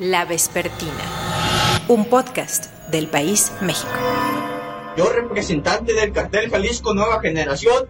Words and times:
La 0.00 0.24
Vespertina, 0.24 1.84
un 1.88 2.06
podcast 2.06 2.72
del 2.88 3.06
País 3.08 3.52
México. 3.60 3.92
Yo, 4.96 5.10
representante 5.12 5.92
del 5.92 6.12
cartel 6.12 6.48
Jalisco 6.48 6.94
Nueva 6.94 7.20
Generación, 7.20 7.86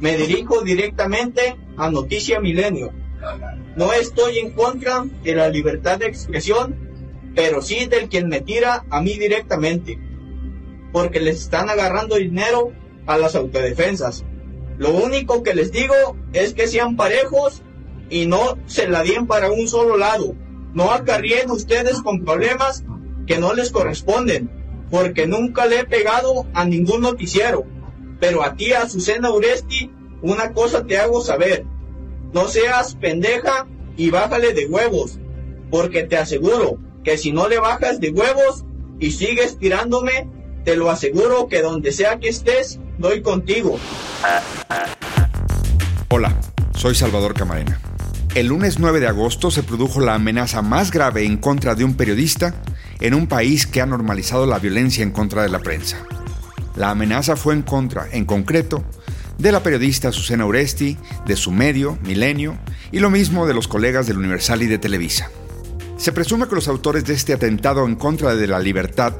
me 0.00 0.16
dirijo 0.16 0.62
directamente 0.62 1.56
a 1.76 1.88
Noticia 1.88 2.40
Milenio. 2.40 2.90
No 3.76 3.92
estoy 3.92 4.40
en 4.40 4.50
contra 4.50 5.04
de 5.22 5.36
la 5.36 5.50
libertad 5.50 6.00
de 6.00 6.06
expresión, 6.06 6.74
pero 7.36 7.62
sí 7.62 7.86
del 7.86 8.08
quien 8.08 8.26
me 8.26 8.40
tira 8.40 8.84
a 8.90 9.00
mí 9.00 9.12
directamente, 9.16 10.00
porque 10.92 11.20
les 11.20 11.42
están 11.42 11.70
agarrando 11.70 12.16
dinero 12.16 12.72
a 13.06 13.18
las 13.18 13.36
autodefensas. 13.36 14.24
Lo 14.78 14.90
único 14.90 15.44
que 15.44 15.54
les 15.54 15.70
digo 15.70 15.94
es 16.32 16.54
que 16.54 16.66
sean 16.66 16.96
parejos 16.96 17.62
y 18.10 18.26
no 18.26 18.58
se 18.66 18.88
la 18.88 19.04
den 19.04 19.28
para 19.28 19.52
un 19.52 19.68
solo 19.68 19.96
lado. 19.96 20.34
No 20.74 20.90
acarrien 20.92 21.50
ustedes 21.50 22.00
con 22.02 22.24
problemas 22.24 22.84
que 23.26 23.38
no 23.38 23.54
les 23.54 23.70
corresponden, 23.70 24.50
porque 24.90 25.26
nunca 25.26 25.66
le 25.66 25.80
he 25.80 25.84
pegado 25.84 26.46
a 26.54 26.64
ningún 26.64 27.02
noticiero. 27.02 27.64
Pero 28.20 28.42
a 28.42 28.54
ti, 28.54 28.72
Azucena 28.72 29.30
Uresti, 29.30 29.90
una 30.22 30.52
cosa 30.52 30.84
te 30.84 30.98
hago 30.98 31.22
saber. 31.22 31.64
No 32.32 32.48
seas 32.48 32.94
pendeja 32.94 33.66
y 33.96 34.10
bájale 34.10 34.54
de 34.54 34.66
huevos, 34.66 35.18
porque 35.70 36.04
te 36.04 36.16
aseguro 36.16 36.78
que 37.04 37.18
si 37.18 37.32
no 37.32 37.48
le 37.48 37.58
bajas 37.58 38.00
de 38.00 38.10
huevos 38.10 38.64
y 38.98 39.10
sigues 39.10 39.58
tirándome, 39.58 40.28
te 40.64 40.76
lo 40.76 40.90
aseguro 40.90 41.48
que 41.48 41.60
donde 41.60 41.92
sea 41.92 42.18
que 42.18 42.28
estés, 42.28 42.78
doy 42.98 43.20
contigo. 43.20 43.78
Hola, 46.08 46.38
soy 46.74 46.94
Salvador 46.94 47.34
Camarena. 47.34 47.80
El 48.34 48.46
lunes 48.46 48.78
9 48.78 49.00
de 49.00 49.08
agosto 49.08 49.50
se 49.50 49.62
produjo 49.62 50.00
la 50.00 50.14
amenaza 50.14 50.62
más 50.62 50.90
grave 50.90 51.26
en 51.26 51.36
contra 51.36 51.74
de 51.74 51.84
un 51.84 51.94
periodista 51.94 52.54
en 52.98 53.12
un 53.12 53.26
país 53.26 53.66
que 53.66 53.82
ha 53.82 53.86
normalizado 53.86 54.46
la 54.46 54.58
violencia 54.58 55.02
en 55.02 55.10
contra 55.10 55.42
de 55.42 55.50
la 55.50 55.58
prensa. 55.58 55.98
La 56.74 56.88
amenaza 56.88 57.36
fue 57.36 57.52
en 57.52 57.60
contra, 57.60 58.08
en 58.10 58.24
concreto, 58.24 58.84
de 59.36 59.52
la 59.52 59.62
periodista 59.62 60.12
Susana 60.12 60.46
Uresti, 60.46 60.96
de 61.26 61.36
su 61.36 61.50
medio, 61.50 61.98
Milenio, 62.04 62.56
y 62.90 63.00
lo 63.00 63.10
mismo 63.10 63.46
de 63.46 63.52
los 63.52 63.68
colegas 63.68 64.06
del 64.06 64.16
Universal 64.16 64.62
y 64.62 64.66
de 64.66 64.78
Televisa. 64.78 65.30
Se 65.98 66.12
presume 66.12 66.48
que 66.48 66.54
los 66.54 66.68
autores 66.68 67.04
de 67.04 67.12
este 67.12 67.34
atentado 67.34 67.84
en 67.84 67.96
contra 67.96 68.34
de 68.34 68.46
la 68.46 68.60
libertad 68.60 69.12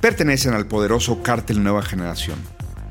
pertenecen 0.00 0.54
al 0.54 0.66
poderoso 0.66 1.22
cártel 1.22 1.62
Nueva 1.62 1.82
Generación. 1.82 2.38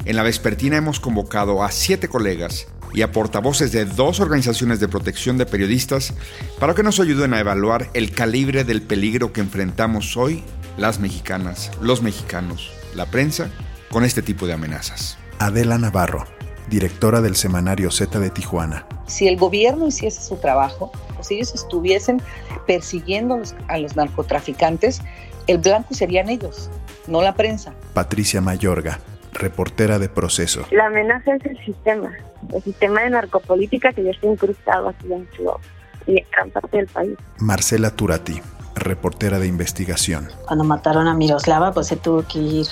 En 0.05 0.15
la 0.15 0.21
vespertina 0.21 0.77
hemos 0.77 0.99
convocado 0.99 1.63
a 1.63 1.71
siete 1.71 2.07
colegas 2.07 2.67
y 2.95 3.01
a 3.01 3.11
portavoces 3.11 3.73
de 3.73 3.83
dos 3.83 4.21
organizaciones 4.21 4.79
de 4.79 4.87
protección 4.87 5.37
de 5.37 5.45
periodistas 5.45 6.13
para 6.59 6.73
que 6.73 6.81
nos 6.81 6.99
ayuden 6.99 7.33
a 7.33 7.39
evaluar 7.41 7.89
el 7.93 8.11
calibre 8.11 8.63
del 8.63 8.81
peligro 8.81 9.33
que 9.33 9.41
enfrentamos 9.41 10.15
hoy 10.15 10.43
las 10.77 10.99
mexicanas, 10.99 11.71
los 11.81 12.01
mexicanos, 12.01 12.71
la 12.95 13.05
prensa, 13.05 13.49
con 13.91 14.05
este 14.05 14.21
tipo 14.21 14.47
de 14.47 14.53
amenazas. 14.53 15.17
Adela 15.39 15.77
Navarro, 15.77 16.23
directora 16.69 17.19
del 17.19 17.35
semanario 17.35 17.91
Z 17.91 18.17
de 18.17 18.29
Tijuana. 18.29 18.87
Si 19.07 19.27
el 19.27 19.37
gobierno 19.37 19.87
hiciese 19.87 20.21
su 20.21 20.37
trabajo, 20.37 20.91
o 21.19 21.23
si 21.23 21.35
ellos 21.35 21.53
estuviesen 21.53 22.21
persiguiendo 22.65 23.41
a 23.67 23.77
los 23.77 23.95
narcotraficantes, 23.97 25.01
el 25.47 25.57
blanco 25.57 25.93
serían 25.93 26.29
ellos, 26.29 26.69
no 27.07 27.21
la 27.21 27.35
prensa. 27.35 27.73
Patricia 27.93 28.39
Mayorga, 28.39 28.99
reportera 29.35 29.99
de 29.99 30.09
Proceso. 30.09 30.65
La 30.71 30.87
amenaza 30.87 31.35
es 31.35 31.45
el 31.45 31.65
sistema, 31.65 32.11
el 32.53 32.63
sistema 32.63 33.01
de 33.01 33.11
narcopolítica 33.11 33.93
que 33.93 34.03
ya 34.03 34.11
está 34.11 34.27
incrustado 34.27 34.89
aquí 34.89 35.11
en 35.11 35.29
Chihuahua 35.31 35.61
y 36.07 36.17
en 36.17 36.25
gran 36.31 36.49
parte 36.51 36.77
del 36.77 36.87
país. 36.87 37.17
Marcela 37.39 37.91
Turati, 37.91 38.41
reportera 38.75 39.39
de 39.39 39.47
investigación. 39.47 40.29
Cuando 40.47 40.63
mataron 40.63 41.07
a 41.07 41.13
Miroslava, 41.13 41.71
pues 41.73 41.87
se 41.87 41.95
tuvo 41.95 42.23
que 42.27 42.39
ir 42.39 42.67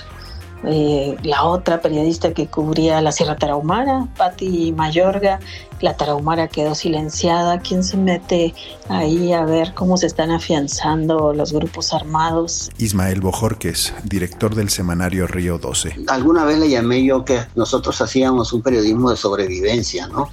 eh, 0.66 1.18
la 1.24 1.44
otra 1.44 1.82
periodista 1.82 2.34
que 2.34 2.48
cubría 2.48 3.02
la 3.02 3.12
Sierra 3.12 3.36
Tarahumara, 3.36 4.08
Patti 4.18 4.72
Mayorga, 4.72 5.40
la 5.82 5.98
Tarahumara 5.98 6.48
quedó 6.48 6.74
silenciada. 6.74 7.60
¿Quién 7.60 7.84
se 7.84 7.98
mete 7.98 8.54
ahí 8.88 9.34
a 9.34 9.44
ver 9.44 9.74
cómo 9.74 9.98
se 9.98 10.08
están 10.08 10.32
afianzando 10.32 11.34
los 11.34 11.52
grupos 11.52 11.94
armados? 11.94 12.72
Ismael 12.78 13.20
Bojorques, 13.20 13.94
director 14.06 14.56
del 14.56 14.70
semanario 14.70 15.28
Río 15.28 15.58
12. 15.58 16.06
Alguna 16.08 16.46
vez 16.46 16.60
le 16.60 16.70
llamé 16.70 17.04
yo 17.04 17.26
que 17.26 17.42
nosotros 17.56 18.00
hacíamos 18.00 18.54
un 18.54 18.62
periodismo 18.62 19.12
de 19.12 19.18
sobrevivencia, 19.18 20.08
¿no? 20.08 20.30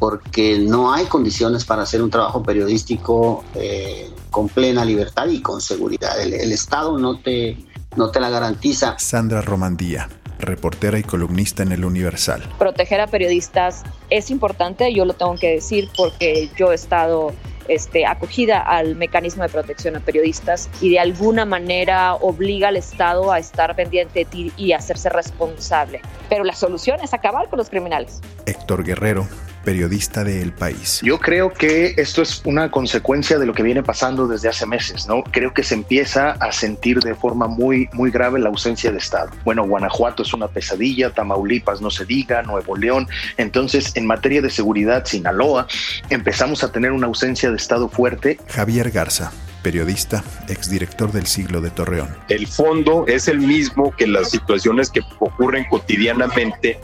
Porque 0.00 0.58
no 0.58 0.92
hay 0.92 1.04
condiciones 1.04 1.64
para 1.64 1.82
hacer 1.82 2.02
un 2.02 2.10
trabajo 2.10 2.42
periodístico 2.42 3.44
eh, 3.54 4.10
con 4.30 4.48
plena 4.48 4.84
libertad 4.84 5.28
y 5.28 5.40
con 5.40 5.60
seguridad. 5.60 6.20
el 6.20 6.50
Estado 6.52 6.98
no 6.98 7.18
te 7.18 7.69
no 7.96 8.10
te 8.10 8.20
la 8.20 8.30
garantiza. 8.30 8.98
Sandra 8.98 9.40
Romandía, 9.40 10.08
reportera 10.38 10.98
y 10.98 11.02
columnista 11.02 11.62
en 11.62 11.72
el 11.72 11.84
Universal. 11.84 12.42
Proteger 12.58 13.00
a 13.00 13.06
periodistas 13.06 13.82
es 14.10 14.30
importante, 14.30 14.92
yo 14.94 15.04
lo 15.04 15.14
tengo 15.14 15.34
que 15.36 15.54
decir 15.54 15.88
porque 15.96 16.50
yo 16.56 16.72
he 16.72 16.74
estado 16.74 17.32
este, 17.68 18.06
acogida 18.06 18.60
al 18.60 18.96
mecanismo 18.96 19.44
de 19.44 19.48
protección 19.48 19.96
a 19.96 20.00
periodistas 20.00 20.68
y 20.80 20.90
de 20.90 20.98
alguna 20.98 21.44
manera 21.44 22.14
obliga 22.14 22.68
al 22.68 22.76
Estado 22.76 23.32
a 23.32 23.38
estar 23.38 23.76
pendiente 23.76 24.20
de 24.20 24.24
ti 24.24 24.52
y 24.56 24.72
a 24.72 24.78
hacerse 24.78 25.08
responsable. 25.08 26.00
Pero 26.28 26.44
la 26.44 26.54
solución 26.54 27.00
es 27.00 27.14
acabar 27.14 27.48
con 27.48 27.58
los 27.58 27.70
criminales. 27.70 28.20
Héctor 28.46 28.82
Guerrero, 28.82 29.28
periodista 29.64 30.24
de 30.24 30.42
El 30.42 30.52
País. 30.52 31.00
Yo 31.02 31.18
creo 31.18 31.50
que 31.52 31.94
esto 31.96 32.22
es 32.22 32.42
una 32.44 32.70
consecuencia 32.70 33.38
de 33.38 33.46
lo 33.46 33.52
que 33.52 33.62
viene 33.62 33.82
pasando 33.82 34.26
desde 34.26 34.48
hace 34.48 34.66
meses, 34.66 35.06
¿no? 35.06 35.22
Creo 35.22 35.52
que 35.52 35.62
se 35.62 35.74
empieza 35.74 36.32
a 36.32 36.52
sentir 36.52 37.00
de 37.00 37.14
forma 37.14 37.46
muy, 37.46 37.88
muy 37.92 38.10
grave 38.10 38.40
la 38.40 38.48
ausencia 38.48 38.90
de 38.90 38.98
Estado. 38.98 39.30
Bueno, 39.44 39.66
Guanajuato 39.66 40.22
es 40.22 40.32
una 40.32 40.48
pesadilla, 40.48 41.10
Tamaulipas 41.10 41.80
no 41.80 41.90
se 41.90 42.04
diga, 42.04 42.42
Nuevo 42.42 42.76
León. 42.76 43.08
Entonces, 43.36 43.92
en 43.94 44.06
materia 44.06 44.42
de 44.42 44.50
seguridad, 44.50 45.04
Sinaloa, 45.04 45.66
empezamos 46.08 46.64
a 46.64 46.72
tener 46.72 46.92
una 46.92 47.06
ausencia 47.06 47.50
de 47.50 47.56
Estado 47.56 47.88
fuerte. 47.88 48.38
Javier 48.48 48.90
Garza, 48.90 49.32
periodista, 49.62 50.24
exdirector 50.48 51.12
del 51.12 51.26
siglo 51.26 51.60
de 51.60 51.70
Torreón. 51.70 52.08
El 52.28 52.46
fondo 52.46 53.04
es 53.06 53.28
el 53.28 53.38
mismo 53.38 53.94
que 53.96 54.06
las 54.06 54.30
situaciones 54.30 54.90
que 54.90 55.00
ocurren 55.18 55.64
cotidianamente 55.68 56.80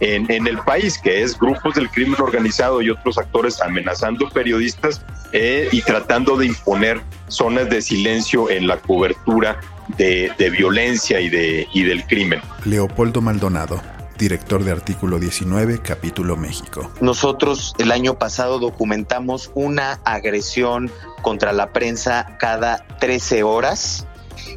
en, 0.00 0.46
el 0.46 0.58
país, 0.58 0.98
que 0.98 1.22
es 1.22 1.38
grupos 1.38 1.74
del 1.74 1.88
crimen 1.90 2.20
organizado 2.20 2.82
y 2.82 2.90
otros 2.90 3.18
actores 3.18 3.60
amenazando 3.60 4.28
periodistas 4.28 5.04
eh, 5.32 5.68
y 5.72 5.82
tratando 5.82 6.36
de 6.36 6.46
imponer 6.46 7.00
zonas 7.28 7.70
de 7.70 7.82
silencio 7.82 8.50
en 8.50 8.66
la 8.66 8.78
cobertura 8.78 9.60
de, 9.96 10.32
violencia 10.50 11.20
y, 11.20 11.28
de, 11.28 11.68
y 11.72 11.84
del 11.84 12.04
crimen. 12.06 12.40
Leopoldo 12.64 13.20
Maldonado, 13.20 13.80
director 14.18 14.64
de 14.64 14.72
Artículo 14.72 15.18
19, 15.18 15.80
Capítulo 15.80 16.36
México. 16.36 16.90
Nosotros 17.00 17.74
el 17.78 17.92
año 17.92 18.18
pasado 18.18 18.58
documentamos 18.58 19.50
una 19.54 20.00
agresión 20.04 20.90
contra 21.22 21.52
la 21.52 21.72
prensa 21.72 22.36
cada 22.38 22.84
13 23.00 23.42
horas 23.42 24.06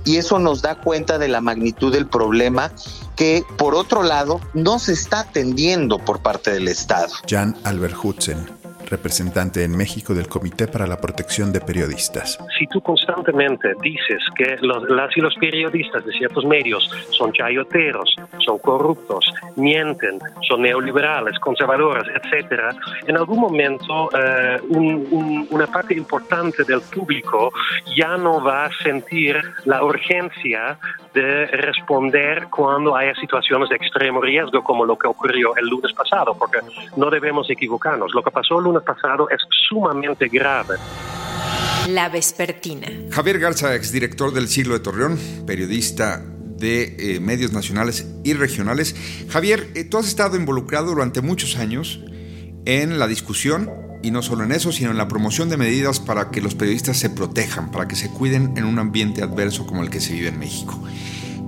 y 0.06 0.18
eso 0.18 0.40
nos 0.40 0.62
da 0.62 0.76
cuenta 0.76 1.18
de 1.18 1.28
la 1.28 1.42
magnitud 1.42 1.92
del 1.92 2.08
problema 2.08 2.72
que, 3.18 3.44
por 3.58 3.76
otro 3.76 4.04
lado, 4.04 4.40
no 4.54 4.80
se 4.80 4.94
está 4.94 5.22
atendiendo 5.22 6.00
por 6.00 6.22
parte 6.22 6.52
del 6.52 6.70
Estado. 6.70 7.12
Jan 7.28 7.58
Albert 7.66 7.98
Hudson, 8.02 8.50
representante 8.90 9.64
en 9.64 9.76
México 9.76 10.14
del 10.14 10.28
Comité 10.28 10.68
para 10.68 10.88
la 10.88 10.98
Protección 10.98 11.52
de 11.52 11.62
Periodistas. 11.62 12.40
Si 12.58 12.68
tú 12.68 12.82
constantemente 12.82 13.74
dices 13.82 14.24
que 14.36 14.58
los, 14.62 14.90
las 14.90 15.16
y 15.16 15.22
los 15.22 15.36
periodistas 15.36 16.06
de 16.06 16.12
ciertos 16.14 16.46
medios 16.46 16.90
son 17.12 17.32
chayoteros, 17.34 18.16
son 18.40 18.58
corruptos, 18.60 19.26
mienten, 19.56 20.20
son 20.48 20.62
neoliberales, 20.62 21.38
conservadores, 21.40 22.06
etcétera, 22.16 22.76
en 23.08 23.18
algún 23.18 23.40
momento 23.40 24.10
eh, 24.18 24.60
una 24.70 25.68
parte 25.68 25.94
importante 25.94 26.64
del 26.64 26.82
público 26.82 27.52
ya 27.96 28.18
no 28.18 28.44
va 28.44 28.66
a 28.66 28.70
sentir 28.84 29.42
la 29.66 29.84
urgencia 29.84 30.78
de 31.14 31.48
responder 31.48 32.48
cuando 32.50 32.96
haya 32.96 33.16
situaciones 33.16 33.70
de 33.70 33.76
extremo 33.76 34.22
riesgo 34.22 34.64
como 34.64 34.86
lo 34.86 34.98
que 34.98 35.08
ocurrió 35.08 35.56
el 35.56 35.68
lunes 35.68 35.92
pasado, 35.94 36.36
porque 36.38 36.60
no 36.96 37.10
debemos 37.10 37.50
equivocarnos. 37.50 38.14
Lo 38.14 38.22
que 38.22 38.30
pasó 38.30 38.60
el 38.60 38.66
lunes 38.66 38.77
pasado 38.82 39.30
es 39.30 39.42
sumamente 39.68 40.28
grave. 40.28 40.76
La 41.90 42.10
Vespertina. 42.10 42.88
Javier 43.12 43.40
Garza, 43.40 43.76
exdirector 43.76 44.34
del 44.34 44.48
Siglo 44.48 44.74
de 44.74 44.82
Torreón, 44.82 45.18
periodista 45.46 46.22
de 46.58 46.96
eh, 47.00 47.20
medios 47.20 47.54
nacionales 47.54 48.08
y 48.24 48.34
regionales. 48.34 48.96
Javier, 49.30 49.70
eh, 49.76 49.84
tú 49.84 49.98
has 49.98 50.08
estado 50.08 50.36
involucrado 50.36 50.88
durante 50.88 51.22
muchos 51.22 51.58
años 51.58 52.02
en 52.66 53.00
la 53.00 53.08
discusión 53.08 53.72
y 54.04 54.12
no 54.12 54.22
solo 54.22 54.44
en 54.44 54.52
eso, 54.52 54.72
sino 54.72 54.92
en 54.92 54.98
la 54.98 55.08
promoción 55.08 55.50
de 55.50 55.58
medidas 55.58 56.00
para 56.00 56.30
que 56.30 56.42
los 56.42 56.56
periodistas 56.56 56.98
se 56.98 57.10
protejan, 57.10 57.72
para 57.72 57.88
que 57.88 57.96
se 57.96 58.10
cuiden 58.10 58.54
en 58.58 58.66
un 58.66 58.80
ambiente 58.80 59.24
adverso 59.24 59.66
como 59.66 59.84
el 59.84 59.90
que 59.90 60.02
se 60.02 60.14
vive 60.14 60.30
en 60.30 60.40
México. 60.40 60.82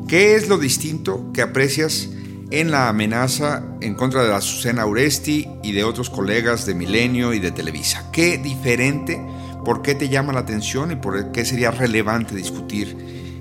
¿Qué 0.07 0.35
es 0.35 0.49
lo 0.49 0.57
distinto 0.57 1.31
que 1.33 1.41
aprecias 1.41 2.09
en 2.51 2.71
la 2.71 2.89
amenaza 2.89 3.63
en 3.81 3.95
contra 3.95 4.23
de 4.23 4.29
la 4.29 4.37
Azucena 4.37 4.85
Uresti 4.85 5.47
y 5.63 5.71
de 5.71 5.83
otros 5.83 6.09
colegas 6.09 6.65
de 6.65 6.73
Milenio 6.73 7.33
y 7.33 7.39
de 7.39 7.51
Televisa? 7.51 8.09
¿Qué 8.11 8.37
diferente 8.37 9.19
¿Por 9.63 9.81
qué 9.81 9.93
te 9.95 10.09
llama 10.09 10.33
la 10.33 10.39
atención 10.39 10.91
y 10.91 10.95
por 10.95 11.31
qué 11.31 11.45
sería 11.45 11.71
relevante 11.71 12.35
discutir 12.35 12.95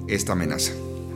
esta 0.08 0.32
amenaza? 0.32 0.72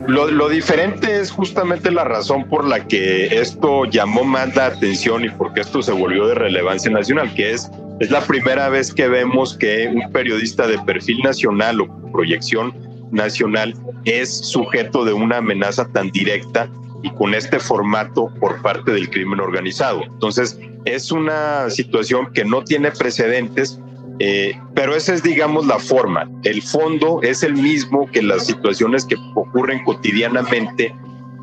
Lo, 0.07 0.49
diferente 0.49 1.19
es 1.19 1.31
justamente 1.31 1.89
la 1.89 2.03
razón 2.03 2.49
por 2.49 2.65
la 2.65 2.87
que 2.87 3.27
esto 3.27 3.85
llamó 3.85 4.23
más 4.23 4.53
la 4.55 4.65
atención 4.65 5.23
y 5.23 5.29
por 5.29 5.53
qué 5.53 5.61
esto 5.61 5.81
se 5.81 5.91
volvió 5.91 6.27
de 6.27 6.35
relevancia 6.35 6.91
nacional, 6.91 7.33
que 7.35 7.51
es, 7.51 7.69
es 7.99 8.11
la 8.11 8.21
primera 8.21 8.67
vez 8.69 8.93
que 8.93 9.07
vemos 9.07 9.57
que 9.57 9.87
un 9.87 10.11
periodista 10.11 10.67
de 10.67 10.77
perfil 10.79 11.19
nacional 11.23 11.79
o 11.79 12.11
proyección 12.11 12.73
nacional 13.11 13.75
es 14.03 14.29
sujeto 14.35 15.05
de 15.05 15.13
una 15.13 15.37
amenaza 15.37 15.87
tan 15.93 16.09
directa 16.11 16.69
y 17.03 17.11
con 17.11 17.35
este 17.35 17.59
formato 17.59 18.33
por 18.39 18.61
parte 18.61 18.91
del 18.91 19.09
crimen 19.09 19.39
organizado. 19.39 20.01
Entonces, 20.03 20.57
es 20.85 21.11
una 21.11 21.69
situación 21.69 22.31
que 22.33 22.43
no 22.45 22.63
tiene 22.63 22.91
precedentes, 22.91 23.79
eh, 24.19 24.59
pero 24.73 24.95
esa 24.95 25.13
es, 25.13 25.21
digamos, 25.21 25.67
la 25.67 25.79
forma. 25.79 26.29
El 26.43 26.61
fondo 26.61 27.21
es 27.21 27.43
el 27.43 27.53
mismo 27.53 28.09
que 28.11 28.21
las 28.21 28.45
situaciones 28.45 29.05
que 29.05 29.15
ocurren 29.35 29.83
cotidianamente 29.83 30.95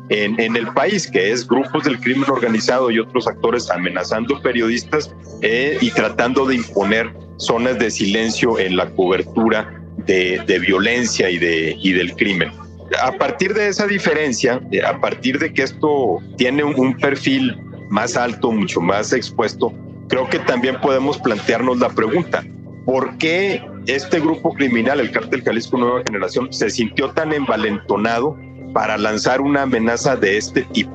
en, 0.09 0.39
en, 0.39 0.57
el 0.57 0.67
país, 0.73 1.09
que 1.09 1.31
es 1.31 1.47
grupos 1.47 1.85
del 1.85 1.99
crimen 1.99 2.29
organizado 2.29 2.91
y 2.91 2.99
otros 2.99 3.27
actores 3.27 3.69
amenazando 3.69 4.41
periodistas 4.41 5.13
eh, 5.41 5.77
y 5.79 5.89
tratando 5.91 6.45
de 6.45 6.55
imponer 6.55 7.13
zonas 7.37 7.79
de 7.79 7.89
silencio 7.89 8.59
en 8.59 8.75
la 8.75 8.89
cobertura 8.89 9.81
de, 10.05 10.59
violencia 10.59 11.29
y, 11.29 11.37
de, 11.37 11.77
y 11.79 11.93
del 11.93 12.13
crimen. 12.15 12.51
A 13.01 13.11
partir 13.13 13.53
de 13.53 13.67
esa 13.67 13.87
diferencia, 13.87 14.61
eh, 14.71 14.81
a 14.83 14.99
partir 14.99 15.39
de 15.39 15.53
que 15.53 15.63
esto 15.63 16.19
tiene 16.37 16.63
un, 16.63 16.77
un 16.79 16.97
perfil 16.97 17.57
más 17.89 18.15
alto, 18.15 18.51
mucho 18.51 18.81
más 18.81 19.13
expuesto, 19.13 19.73
creo 20.07 20.29
que 20.29 20.39
también 20.39 20.79
podemos 20.81 21.17
plantearnos 21.17 21.79
la 21.79 21.89
pregunta, 21.89 22.43
¿por 22.85 23.17
qué 23.17 23.63
este 23.87 24.19
grupo 24.19 24.53
criminal, 24.53 24.99
el 24.99 25.11
Cártel 25.11 25.43
Jalisco 25.43 25.77
Nueva 25.77 26.01
Generación, 26.05 26.51
se 26.51 26.69
sintió 26.69 27.11
tan 27.11 27.33
envalentonado 27.33 28.37
para 28.73 28.97
lanzar 28.97 29.41
una 29.41 29.63
amenaza 29.63 30.15
de 30.15 30.37
este 30.37 30.63
tipo? 30.63 30.91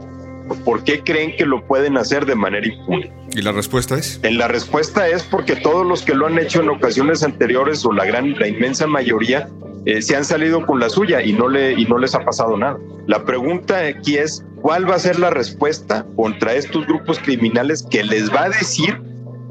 ¿Por 0.64 0.84
qué 0.84 1.02
creen 1.02 1.34
que 1.37 1.44
lo 1.44 1.66
pueden 1.66 1.96
hacer 1.96 2.25
de 2.25 2.34
manera 2.34 2.66
impune? 2.66 3.12
¿Y 3.34 3.43
la 3.43 3.52
respuesta 3.52 3.96
es? 3.96 4.20
En 4.22 4.38
la 4.38 4.48
respuesta 4.48 5.08
es 5.08 5.25
porque 5.25 5.56
todos 5.56 5.84
los 5.84 6.02
que 6.02 6.14
lo 6.14 6.26
han 6.26 6.38
hecho 6.38 6.62
en 6.62 6.69
ocasiones 6.69 7.22
anteriores 7.22 7.84
o 7.84 7.93
la 7.93 8.04
gran, 8.04 8.38
la 8.38 8.46
inmensa 8.46 8.87
mayoría 8.87 9.48
eh, 9.87 10.03
se 10.03 10.17
han 10.17 10.25
salido 10.25 10.67
con 10.67 10.81
la 10.81 10.91
suya 10.91 11.23
y 11.23 11.33
no, 11.33 11.49
le, 11.49 11.73
y 11.73 11.85
no 11.85 11.97
les 11.99 12.15
ha 12.15 12.25
pasado 12.25 12.56
nada. 12.56 12.77
La 13.06 13.25
pregunta 13.25 13.79
aquí 13.79 14.19
es, 14.19 14.44
¿cuál 14.61 14.88
va 14.88 14.97
a 14.97 14.99
ser 14.99 15.19
la 15.19 15.31
respuesta 15.31 16.05
contra 16.17 16.55
estos 16.55 16.87
grupos 16.87 17.21
criminales 17.21 17.87
que 17.88 18.03
les 18.03 18.29
va 18.33 18.44
a 18.44 18.49
decir 18.49 19.00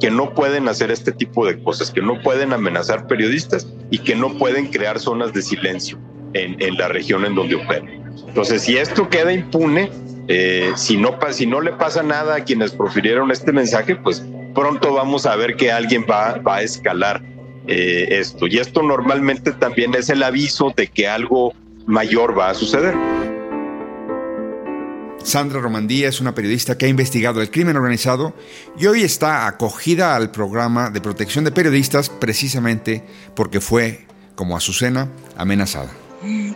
que 0.01 0.11
no 0.11 0.33
pueden 0.33 0.67
hacer 0.67 0.91
este 0.91 1.13
tipo 1.13 1.47
de 1.47 1.57
cosas, 1.63 1.89
que 1.89 2.01
no 2.01 2.21
pueden 2.21 2.51
amenazar 2.51 3.07
periodistas 3.07 3.65
y 3.91 3.99
que 3.99 4.13
no 4.13 4.37
pueden 4.37 4.67
crear 4.67 4.99
zonas 4.99 5.31
de 5.31 5.41
silencio 5.41 5.97
en, 6.33 6.61
en 6.61 6.77
la 6.77 6.89
región 6.89 7.23
en 7.23 7.33
donde 7.33 7.55
operan? 7.55 8.03
Entonces, 8.27 8.63
si 8.63 8.77
esto 8.77 9.07
queda 9.07 9.31
impune, 9.31 9.89
eh, 10.27 10.73
si, 10.75 10.97
no, 10.97 11.17
si 11.31 11.45
no 11.45 11.61
le 11.61 11.71
pasa 11.71 12.03
nada 12.03 12.35
a 12.35 12.43
quienes 12.43 12.71
profirieron 12.71 13.31
este 13.31 13.53
mensaje, 13.53 13.95
pues 13.95 14.25
pronto 14.53 14.93
vamos 14.93 15.25
a 15.25 15.37
ver 15.37 15.55
que 15.55 15.71
alguien 15.71 16.05
va, 16.09 16.39
va 16.39 16.57
a 16.57 16.61
escalar 16.61 17.21
eh, 17.67 18.07
esto. 18.11 18.47
Y 18.47 18.57
esto 18.57 18.81
normalmente 18.81 19.51
también 19.51 19.93
es 19.95 20.09
el 20.09 20.23
aviso 20.23 20.73
de 20.75 20.87
que 20.87 21.07
algo 21.07 21.53
mayor 21.85 22.37
va 22.37 22.49
a 22.49 22.53
suceder. 22.53 22.95
Sandra 25.23 25.59
Romandía 25.59 26.07
es 26.07 26.21
una 26.21 26.35
periodista 26.35 26.77
que 26.77 26.85
ha 26.85 26.89
investigado 26.89 27.41
el 27.41 27.49
crimen 27.49 27.75
organizado 27.75 28.35
y 28.77 28.85
hoy 28.85 29.01
está 29.01 29.47
acogida 29.47 30.15
al 30.15 30.29
programa 30.29 30.91
de 30.91 31.01
protección 31.01 31.43
de 31.43 31.51
periodistas 31.51 32.09
precisamente 32.09 33.03
porque 33.35 33.59
fue, 33.59 34.05
como 34.35 34.55
Azucena, 34.55 35.09
amenazada. 35.35 35.89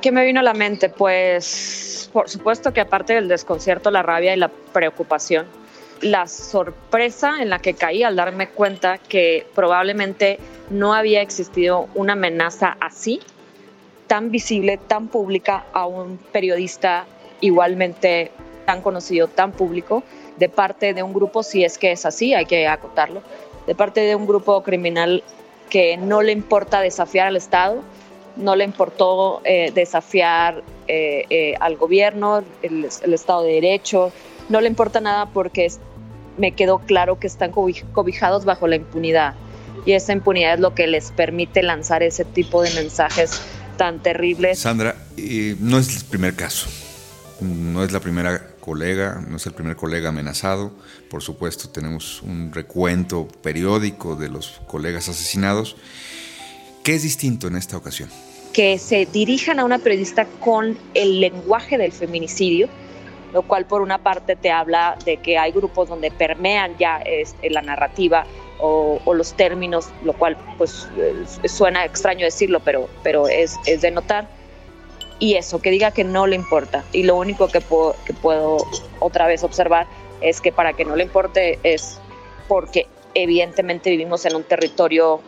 ¿Qué 0.02 0.12
me 0.12 0.24
vino 0.24 0.40
a 0.40 0.44
la 0.44 0.54
mente? 0.54 0.90
Pues 0.90 2.10
por 2.14 2.30
supuesto 2.30 2.72
que 2.72 2.82
aparte 2.82 3.14
del 3.14 3.28
desconcierto, 3.28 3.92
la 3.92 4.04
rabia 4.04 4.36
y 4.36 4.38
la 4.38 4.50
preocupación, 4.50 5.48
la 6.02 6.28
sorpresa 6.28 7.42
en 7.42 7.50
la 7.50 7.60
que 7.60 7.74
caí 7.74 8.04
al 8.04 8.16
darme 8.16 8.50
cuenta 8.50 8.98
que 8.98 9.46
probablemente 9.56 10.40
no 10.70 10.94
había 10.94 11.22
existido 11.22 11.90
una 11.96 12.14
amenaza 12.14 12.78
así, 12.80 13.20
tan 14.08 14.32
visible, 14.32 14.78
tan 14.78 15.08
pública 15.08 15.66
a 15.74 15.86
un 15.86 16.18
periodista 16.18 17.06
igualmente 17.42 18.32
tan 18.66 18.82
conocido, 18.82 19.28
tan 19.28 19.52
público, 19.52 20.04
de 20.38 20.50
parte 20.50 20.94
de 20.94 21.04
un 21.04 21.14
grupo, 21.14 21.44
si 21.44 21.64
es 21.64 21.78
que 21.78 21.92
es 21.92 22.06
así, 22.06 22.34
hay 22.34 22.46
que 22.46 22.68
acotarlo, 22.68 23.22
de 23.68 23.76
parte 23.76 24.02
de 24.02 24.16
un 24.16 24.26
grupo 24.26 24.64
criminal 24.64 25.24
que 25.70 25.98
no 25.98 26.22
le 26.22 26.32
importa 26.32 26.82
desafiar 26.82 27.28
al 27.28 27.36
Estado, 27.36 27.82
no 28.36 28.56
le 28.56 28.64
importó 28.64 29.42
eh, 29.44 29.72
desafiar 29.74 30.64
eh, 30.88 31.26
eh, 31.30 31.56
al 31.60 31.76
gobierno, 31.76 32.44
el, 32.62 32.88
el, 33.04 33.14
Estado 33.14 33.44
de 33.44 33.54
Derecho, 33.54 34.12
no 34.50 34.62
le 34.62 34.68
importa 34.68 35.00
nada 35.02 35.28
porque 35.28 35.70
me 36.40 36.54
quedó 36.54 36.80
claro 36.80 37.20
que 37.20 37.28
están 37.28 37.52
cobijados 37.52 38.46
bajo 38.46 38.68
la 38.68 38.78
impunidad 38.78 39.36
y 39.86 39.94
esa 39.94 40.14
impunidad 40.14 40.56
es 40.56 40.60
lo 40.60 40.74
que 40.76 40.88
les 40.88 41.12
permite 41.12 41.64
lanzar 41.64 42.04
ese 42.04 42.26
tipo 42.26 42.62
de 42.62 42.74
mensajes 42.74 43.42
tan 43.78 44.02
terribles. 44.02 44.60
Sandra, 44.60 44.96
no 45.60 45.78
es 45.78 45.98
el 45.98 46.06
primer 46.06 46.36
caso, 46.36 46.68
no 47.42 47.84
es 47.84 47.92
la 47.92 48.00
primera 48.00 48.56
colega, 48.60 49.24
no 49.28 49.38
es 49.38 49.46
el 49.46 49.54
primer 49.54 49.76
colega 49.76 50.10
amenazado, 50.10 50.74
por 51.10 51.24
supuesto 51.24 51.70
tenemos 51.70 52.22
un 52.22 52.52
recuento 52.54 53.28
periódico 53.42 54.16
de 54.16 54.30
los 54.30 54.62
colegas 54.68 55.08
asesinados. 55.10 55.78
¿Qué 56.84 56.96
es 56.96 57.04
distinto 57.04 57.48
en 57.48 57.56
esta 57.56 57.78
ocasión? 57.78 58.10
que 58.54 58.78
se 58.78 59.06
dirijan 59.06 59.60
a 59.60 59.66
una 59.66 59.78
periodista 59.78 60.26
con 60.40 60.78
el 60.94 61.22
lenguaje 61.22 61.78
del 61.78 61.92
feminicidio, 61.92 62.68
lo 63.34 63.44
cual 63.44 63.66
por 63.66 63.82
una 63.82 64.00
parte 64.00 64.36
te 64.36 64.52
habla 64.52 64.98
de 65.06 65.18
que 65.18 65.38
hay 65.38 65.52
grupos 65.52 65.90
donde 65.90 66.12
permean 66.12 66.76
ya 66.78 66.98
este, 66.98 67.50
la 67.50 67.62
narrativa 67.62 68.26
o, 68.60 69.00
o, 69.06 69.14
los 69.14 69.34
términos, 69.34 69.90
lo 70.04 70.14
cual 70.14 70.38
pues 70.58 70.88
suena 71.46 71.86
extraño 71.86 72.26
decirlo, 72.26 72.60
pero, 72.60 72.90
pero 73.04 73.28
es, 73.28 73.58
es 73.66 73.82
de 73.82 73.92
notar. 73.92 74.28
Y 75.20 75.36
eso, 75.36 75.62
que 75.62 75.70
diga 75.70 75.92
que 75.92 76.04
no 76.04 76.28
le 76.28 76.36
importa. 76.36 76.84
Y 76.94 77.04
lo 77.04 77.16
único 77.16 77.50
que 77.50 77.62
puedo, 77.62 77.96
que 78.06 78.14
puedo 78.14 78.58
otra 79.00 79.28
vez 79.28 79.44
observar 79.44 79.86
es 80.22 80.42
que 80.42 80.52
para 80.52 80.74
que 80.74 80.86
no 80.86 80.96
le 80.96 81.04
importe 81.04 81.60
es 81.64 82.00
porque 82.48 82.88
evidentemente 83.14 83.90
vivimos 83.90 84.26
en 84.26 84.36
un 84.36 84.44
territorio 84.44 85.22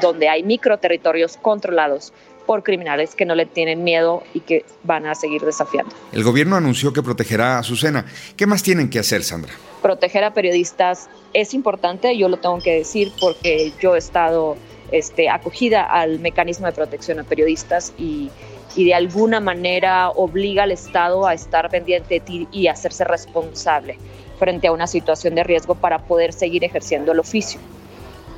donde 0.00 0.28
hay 0.28 0.42
microterritorios 0.42 1.36
controlados 1.36 2.12
por 2.46 2.62
criminales 2.62 3.14
que 3.14 3.24
no 3.24 3.34
le 3.34 3.46
tienen 3.46 3.84
miedo 3.84 4.22
y 4.32 4.40
que 4.40 4.64
van 4.84 5.06
a 5.06 5.14
seguir 5.14 5.42
desafiando. 5.42 5.94
El 6.12 6.24
gobierno 6.24 6.56
anunció 6.56 6.92
que 6.92 7.02
protegerá 7.02 7.56
a 7.56 7.58
Azucena. 7.58 8.06
¿Qué 8.36 8.46
más 8.46 8.62
tienen 8.62 8.88
que 8.88 8.98
hacer, 8.98 9.22
Sandra? 9.24 9.52
Proteger 9.82 10.24
a 10.24 10.32
periodistas 10.32 11.08
es 11.32 11.52
importante, 11.54 12.16
yo 12.16 12.28
lo 12.28 12.38
tengo 12.38 12.58
que 12.58 12.72
decir 12.72 13.12
porque 13.20 13.72
yo 13.80 13.94
he 13.94 13.98
estado 13.98 14.56
este, 14.92 15.28
acogida 15.28 15.82
al 15.82 16.20
mecanismo 16.20 16.66
de 16.66 16.72
protección 16.72 17.18
a 17.18 17.24
periodistas 17.24 17.92
y, 17.98 18.30
y 18.76 18.84
de 18.84 18.94
alguna 18.94 19.40
manera 19.40 20.10
obliga 20.10 20.62
al 20.62 20.72
Estado 20.72 21.26
a 21.26 21.34
estar 21.34 21.68
pendiente 21.70 22.14
de 22.14 22.20
ti 22.20 22.48
y 22.52 22.68
hacerse 22.68 23.04
responsable 23.04 23.98
frente 24.38 24.68
a 24.68 24.72
una 24.72 24.86
situación 24.86 25.34
de 25.34 25.44
riesgo 25.44 25.74
para 25.74 25.98
poder 25.98 26.32
seguir 26.32 26.62
ejerciendo 26.62 27.12
el 27.12 27.18
oficio. 27.18 27.58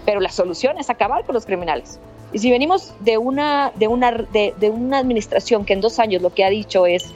Pero 0.06 0.20
la 0.20 0.30
solución 0.30 0.78
es 0.78 0.88
acabar 0.90 1.24
con 1.24 1.34
los 1.34 1.44
criminales. 1.44 1.98
Y 2.32 2.38
si 2.38 2.50
venimos 2.50 2.92
de 3.00 3.18
una, 3.18 3.72
de 3.76 3.88
una, 3.88 4.12
de, 4.12 4.54
de 4.58 4.70
una 4.70 4.98
administración 4.98 5.64
que 5.64 5.72
en 5.72 5.80
dos 5.80 5.98
años 5.98 6.22
lo 6.22 6.30
que 6.30 6.44
ha 6.44 6.50
dicho 6.50 6.86
es 6.86 7.12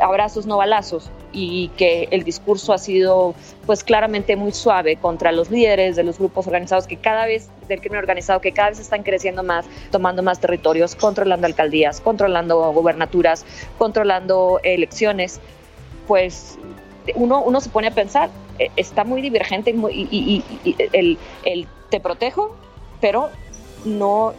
abrazos 0.00 0.46
no 0.46 0.56
balazos 0.56 1.10
y 1.32 1.68
que 1.76 2.08
el 2.10 2.24
discurso 2.24 2.72
ha 2.72 2.78
sido 2.78 3.34
pues 3.66 3.84
claramente 3.84 4.34
muy 4.36 4.52
suave 4.52 4.96
contra 4.96 5.30
los 5.30 5.50
líderes 5.50 5.96
de 5.96 6.02
los 6.02 6.18
grupos 6.18 6.46
organizados 6.46 6.86
que 6.86 6.96
cada 6.96 7.26
vez 7.26 7.48
del 7.68 7.80
crimen 7.80 7.98
organizado 7.98 8.40
que 8.40 8.52
cada 8.52 8.70
vez 8.70 8.80
están 8.80 9.02
creciendo 9.02 9.42
más, 9.42 9.66
tomando 9.90 10.22
más 10.22 10.40
territorios, 10.40 10.96
controlando 10.96 11.46
alcaldías, 11.46 12.00
controlando 12.00 12.72
gobernaturas, 12.72 13.44
controlando 13.78 14.60
elecciones, 14.64 15.40
pues 16.08 16.58
uno, 17.14 17.42
uno 17.42 17.60
se 17.60 17.70
pone 17.70 17.88
a 17.88 17.92
pensar, 17.92 18.30
está 18.76 19.04
muy 19.04 19.22
divergente 19.22 19.74
y, 19.92 20.42
el 20.92 21.68
te 21.90 22.00
protejo, 22.00 22.56
pero 23.00 23.30
no 23.84 24.34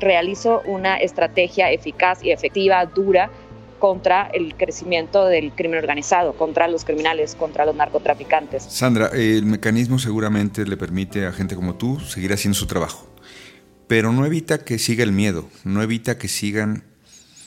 realizo 0.00 0.62
una 0.66 0.96
estrategia 0.96 1.70
eficaz 1.70 2.22
y 2.22 2.30
efectiva, 2.30 2.84
dura, 2.86 3.30
contra 3.78 4.28
el 4.32 4.54
crecimiento 4.56 5.26
del 5.26 5.52
crimen 5.52 5.78
organizado, 5.78 6.32
contra 6.34 6.68
los 6.68 6.84
criminales, 6.84 7.34
contra 7.34 7.66
los 7.66 7.74
narcotraficantes. 7.74 8.62
Sandra, 8.62 9.08
el 9.12 9.44
mecanismo 9.44 9.98
seguramente 9.98 10.64
le 10.64 10.76
permite 10.76 11.26
a 11.26 11.32
gente 11.32 11.54
como 11.54 11.74
tú 11.74 12.00
seguir 12.00 12.32
haciendo 12.32 12.58
su 12.58 12.66
trabajo, 12.66 13.06
pero 13.86 14.12
no 14.12 14.24
evita 14.24 14.64
que 14.64 14.78
siga 14.78 15.04
el 15.04 15.12
miedo, 15.12 15.46
no 15.64 15.82
evita 15.82 16.18
que 16.18 16.28
sigan, 16.28 16.84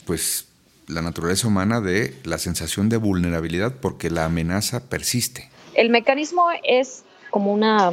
pues, 0.06 0.46
la 0.86 1.02
naturaleza 1.02 1.46
humana 1.46 1.80
de 1.80 2.14
la 2.24 2.38
sensación 2.38 2.88
de 2.88 2.96
vulnerabilidad 2.96 3.74
porque 3.80 4.10
la 4.10 4.24
amenaza 4.24 4.88
persiste. 4.88 5.48
El 5.74 5.90
mecanismo 5.90 6.46
es 6.64 7.04
como 7.30 7.52
una 7.52 7.92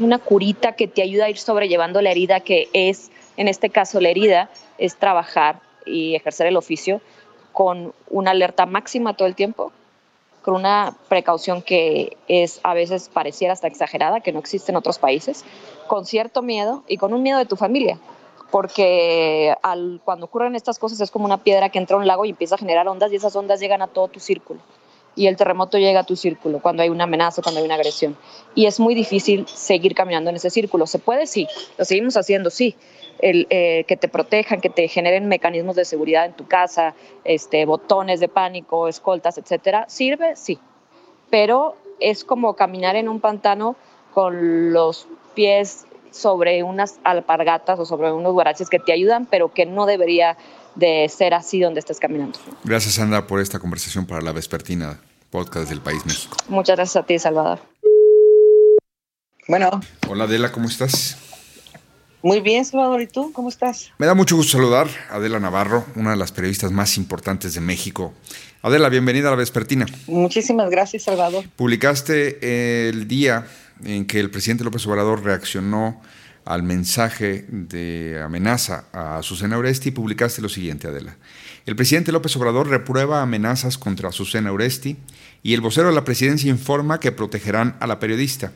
una 0.00 0.18
curita 0.18 0.72
que 0.72 0.88
te 0.88 1.02
ayuda 1.02 1.26
a 1.26 1.30
ir 1.30 1.38
sobrellevando 1.38 2.00
la 2.00 2.10
herida 2.10 2.40
que 2.40 2.68
es 2.72 3.10
En 3.36 3.48
este 3.48 3.70
caso, 3.70 4.00
la 4.00 4.10
herida 4.10 4.50
es 4.76 4.96
trabajar 4.96 5.60
y 5.86 6.14
ejercer 6.14 6.46
el 6.46 6.56
oficio 6.56 7.00
con 7.52 7.94
una 8.10 8.32
alerta 8.32 8.66
máxima 8.66 9.14
todo 9.14 9.26
el 9.26 9.34
tiempo, 9.34 9.72
con 10.42 10.54
una 10.54 10.94
precaución 11.08 11.62
que 11.62 12.16
es 12.28 12.60
a 12.62 12.74
veces 12.74 13.08
pareciera 13.08 13.54
hasta 13.54 13.68
exagerada, 13.68 14.20
que 14.20 14.32
no 14.32 14.38
existe 14.38 14.70
en 14.70 14.76
otros 14.76 14.98
países, 14.98 15.44
con 15.86 16.04
cierto 16.04 16.42
miedo 16.42 16.84
y 16.88 16.98
con 16.98 17.14
un 17.14 17.22
miedo 17.22 17.38
de 17.38 17.46
tu 17.46 17.56
familia, 17.56 17.98
porque 18.50 19.54
al, 19.62 20.00
cuando 20.04 20.26
ocurren 20.26 20.56
estas 20.56 20.78
cosas 20.78 21.00
es 21.00 21.10
como 21.10 21.24
una 21.24 21.38
piedra 21.38 21.70
que 21.70 21.78
entra 21.78 21.96
a 21.96 22.00
un 22.00 22.06
lago 22.06 22.24
y 22.26 22.30
empieza 22.30 22.56
a 22.56 22.58
generar 22.58 22.86
ondas 22.88 23.12
y 23.12 23.16
esas 23.16 23.34
ondas 23.34 23.60
llegan 23.60 23.80
a 23.80 23.86
todo 23.86 24.08
tu 24.08 24.20
círculo 24.20 24.60
y 25.14 25.26
el 25.26 25.36
terremoto 25.36 25.78
llega 25.78 26.00
a 26.00 26.04
tu 26.04 26.16
círculo 26.16 26.60
cuando 26.60 26.82
hay 26.82 26.88
una 26.88 27.04
amenaza, 27.04 27.42
cuando 27.42 27.60
hay 27.60 27.66
una 27.66 27.74
agresión. 27.74 28.16
Y 28.54 28.66
es 28.66 28.80
muy 28.80 28.94
difícil 28.94 29.46
seguir 29.46 29.94
caminando 29.94 30.30
en 30.30 30.36
ese 30.36 30.50
círculo. 30.50 30.86
¿Se 30.86 30.98
puede? 30.98 31.26
Sí. 31.26 31.46
Lo 31.78 31.84
seguimos 31.84 32.16
haciendo, 32.16 32.50
sí. 32.50 32.76
El, 33.18 33.46
eh, 33.50 33.84
que 33.86 33.96
te 33.96 34.08
protejan, 34.08 34.60
que 34.60 34.70
te 34.70 34.88
generen 34.88 35.28
mecanismos 35.28 35.76
de 35.76 35.84
seguridad 35.84 36.24
en 36.24 36.32
tu 36.32 36.46
casa, 36.46 36.94
este, 37.24 37.64
botones 37.66 38.20
de 38.20 38.28
pánico, 38.28 38.88
escoltas, 38.88 39.38
etcétera, 39.38 39.84
sirve, 39.88 40.34
sí. 40.34 40.58
Pero 41.30 41.76
es 42.00 42.24
como 42.24 42.54
caminar 42.54 42.96
en 42.96 43.08
un 43.08 43.20
pantano 43.20 43.76
con 44.12 44.72
los 44.72 45.06
pies 45.34 45.86
sobre 46.12 46.62
unas 46.62 47.00
alpargatas 47.04 47.78
o 47.78 47.84
sobre 47.84 48.12
unos 48.12 48.32
guaraches 48.32 48.68
que 48.68 48.78
te 48.78 48.92
ayudan, 48.92 49.26
pero 49.26 49.52
que 49.52 49.66
no 49.66 49.86
debería 49.86 50.36
de 50.74 51.08
ser 51.08 51.34
así 51.34 51.60
donde 51.60 51.80
estés 51.80 51.98
caminando. 51.98 52.38
Gracias, 52.64 52.94
Sandra, 52.94 53.26
por 53.26 53.40
esta 53.40 53.58
conversación 53.58 54.06
para 54.06 54.22
la 54.22 54.32
Vespertina, 54.32 55.00
podcast 55.30 55.68
del 55.68 55.80
País 55.80 56.04
México. 56.06 56.36
Muchas 56.48 56.76
gracias 56.76 57.02
a 57.02 57.06
ti, 57.06 57.18
Salvador. 57.18 57.58
Bueno. 59.48 59.80
Hola, 60.08 60.24
Adela, 60.24 60.52
¿cómo 60.52 60.68
estás? 60.68 61.18
Muy 62.22 62.40
bien, 62.40 62.64
Salvador. 62.64 63.02
¿Y 63.02 63.08
tú? 63.08 63.32
¿Cómo 63.32 63.48
estás? 63.48 63.90
Me 63.98 64.06
da 64.06 64.14
mucho 64.14 64.36
gusto 64.36 64.52
saludar 64.52 64.86
a 65.10 65.16
Adela 65.16 65.40
Navarro, 65.40 65.84
una 65.96 66.12
de 66.12 66.16
las 66.16 66.30
periodistas 66.30 66.70
más 66.70 66.96
importantes 66.96 67.54
de 67.54 67.60
México. 67.60 68.14
Adela, 68.62 68.88
bienvenida 68.88 69.26
a 69.26 69.30
la 69.32 69.36
Vespertina. 69.36 69.86
Muchísimas 70.06 70.70
gracias, 70.70 71.02
Salvador. 71.02 71.44
Publicaste 71.56 72.88
el 72.88 73.08
día 73.08 73.48
en 73.84 74.06
que 74.06 74.20
el 74.20 74.30
presidente 74.30 74.64
López 74.64 74.86
Obrador 74.86 75.22
reaccionó 75.22 76.00
al 76.44 76.62
mensaje 76.62 77.44
de 77.48 78.20
amenaza 78.22 78.84
a 78.92 79.22
Susana 79.22 79.58
Oresti 79.58 79.90
publicaste 79.90 80.42
lo 80.42 80.48
siguiente, 80.48 80.88
Adela. 80.88 81.16
El 81.66 81.76
presidente 81.76 82.10
López 82.10 82.36
Obrador 82.36 82.68
reprueba 82.68 83.22
amenazas 83.22 83.78
contra 83.78 84.10
Susana 84.10 84.52
Oresti 84.52 84.96
y 85.42 85.54
el 85.54 85.60
vocero 85.60 85.88
de 85.88 85.94
la 85.94 86.04
presidencia 86.04 86.50
informa 86.50 86.98
que 86.98 87.12
protegerán 87.12 87.76
a 87.78 87.86
la 87.86 88.00
periodista. 88.00 88.52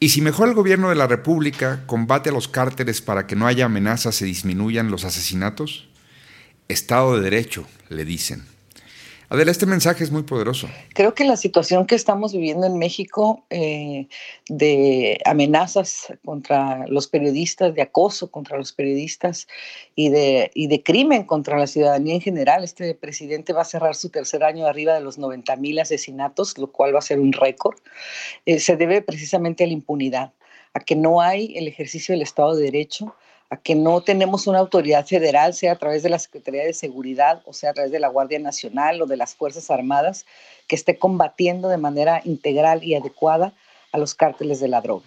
Y 0.00 0.10
si 0.10 0.20
mejor 0.20 0.48
el 0.48 0.54
gobierno 0.54 0.88
de 0.88 0.94
la 0.94 1.06
República 1.06 1.84
combate 1.86 2.30
a 2.30 2.32
los 2.32 2.48
cárteles 2.48 3.00
para 3.00 3.26
que 3.26 3.36
no 3.36 3.46
haya 3.46 3.66
amenazas 3.66 4.20
y 4.22 4.24
disminuyan 4.24 4.90
los 4.90 5.04
asesinatos, 5.04 5.88
Estado 6.68 7.16
de 7.16 7.22
Derecho, 7.22 7.66
le 7.88 8.04
dicen. 8.04 8.55
Adela, 9.28 9.50
este 9.50 9.66
mensaje 9.66 10.04
es 10.04 10.12
muy 10.12 10.22
poderoso. 10.22 10.68
Creo 10.94 11.14
que 11.14 11.24
la 11.24 11.36
situación 11.36 11.86
que 11.86 11.96
estamos 11.96 12.32
viviendo 12.32 12.64
en 12.64 12.78
México 12.78 13.44
eh, 13.50 14.06
de 14.48 15.18
amenazas 15.24 16.12
contra 16.24 16.86
los 16.86 17.08
periodistas, 17.08 17.74
de 17.74 17.82
acoso 17.82 18.30
contra 18.30 18.56
los 18.56 18.72
periodistas 18.72 19.48
y 19.96 20.10
de, 20.10 20.82
crimen 20.84 21.24
contra 21.24 21.58
la 21.58 21.66
ciudadanía 21.66 22.14
en 22.14 22.20
general, 22.20 22.62
este 22.62 22.94
presidente 22.94 23.52
va 23.52 23.62
a 23.62 23.64
cerrar 23.64 23.96
su 23.96 24.10
tercer 24.10 24.44
año 24.44 24.66
arriba 24.66 24.94
de 24.94 25.00
los 25.00 25.18
90 25.18 25.56
mil 25.56 25.80
asesinatos, 25.80 26.56
lo 26.56 26.70
cual 26.70 26.94
va 26.94 27.00
a 27.00 27.02
ser 27.02 27.18
un 27.18 27.32
récord, 27.32 27.76
eh, 28.44 28.60
se 28.60 28.76
debe 28.76 29.02
precisamente 29.02 29.64
a 29.64 29.66
la 29.66 29.72
impunidad, 29.72 30.32
a 30.72 30.80
que 30.80 30.94
no 30.94 31.20
hay 31.20 31.56
el 31.56 31.66
ejercicio 31.66 32.12
del 32.12 32.22
Estado 32.22 32.54
de 32.54 32.62
Derecho, 32.62 33.16
a 33.50 33.56
que 33.56 33.74
no 33.74 34.00
tenemos 34.00 34.46
una 34.46 34.58
autoridad 34.58 35.06
federal, 35.06 35.54
sea 35.54 35.72
a 35.72 35.76
través 35.76 36.02
de 36.02 36.08
la 36.08 36.18
Secretaría 36.18 36.64
de 36.64 36.72
Seguridad 36.72 37.42
o 37.44 37.52
sea 37.52 37.70
a 37.70 37.74
través 37.74 37.92
de 37.92 38.00
la 38.00 38.08
Guardia 38.08 38.38
Nacional 38.38 39.00
o 39.02 39.06
de 39.06 39.16
las 39.16 39.34
Fuerzas 39.34 39.70
Armadas, 39.70 40.26
que 40.66 40.76
esté 40.76 40.98
combatiendo 40.98 41.68
de 41.68 41.76
manera 41.76 42.20
integral 42.24 42.82
y 42.82 42.94
adecuada 42.94 43.52
a 43.92 43.98
los 43.98 44.14
cárteles 44.14 44.60
de 44.60 44.68
la 44.68 44.80
droga. 44.80 45.06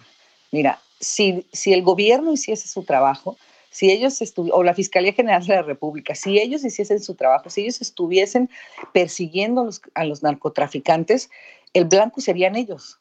Mira, 0.52 0.80
si, 1.00 1.46
si 1.52 1.72
el 1.72 1.82
gobierno 1.82 2.32
hiciese 2.32 2.68
su 2.68 2.82
trabajo, 2.84 3.36
si 3.70 3.90
ellos 3.90 4.20
o 4.52 4.62
la 4.64 4.74
Fiscalía 4.74 5.12
General 5.12 5.46
de 5.46 5.54
la 5.54 5.62
República, 5.62 6.14
si 6.14 6.38
ellos 6.38 6.64
hiciesen 6.64 7.00
su 7.00 7.14
trabajo, 7.14 7.50
si 7.50 7.62
ellos 7.62 7.80
estuviesen 7.80 8.50
persiguiendo 8.92 9.60
a 9.60 9.64
los, 9.64 9.82
a 9.94 10.04
los 10.04 10.22
narcotraficantes, 10.22 11.30
el 11.72 11.84
blanco 11.84 12.20
serían 12.20 12.56
ellos, 12.56 12.98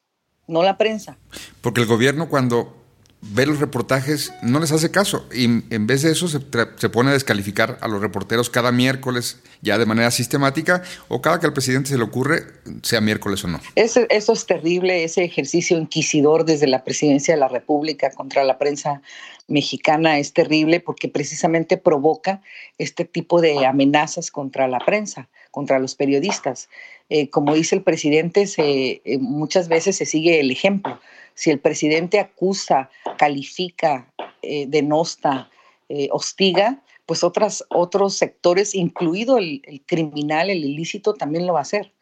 no 0.48 0.62
la 0.62 0.78
prensa. 0.78 1.18
Porque 1.62 1.82
el 1.82 1.88
gobierno 1.88 2.30
cuando 2.30 2.79
ve 3.22 3.46
los 3.46 3.60
reportajes, 3.60 4.34
no 4.42 4.60
les 4.60 4.72
hace 4.72 4.92
caso. 4.92 5.28
Y 5.34 5.46
en 5.46 5.88
vez 5.88 6.04
de 6.04 6.12
eso 6.12 6.28
se, 6.28 6.40
pone 6.40 7.10
a 7.10 7.14
descalificar 7.14 7.78
a 7.82 7.88
los 7.88 8.02
reporteros 8.02 8.50
cada 8.50 8.72
miércoles, 8.72 9.40
ya 9.62 9.78
de 9.78 9.86
manera 9.86 10.10
sistemática, 10.12 10.84
o 11.10 11.22
cada 11.22 11.40
que 11.40 11.46
al 11.46 11.54
presidente 11.54 11.90
se 11.90 11.98
le 11.98 12.04
ocurre, 12.04 12.44
sea 12.82 13.02
miércoles 13.02 13.44
o 13.44 13.48
no. 13.48 13.60
Eso, 13.76 14.06
es 14.10 14.46
terrible, 14.46 15.04
ese 15.04 15.24
ejercicio 15.24 15.78
inquisidor 15.78 16.46
desde 16.46 16.68
la 16.68 16.84
presidencia 16.84 17.34
de 17.34 17.40
la 17.40 17.50
República 17.50 18.12
contra 18.12 18.44
la 18.44 18.58
prensa 18.58 19.02
mexicana 19.48 20.20
es 20.20 20.34
terrible 20.34 20.80
porque 20.80 21.10
precisamente 21.10 21.78
provoca 21.78 22.42
este 22.78 23.04
tipo 23.04 23.42
de 23.42 23.66
amenazas 23.66 24.32
contra 24.32 24.68
la 24.68 24.80
prensa, 24.80 25.28
contra 25.52 25.80
los 25.80 25.96
periodistas. 25.96 26.70
Eh, 27.10 27.30
como 27.30 27.56
dice 27.56 27.76
el 27.76 27.82
presidente, 27.82 28.46
se, 28.46 29.02
eh, 29.04 29.18
muchas 29.20 29.68
veces 29.68 29.98
se 29.98 30.06
sigue 30.06 30.40
el 30.40 30.52
ejemplo 30.52 31.00
si 31.40 31.52
el 31.52 31.60
presidente 31.62 32.20
acusa, 32.20 32.90
califica, 33.18 34.12
eh, 34.42 34.66
denosta, 34.68 35.50
eh, 35.88 36.10
hostiga, 36.12 36.84
pues 37.06 37.24
otras, 37.24 37.64
otros 37.70 38.16
sectores, 38.16 38.76
incluido 38.76 39.38
el, 39.38 39.62
criminal, 39.86 40.50
el 40.50 40.66
ilícito, 40.66 41.14
también 41.14 41.48
lo 41.48 41.54
va 41.54 41.60
a 41.60 41.62
hacer. 41.62 41.94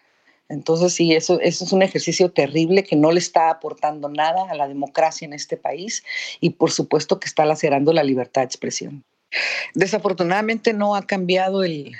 Entonces, 0.49 0.95
sí, 0.95 1.13
eso, 1.13 1.39
eso 1.39 1.65
es 1.65 1.71
un 1.71 1.83
ejercicio 1.83 2.31
terrible 2.31 2.83
que 2.83 2.95
no 2.95 3.11
le 3.11 3.19
está 3.19 3.51
aportando 3.51 4.09
nada 4.09 4.49
a 4.49 4.55
la 4.55 4.67
democracia 4.67 5.27
en 5.27 5.33
este 5.33 5.55
país 5.55 6.03
y 6.39 6.49
por 6.49 6.71
supuesto 6.71 7.19
que 7.19 7.27
está 7.27 7.45
lacerando 7.45 7.93
la 7.93 8.03
libertad 8.03 8.41
de 8.41 8.45
expresión. 8.45 9.03
Desafortunadamente 9.75 10.73
no 10.73 10.95
ha 10.95 11.05
cambiado 11.05 11.63
el, 11.63 11.91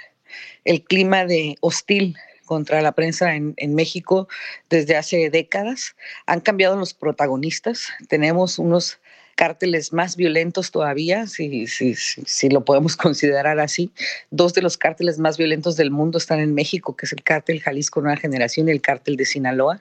el 0.65 0.84
clima 0.84 1.25
de 1.25 1.56
hostil 1.62 2.15
contra 2.47 2.81
la 2.81 2.93
prensa 2.93 3.35
en, 3.35 3.75
México 3.75 4.27
desde 4.71 4.95
hace 4.95 5.29
décadas. 5.29 5.95
Han 6.25 6.39
cambiado 6.39 6.75
los 6.75 6.95
protagonistas. 6.95 7.89
Tenemos 8.07 8.57
unos 8.57 8.99
cárteles 9.35 9.93
más 9.93 10.15
violentos 10.15 10.71
todavía, 10.71 11.27
si, 11.27 11.67
si, 11.67 11.93
si, 11.93 12.49
lo 12.49 12.65
podemos 12.65 12.97
considerar 12.97 13.59
así. 13.59 13.91
Dos 14.31 14.55
de 14.55 14.63
los 14.63 14.77
cárteles 14.77 15.19
más 15.19 15.37
violentos 15.37 15.77
del 15.77 15.91
mundo 15.91 16.17
están 16.17 16.39
en 16.39 16.55
México, 16.55 16.95
que 16.95 17.05
es 17.05 17.13
el 17.13 17.21
cártel 17.21 17.61
Jalisco 17.61 18.01
Nueva 18.01 18.17
Generación 18.17 18.67
y 18.67 18.71
el 18.71 18.81
cártel 18.81 19.15
de 19.15 19.25
Sinaloa. 19.25 19.79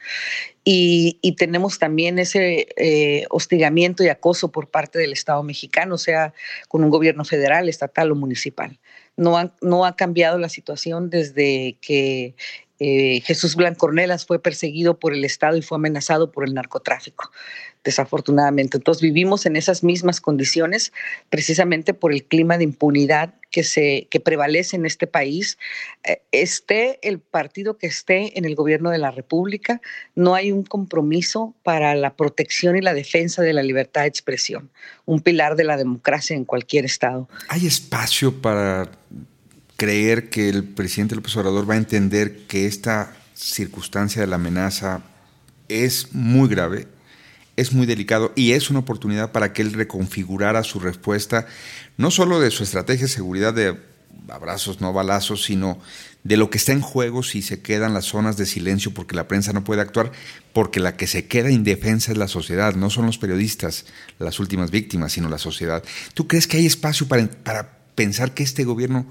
Y, 0.62 1.18
tenemos 1.38 1.78
también 1.78 2.18
ese 2.18 2.66
eh, 2.76 3.25
hostigamiento 3.30 4.02
y 4.04 4.08
acoso 4.08 4.50
por 4.50 4.68
parte 4.68 4.99
del 4.99 5.12
Estado 5.12 5.42
mexicano, 5.42 5.96
sea 5.96 6.35
con 6.68 6.85
un 6.85 6.90
gobierno 6.90 7.25
federal, 7.25 7.68
estatal 7.68 8.12
o 8.12 8.14
municipal. 8.14 8.78
No 9.16 9.38
ha, 9.38 9.54
no 9.62 9.85
ha 9.85 9.96
cambiado 9.96 10.38
la 10.38 10.49
situación 10.49 11.11
desde 11.11 11.78
que 11.80 12.35
eh, 12.78 13.23
Jesús 13.25 13.56
Blancornelas 13.56 14.26
fue 14.26 14.38
perseguido 14.38 14.99
por 14.99 15.14
el 15.14 15.25
Estado 15.25 15.56
y 15.56 15.62
fue 15.62 15.76
amenazado 15.76 16.30
por 16.30 16.46
el 16.46 16.52
narcotráfico, 16.52 17.30
desafortunadamente. 17.82 18.76
Entonces 18.76 19.02
vivimos 19.02 19.46
en 19.46 19.56
esas 19.56 19.82
mismas 19.82 20.20
condiciones 20.20 20.92
precisamente 21.30 21.94
por 21.94 22.12
el 22.12 22.25
clima 22.25 22.58
de 22.58 22.64
impunidad 22.64 23.35
que, 24.11 24.21
prevalece 24.21 24.77
en 24.77 24.87
este 24.87 25.07
país. 25.07 25.59
Eh, 26.05 26.23
esté 26.33 26.99
el 27.07 27.21
partido 27.21 27.79
que 27.79 27.87
esté 27.87 28.39
en 28.39 28.45
el 28.45 28.55
gobierno 28.55 28.91
de 28.91 28.99
la 28.99 29.11
República, 29.11 29.81
no 30.15 30.35
hay 30.35 30.53
un 30.53 30.63
compromiso 30.63 31.55
para 31.63 31.95
la 31.95 32.17
protección 32.17 32.77
y 32.77 32.81
la 32.81 32.95
defensa 32.95 33.43
de 33.43 33.53
la 33.53 33.63
libertad 33.63 34.03
de 34.03 34.09
expresión, 34.09 34.71
un 35.05 35.21
pilar 35.21 35.57
de 35.57 35.65
la 35.65 35.77
democracia 35.77 36.37
en 36.37 36.45
cualquier 36.45 36.85
Estado. 36.85 37.29
¿Hay 37.49 37.67
espacio 37.67 38.41
para 38.41 38.91
creer 39.77 40.29
que 40.31 40.49
el 40.49 40.65
presidente 40.65 41.15
López 41.15 41.37
Obrador 41.37 41.69
va 41.69 41.75
a 41.75 41.79
entender 41.79 42.47
que 42.47 42.67
esta 42.67 43.15
circunstancia 43.35 44.23
de 44.23 44.27
la 44.27 44.37
amenaza 44.37 45.03
es 45.69 46.15
muy 46.15 46.49
grave, 46.49 46.87
es 47.57 47.73
muy 47.73 47.87
delicado 47.87 48.33
y 48.37 48.53
es 48.53 48.71
una 48.71 48.81
oportunidad 48.81 49.33
para 49.33 49.53
que 49.53 49.63
él 49.63 49.73
reconfigurara 49.73 50.63
su 50.63 50.79
respuesta, 50.79 51.47
no 51.97 52.11
solo 52.11 52.41
de 52.41 52.51
su 52.51 52.63
estrategia 52.63 53.07
de 53.07 53.13
seguridad 53.13 53.55
de 53.55 53.79
abrazos, 54.29 54.81
no 54.81 54.93
balazos, 54.93 55.45
sino 55.45 55.79
de 56.25 56.37
lo 56.37 56.51
que 56.51 56.59
está 56.59 56.73
en 56.73 56.81
juego 56.81 57.23
si 57.23 57.43
se 57.43 57.61
quedan 57.61 57.95
las 57.95 58.07
zonas 58.07 58.37
de 58.37 58.47
silencio 58.47 58.93
porque 58.93 59.15
la 59.15 59.29
prensa 59.29 59.53
no 59.53 59.65
puede 59.65 59.81
actuar, 59.81 60.11
porque 60.53 60.81
la 60.81 60.97
que 60.97 61.07
se 61.07 61.27
queda 61.27 61.51
indefensa 61.51 62.13
es 62.13 62.19
la 62.19 62.29
sociedad, 62.29 62.75
no 62.75 62.91
son 62.91 63.07
los 63.07 63.19
periodistas 63.19 63.87
las 64.19 64.41
últimas 64.41 64.71
víctimas, 64.71 65.13
sino 65.13 65.29
la 65.29 65.39
sociedad. 65.39 65.85
¿Tú 66.15 66.27
crees 66.27 66.47
que 66.47 66.57
hay 66.57 66.67
espacio 66.67 67.07
para, 67.07 67.29
para 67.29 67.79
pensar 67.95 68.35
que 68.35 68.43
este 68.43 68.65
gobierno 68.65 69.07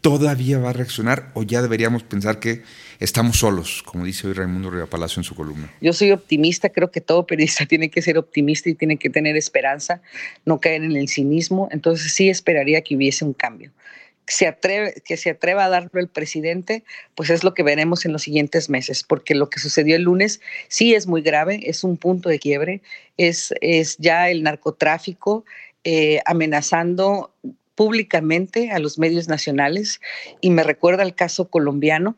todavía 0.00 0.58
va 0.58 0.70
a 0.70 0.72
reaccionar 0.72 1.30
o 1.34 1.42
ya 1.42 1.62
deberíamos 1.62 2.02
pensar 2.02 2.38
que 2.40 2.62
estamos 2.98 3.38
solos, 3.38 3.82
como 3.84 4.04
dice 4.04 4.26
hoy 4.26 4.32
Raimundo 4.32 4.70
Río 4.70 4.88
Palacio 4.88 5.20
en 5.20 5.24
su 5.24 5.34
columna? 5.34 5.70
Yo 5.80 5.92
soy 5.92 6.12
optimista, 6.12 6.70
creo 6.70 6.90
que 6.90 7.00
todo 7.00 7.26
periodista 7.26 7.66
tiene 7.68 7.90
que 7.90 8.02
ser 8.02 8.18
optimista 8.18 8.68
y 8.68 8.74
tiene 8.74 8.96
que 8.96 9.10
tener 9.10 9.36
esperanza, 9.36 10.00
no 10.44 10.60
caer 10.60 10.82
en 10.84 10.96
el 10.96 11.08
cinismo, 11.08 11.68
entonces 11.70 12.12
sí 12.12 12.28
esperaría 12.28 12.82
que 12.82 12.96
hubiese 12.96 13.24
un 13.24 13.34
cambio. 13.34 13.72
Que 14.26 15.16
se 15.16 15.30
atreva 15.30 15.64
a 15.64 15.68
darlo 15.68 15.98
el 15.98 16.06
presidente, 16.06 16.84
pues 17.16 17.30
es 17.30 17.42
lo 17.42 17.52
que 17.52 17.64
veremos 17.64 18.04
en 18.04 18.12
los 18.12 18.22
siguientes 18.22 18.70
meses, 18.70 19.02
porque 19.02 19.34
lo 19.34 19.50
que 19.50 19.58
sucedió 19.58 19.96
el 19.96 20.02
lunes 20.02 20.40
sí 20.68 20.94
es 20.94 21.08
muy 21.08 21.20
grave, 21.20 21.58
es 21.64 21.82
un 21.82 21.96
punto 21.96 22.28
de 22.28 22.38
quiebre, 22.38 22.80
es, 23.16 23.52
es 23.60 23.96
ya 23.98 24.30
el 24.30 24.44
narcotráfico 24.44 25.44
eh, 25.82 26.20
amenazando 26.26 27.34
públicamente 27.80 28.72
a 28.72 28.78
los 28.78 28.98
medios 28.98 29.26
nacionales 29.26 30.02
y 30.42 30.50
me 30.50 30.62
recuerda 30.62 31.02
el 31.02 31.14
caso 31.14 31.48
colombiano. 31.48 32.14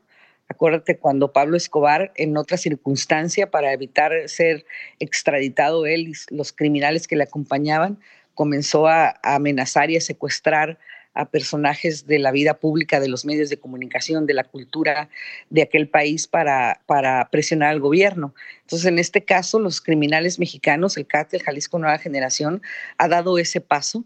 Acuérdate 0.49 0.99
cuando 0.99 1.33
Pablo 1.33 1.57
Escobar, 1.57 2.11
en 2.17 2.37
otra 2.37 2.57
circunstancia, 2.57 3.49
para 3.49 3.73
evitar 3.73 4.11
ser 4.29 4.67
extraditado 4.99 5.87
él 5.87 6.09
y 6.09 6.35
los 6.35 6.53
criminales 6.53 7.07
que 7.07 7.15
le 7.15 7.23
acompañaban, 7.23 8.01
comenzó 8.35 8.89
a, 8.89 9.21
amenazar 9.23 9.89
y 9.93 9.97
a 9.97 10.01
secuestrar 10.01 10.81
a 11.15 11.27
personajes 11.31 12.09
de 12.09 12.19
la 12.19 12.33
vida 12.33 12.55
pública, 12.55 12.99
de 12.99 13.09
los 13.09 13.25
medios 13.25 13.49
de 13.49 13.59
comunicación, 13.59 14.27
de 14.27 14.35
la 14.35 14.43
cultura 14.43 15.11
de 15.49 15.63
aquel 15.63 15.89
país 15.89 16.27
para, 16.27 16.81
para 16.87 17.29
presionar 17.31 17.69
al 17.69 17.79
gobierno. 17.79 18.35
Entonces, 18.63 18.89
en 18.89 18.99
este 18.99 19.25
caso, 19.25 19.61
los 19.61 19.81
criminales 19.81 20.41
mexicanos, 20.41 20.97
el 20.97 21.07
cártel 21.07 21.45
Jalisco 21.45 21.79
Nueva 21.79 21.99
Generación, 21.99 22.63
ha 22.99 23.07
dado 23.07 23.39
ese 23.39 23.61
paso 23.61 24.05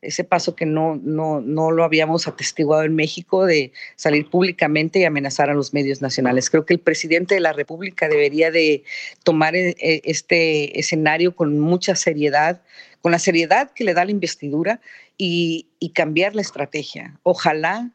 ese 0.00 0.24
paso 0.24 0.54
que 0.54 0.66
no, 0.66 1.00
no, 1.02 1.40
no 1.40 1.70
lo 1.70 1.84
habíamos 1.84 2.28
atestiguado 2.28 2.84
en 2.84 2.94
México 2.94 3.46
de 3.46 3.72
salir 3.96 4.30
públicamente 4.30 5.00
y 5.00 5.04
amenazar 5.04 5.50
a 5.50 5.54
los 5.54 5.74
medios 5.74 6.00
nacionales. 6.02 6.50
Creo 6.50 6.64
que 6.64 6.74
el 6.74 6.80
presidente 6.80 7.34
de 7.34 7.40
la 7.40 7.52
República 7.52 8.08
debería 8.08 8.50
de 8.50 8.84
tomar 9.24 9.56
eh, 9.56 9.74
eh, 9.80 10.00
este 10.04 10.78
escenario 10.78 11.34
con 11.34 11.58
mucha 11.58 11.96
seriedad, 11.96 12.62
con 13.00 13.12
la 13.12 13.18
seriedad 13.18 13.70
que 13.72 13.84
le 13.84 13.94
da 13.94 14.04
la 14.04 14.12
investidura 14.12 14.80
y, 15.16 15.66
y 15.80 15.90
cambiar 15.90 16.34
la 16.34 16.42
estrategia. 16.42 17.18
Ojalá 17.24 17.90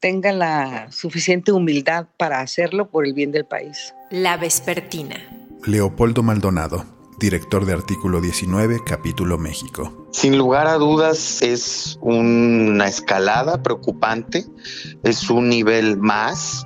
tenga 0.00 0.32
la 0.32 0.92
suficiente 0.92 1.52
humildad 1.52 2.06
para 2.18 2.40
hacerlo 2.40 2.90
por 2.90 3.06
el 3.06 3.14
bien 3.14 3.32
del 3.32 3.46
país. 3.46 3.94
La 4.10 4.36
Vespertina. 4.36 5.16
Leopoldo 5.64 6.22
Maldonado 6.22 6.95
director 7.18 7.64
de 7.64 7.72
artículo 7.72 8.20
19, 8.20 8.82
capítulo 8.84 9.38
México. 9.38 10.06
Sin 10.12 10.36
lugar 10.36 10.66
a 10.66 10.74
dudas 10.74 11.42
es 11.42 11.98
una 12.00 12.86
escalada 12.88 13.62
preocupante, 13.62 14.46
es 15.02 15.30
un 15.30 15.48
nivel 15.48 15.96
más 15.96 16.64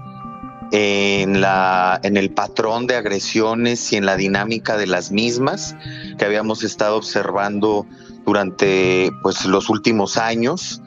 en, 0.73 1.40
la, 1.40 2.00
en 2.02 2.16
el 2.16 2.30
patrón 2.30 2.87
de 2.87 2.97
agresiones 2.97 3.92
y 3.92 3.97
en 3.97 4.07
la 4.07 4.16
dinámica 4.16 4.76
de 4.76 4.87
las 4.87 5.11
mismas 5.11 5.76
que 6.19 6.25
habíamos 6.25 6.62
estado 6.62 6.97
observando 6.97 7.87
durante 8.25 9.11
pues, 9.23 9.45
los 9.45 9.69
últimos 9.71 10.16
años. 10.16 10.83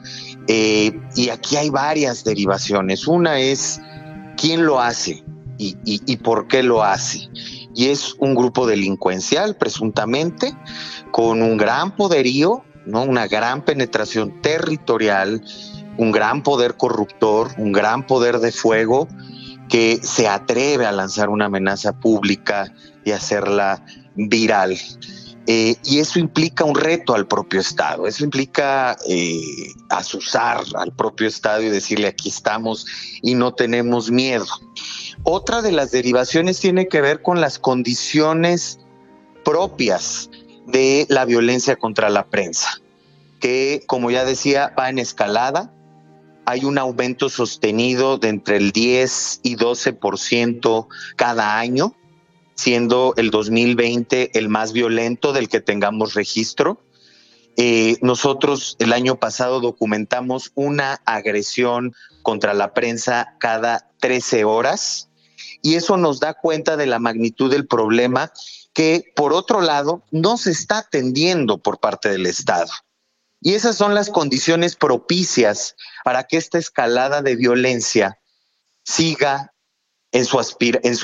Eh, 0.46 0.92
y 1.16 1.30
aquí 1.30 1.56
hay 1.56 1.70
varias 1.70 2.22
derivaciones. 2.24 3.06
Una 3.06 3.38
es 3.38 3.80
quién 4.36 4.66
lo 4.66 4.80
hace 4.80 5.24
y, 5.56 5.76
y 5.84 6.16
por 6.18 6.48
qué 6.48 6.62
lo 6.62 6.82
hace 6.82 7.30
y 7.74 7.88
es 7.88 8.14
un 8.18 8.34
grupo 8.34 8.66
delincuencial 8.66 9.56
presuntamente 9.56 10.56
con 11.10 11.42
un 11.42 11.56
gran 11.56 11.96
poderío, 11.96 12.64
¿no? 12.86 13.02
una 13.02 13.26
gran 13.26 13.64
penetración 13.64 14.40
territorial, 14.40 15.42
un 15.96 16.12
gran 16.12 16.42
poder 16.42 16.76
corruptor, 16.76 17.50
un 17.58 17.72
gran 17.72 18.06
poder 18.06 18.38
de 18.38 18.52
fuego 18.52 19.08
que 19.68 19.98
se 20.02 20.28
atreve 20.28 20.86
a 20.86 20.92
lanzar 20.92 21.28
una 21.28 21.46
amenaza 21.46 21.98
pública 21.98 22.72
y 23.04 23.12
hacerla 23.12 23.84
viral. 24.14 24.78
Eh, 25.46 25.76
y 25.84 25.98
eso 25.98 26.18
implica 26.18 26.64
un 26.64 26.74
reto 26.74 27.14
al 27.14 27.26
propio 27.26 27.60
Estado, 27.60 28.06
eso 28.06 28.24
implica 28.24 28.96
eh, 29.06 29.42
asusar 29.90 30.62
al 30.74 30.92
propio 30.92 31.28
Estado 31.28 31.62
y 31.62 31.68
decirle 31.68 32.06
aquí 32.06 32.30
estamos 32.30 32.86
y 33.22 33.34
no 33.34 33.52
tenemos 33.52 34.10
miedo. 34.10 34.46
Otra 35.22 35.62
de 35.62 35.72
las 35.72 35.90
derivaciones 35.90 36.60
tiene 36.60 36.88
que 36.88 37.00
ver 37.00 37.22
con 37.22 37.40
las 37.40 37.58
condiciones 37.58 38.80
propias 39.44 40.30
de 40.66 41.06
la 41.08 41.24
violencia 41.24 41.76
contra 41.76 42.10
la 42.10 42.26
prensa, 42.26 42.80
que 43.40 43.82
como 43.86 44.10
ya 44.10 44.24
decía 44.24 44.74
va 44.78 44.88
en 44.88 44.98
escalada, 44.98 45.72
hay 46.46 46.64
un 46.64 46.78
aumento 46.78 47.28
sostenido 47.28 48.18
de 48.18 48.28
entre 48.28 48.56
el 48.56 48.72
10 48.72 49.40
y 49.42 49.56
12% 49.56 50.86
cada 51.16 51.58
año, 51.58 51.94
siendo 52.54 53.14
el 53.16 53.30
2020 53.30 54.38
el 54.38 54.48
más 54.48 54.72
violento 54.72 55.32
del 55.32 55.48
que 55.48 55.60
tengamos 55.60 56.14
registro. 56.14 56.80
Eh, 57.56 57.98
nosotros 58.02 58.76
el 58.80 58.92
año 58.92 59.16
pasado 59.16 59.60
documentamos 59.60 60.50
una 60.54 61.00
agresión 61.04 61.94
contra 62.22 62.52
la 62.52 62.74
prensa 62.74 63.36
cada 63.38 63.90
13 64.00 64.44
horas 64.44 65.08
y 65.62 65.76
eso 65.76 65.96
nos 65.96 66.20
da 66.20 66.34
cuenta 66.34 66.76
de 66.76 66.86
la 66.86 66.98
magnitud 66.98 67.50
del 67.50 67.66
problema 67.66 68.32
que, 68.74 69.12
por 69.14 69.32
otro 69.32 69.60
lado, 69.60 70.02
no 70.10 70.36
se 70.36 70.50
está 70.50 70.78
atendiendo 70.78 71.58
por 71.58 71.78
parte 71.78 72.10
del 72.10 72.26
Estado. 72.26 72.70
Y 73.40 73.54
esas 73.54 73.76
son 73.76 73.94
las 73.94 74.10
condiciones 74.10 74.74
propicias 74.74 75.76
para 76.04 76.24
que 76.24 76.36
esta 76.36 76.58
escalada 76.58 77.22
de 77.22 77.36
violencia 77.36 78.18
siga 78.82 79.53
en 80.14 80.24
su, 80.24 80.38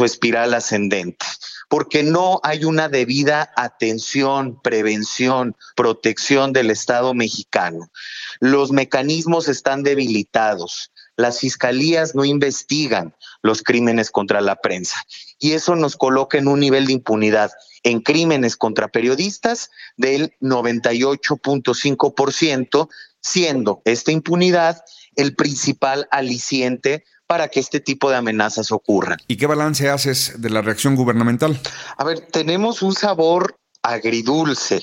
espiral 0.04 0.54
ascendente, 0.54 1.26
porque 1.68 2.02
no 2.04 2.38
hay 2.44 2.64
una 2.64 2.88
debida 2.88 3.52
atención, 3.56 4.62
prevención, 4.62 5.56
protección 5.74 6.52
del 6.52 6.70
Estado 6.70 7.12
mexicano. 7.12 7.90
Los 8.38 8.70
mecanismos 8.70 9.48
están 9.48 9.82
debilitados, 9.82 10.92
las 11.16 11.40
fiscalías 11.40 12.14
no 12.14 12.24
investigan 12.24 13.16
los 13.42 13.64
crímenes 13.64 14.12
contra 14.12 14.40
la 14.40 14.54
prensa. 14.56 15.04
Y 15.40 15.50
eso 15.52 15.74
nos 15.74 15.96
coloca 15.96 16.38
en 16.38 16.46
un 16.46 16.60
nivel 16.60 16.86
de 16.86 16.92
impunidad 16.92 17.50
en 17.82 18.02
crímenes 18.02 18.56
contra 18.56 18.86
periodistas 18.88 19.70
del 19.96 20.36
98.5%, 20.40 22.88
siendo 23.20 23.82
esta 23.84 24.12
impunidad 24.12 24.84
el 25.16 25.34
principal 25.34 26.06
aliciente 26.12 27.02
para 27.30 27.46
que 27.46 27.60
este 27.60 27.78
tipo 27.78 28.10
de 28.10 28.16
amenazas 28.16 28.72
ocurran. 28.72 29.16
¿Y 29.28 29.36
qué 29.36 29.46
balance 29.46 29.88
haces 29.88 30.42
de 30.42 30.50
la 30.50 30.62
reacción 30.62 30.96
gubernamental? 30.96 31.60
A 31.96 32.02
ver, 32.02 32.22
tenemos 32.22 32.82
un 32.82 32.92
sabor 32.92 33.56
agridulce 33.82 34.82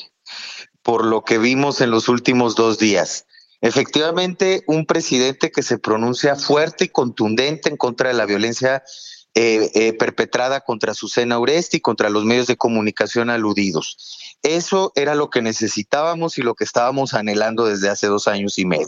por 0.82 1.04
lo 1.04 1.26
que 1.26 1.40
vimos 1.40 1.82
en 1.82 1.92
los 1.92 2.08
últimos 2.08 2.56
dos 2.56 2.80
días. 2.80 3.26
Efectivamente, 3.60 4.64
un 4.66 4.86
presidente 4.86 5.52
que 5.52 5.62
se 5.62 5.78
pronuncia 5.78 6.38
fuerte 6.38 6.86
y 6.86 6.88
contundente 6.88 7.68
en 7.68 7.76
contra 7.76 8.08
de 8.08 8.16
la 8.16 8.26
violencia 8.26 8.82
eh, 9.34 9.70
eh, 9.76 9.92
perpetrada 9.92 10.62
contra 10.62 10.94
Susana 10.94 11.40
Uresti 11.40 11.78
y 11.78 11.82
contra 11.82 12.10
los 12.10 12.24
medios 12.24 12.48
de 12.48 12.56
comunicación 12.56 13.30
aludidos. 13.30 14.38
Eso 14.42 14.94
era 14.96 15.16
lo 15.16 15.30
que 15.30 15.42
necesitábamos 15.42 16.38
y 16.38 16.44
lo 16.44 16.56
que 16.56 16.64
estábamos 16.64 17.14
anhelando 17.14 17.66
desde 17.66 17.90
hace 17.90 18.08
dos 18.08 18.30
años 18.30 18.58
y 18.58 18.64
medio. 18.64 18.88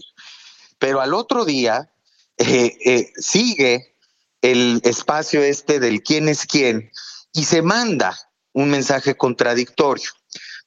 Pero 0.78 1.02
al 1.02 1.14
otro 1.14 1.44
día 1.44 1.92
eh, 2.40 3.12
sigue 3.18 3.96
el 4.42 4.82
espacio 4.84 5.44
este 5.44 5.80
del 5.80 6.02
quién 6.02 6.30
es 6.30 6.46
quién 6.46 6.92
y 7.34 7.44
se 7.44 7.62
manda 7.62 8.18
un 8.54 8.70
mensaje 8.70 9.16
contradictorio. 9.16 10.10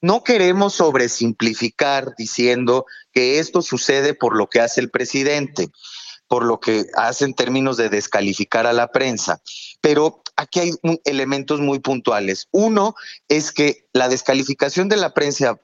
No 0.01 0.25
queremos 0.25 0.75
sobresimplificar 0.75 2.15
diciendo 2.17 2.87
que 3.13 3.39
esto 3.39 3.63
sucede 3.63 4.15
por 4.15 4.37
lo 4.37 4.49
que 4.49 4.61
hace 4.61 4.81
el 4.81 4.91
presidente, 4.91 5.71
por 6.27 6.45
lo 6.45 6.61
que 6.61 6.87
hace 6.97 7.25
en 7.25 7.35
términos 7.35 7.77
de 7.77 7.89
descalificar 7.89 8.67
a 8.67 8.73
la 8.73 8.91
prensa, 8.91 9.41
pero 9.81 10.23
aquí 10.37 10.61
hay 10.61 10.73
elementos 11.05 11.61
muy 11.61 11.79
puntuales. 11.79 12.49
Uno 12.51 12.95
es 13.29 13.53
que 13.53 13.87
la 13.93 14.09
descalificación 14.09 14.89
de 14.89 14.97
la 14.97 15.15
prensa 15.15 15.61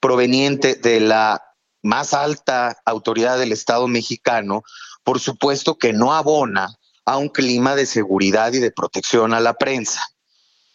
proveniente 0.00 0.74
de 0.74 1.00
la 1.00 1.42
más 1.82 2.14
alta 2.14 2.80
autoridad 2.84 3.38
del 3.38 3.52
Estado 3.52 3.86
mexicano, 3.86 4.62
por 5.08 5.20
supuesto 5.20 5.78
que 5.78 5.94
no 5.94 6.12
abona 6.12 6.68
a 7.06 7.16
un 7.16 7.30
clima 7.30 7.74
de 7.74 7.86
seguridad 7.86 8.52
y 8.52 8.58
de 8.58 8.70
protección 8.70 9.32
a 9.32 9.40
la 9.40 9.54
prensa 9.54 10.02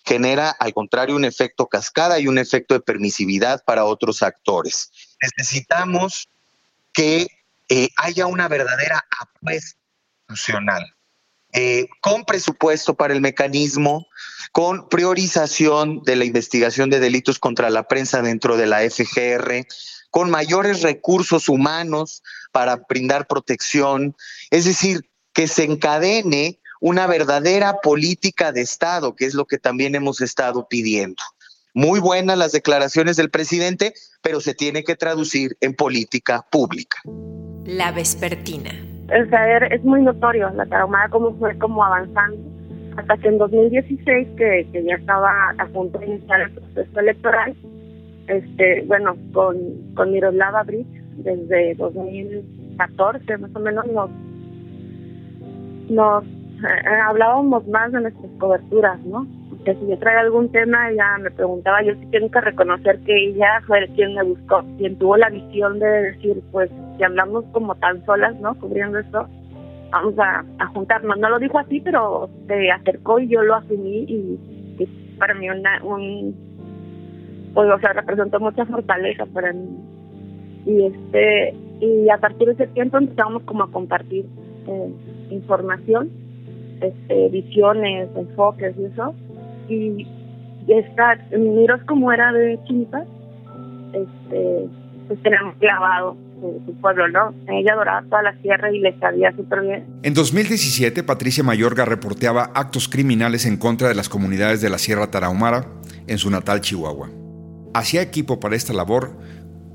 genera 0.03 0.49
al 0.49 0.73
contrario 0.73 1.15
un 1.15 1.23
efecto 1.23 1.67
cascada 1.67 2.17
y 2.17 2.27
un 2.27 2.39
efecto 2.39 2.73
de 2.73 2.79
permisividad 2.79 3.63
para 3.63 3.85
otros 3.85 4.23
actores. 4.23 4.91
Necesitamos 5.37 6.29
que 6.93 7.27
eh, 7.69 7.89
haya 7.95 8.25
una 8.25 8.47
verdadera 8.47 9.05
apuesta 9.19 9.77
institucional, 10.27 10.95
eh, 11.53 11.85
con 12.01 12.25
presupuesto 12.25 12.95
para 12.95 13.13
el 13.13 13.21
mecanismo, 13.21 14.07
con 14.51 14.89
priorización 14.89 16.01
de 16.01 16.15
la 16.15 16.25
investigación 16.25 16.89
de 16.89 16.99
delitos 16.99 17.37
contra 17.37 17.69
la 17.69 17.83
prensa 17.83 18.23
dentro 18.23 18.57
de 18.57 18.65
la 18.65 18.79
FGR, 18.79 19.67
con 20.13 20.29
mayores 20.29 20.83
recursos 20.83 21.49
humanos 21.49 22.21
para 22.51 22.75
brindar 22.87 23.25
protección, 23.25 24.15
es 24.51 24.65
decir, 24.65 25.09
que 25.33 25.47
se 25.47 25.63
encadene 25.63 26.59
una 26.79 27.07
verdadera 27.07 27.77
política 27.81 28.51
de 28.51 28.61
Estado, 28.61 29.15
que 29.15 29.25
es 29.25 29.33
lo 29.33 29.45
que 29.45 29.57
también 29.57 29.95
hemos 29.95 30.21
estado 30.21 30.67
pidiendo. 30.69 31.23
Muy 31.73 31.99
buenas 31.99 32.37
las 32.37 32.51
declaraciones 32.51 33.17
del 33.17 33.31
presidente, 33.31 33.95
pero 34.21 34.39
se 34.39 34.53
tiene 34.53 34.83
que 34.83 34.95
traducir 34.95 35.57
en 35.61 35.73
política 35.73 36.45
pública. 36.51 36.99
La 37.65 37.91
vespertina. 37.91 38.69
O 39.05 39.29
sea, 39.31 39.57
es 39.65 39.83
muy 39.83 40.03
notorio 40.03 40.47
la 40.51 40.67
traumada 40.67 41.09
como 41.09 41.35
fue 41.39 41.57
como 41.57 41.83
avanzando 41.83 42.37
hasta 42.97 43.17
que 43.17 43.29
en 43.29 43.39
2016 43.39 44.27
que, 44.37 44.67
que 44.71 44.83
ya 44.83 44.93
estaba 44.93 45.55
a 45.57 45.65
punto 45.69 45.97
de 45.97 46.05
iniciar 46.05 46.41
el 46.41 46.51
proceso 46.51 46.99
electoral, 46.99 47.55
este, 48.27 48.83
bueno, 48.87 49.15
con, 49.33 49.57
con 49.95 50.11
Miroslava 50.11 50.63
Bridge, 50.63 50.87
desde 51.17 51.75
2014 51.75 53.37
más 53.37 53.55
o 53.55 53.59
menos 53.59 53.85
nos, 53.87 54.09
nos 55.89 56.23
eh, 56.23 57.01
hablábamos 57.05 57.67
más 57.67 57.91
de 57.91 58.01
nuestras 58.01 58.31
coberturas, 58.39 58.99
¿no? 59.05 59.27
Que 59.65 59.75
si 59.75 59.87
yo 59.87 59.97
traía 59.99 60.21
algún 60.21 60.51
tema, 60.51 60.89
ella 60.89 61.17
me 61.21 61.31
preguntaba, 61.31 61.83
yo 61.83 61.93
sí 61.95 62.05
tengo 62.11 62.29
que 62.31 62.41
reconocer 62.41 62.99
que 63.01 63.29
ella 63.29 63.61
fue 63.67 63.87
quien 63.95 64.15
me 64.15 64.23
buscó, 64.23 64.63
quien 64.77 64.97
tuvo 64.97 65.17
la 65.17 65.29
visión 65.29 65.79
de 65.79 65.87
decir, 65.87 66.41
pues, 66.51 66.69
si 66.97 67.03
hablamos 67.03 67.45
como 67.51 67.75
tan 67.75 68.03
solas, 68.05 68.35
¿no? 68.39 68.55
Cubriendo 68.55 68.99
esto, 68.99 69.27
vamos 69.91 70.15
a, 70.17 70.43
juntarnos. 70.73 71.17
No 71.17 71.29
lo 71.29 71.39
dijo 71.39 71.59
así, 71.59 71.79
pero 71.81 72.29
se 72.47 72.71
acercó 72.71 73.19
y 73.19 73.27
yo 73.27 73.41
lo 73.41 73.55
asumí 73.55 74.05
y, 74.07 74.39
para 75.19 75.33
mí 75.35 75.49
una, 75.49 75.81
un, 75.83 76.35
pues, 77.53 77.69
o 77.69 77.79
sea, 77.79 77.93
representó 77.93 78.39
mucha 78.39 78.65
fortaleza 78.65 79.25
para 79.27 79.53
mí. 79.53 79.67
Y 80.65 80.85
este 80.85 81.55
y 81.81 82.09
a 82.09 82.17
partir 82.17 82.47
de 82.47 82.53
ese 82.53 82.67
tiempo 82.67 82.97
empezamos 82.97 83.43
como 83.43 83.63
a 83.63 83.71
compartir 83.71 84.25
eh, 84.67 84.93
información, 85.31 86.09
este, 86.81 87.29
visiones, 87.29 88.09
enfoques 88.15 88.75
y 88.77 88.85
eso. 88.85 89.13
Y 89.67 90.07
esta, 90.67 91.17
miros 91.37 91.81
como 91.87 92.11
era 92.11 92.31
de 92.31 92.57
Chinipas, 92.65 93.05
este, 93.93 94.69
pues 95.07 95.21
tenemos 95.21 95.55
clavado 95.55 96.15
su, 96.65 96.73
pueblo, 96.81 97.07
¿no? 97.09 97.33
Ella 97.47 97.73
adoraba 97.73 98.03
toda 98.03 98.23
la 98.23 98.41
sierra 98.41 98.71
y 98.71 98.79
le 98.79 98.97
sabía 98.99 99.31
súper 99.35 99.61
bien. 99.61 99.85
En 100.03 100.13
2017, 100.13 101.03
Patricia 101.03 101.43
Mayorga 101.43 101.85
reporteaba 101.85 102.51
actos 102.53 102.89
criminales 102.89 103.45
en 103.45 103.57
contra 103.57 103.87
de 103.87 103.95
las 103.95 104.09
comunidades 104.09 104.61
de 104.61 104.69
la 104.69 104.77
Sierra 104.77 105.07
Tarahumara 105.07 105.65
en 106.07 106.17
su 106.17 106.29
natal 106.29 106.61
Chihuahua. 106.61 107.22
Hacía 107.73 108.01
equipo 108.01 108.39
para 108.39 108.55
esta 108.55 108.73
labor 108.73 109.17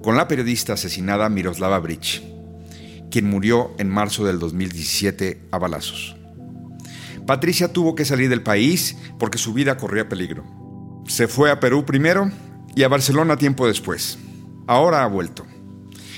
con 0.03 0.17
la 0.17 0.29
periodista 0.29 0.75
asesinada 0.75 1.29
Miroslava 1.29 1.79
Bridge, 1.81 2.23
quien 3.11 3.29
murió 3.29 3.73
en 3.79 3.89
marzo 3.89 4.25
del 4.25 4.39
2017 4.39 5.49
a 5.51 5.59
balazos. 5.59 6.17
Patricia 7.27 7.73
tuvo 7.73 7.95
que 7.95 8.05
salir 8.05 8.31
del 8.31 8.43
país 8.43 8.97
porque 9.19 9.39
su 9.39 9.53
vida 9.53 9.77
corría 9.77 10.09
peligro. 10.09 10.45
Se 11.07 11.29
fue 11.29 11.51
a 11.51 11.61
Perú 11.61 11.85
primero 11.85 12.31
y 12.75 12.85
a 12.85 12.89
Barcelona 12.89 13.37
tiempo 13.37 13.67
después. 13.67 14.19
Ahora 14.67 15.03
ha 15.03 15.09
vuelto 15.09 15.45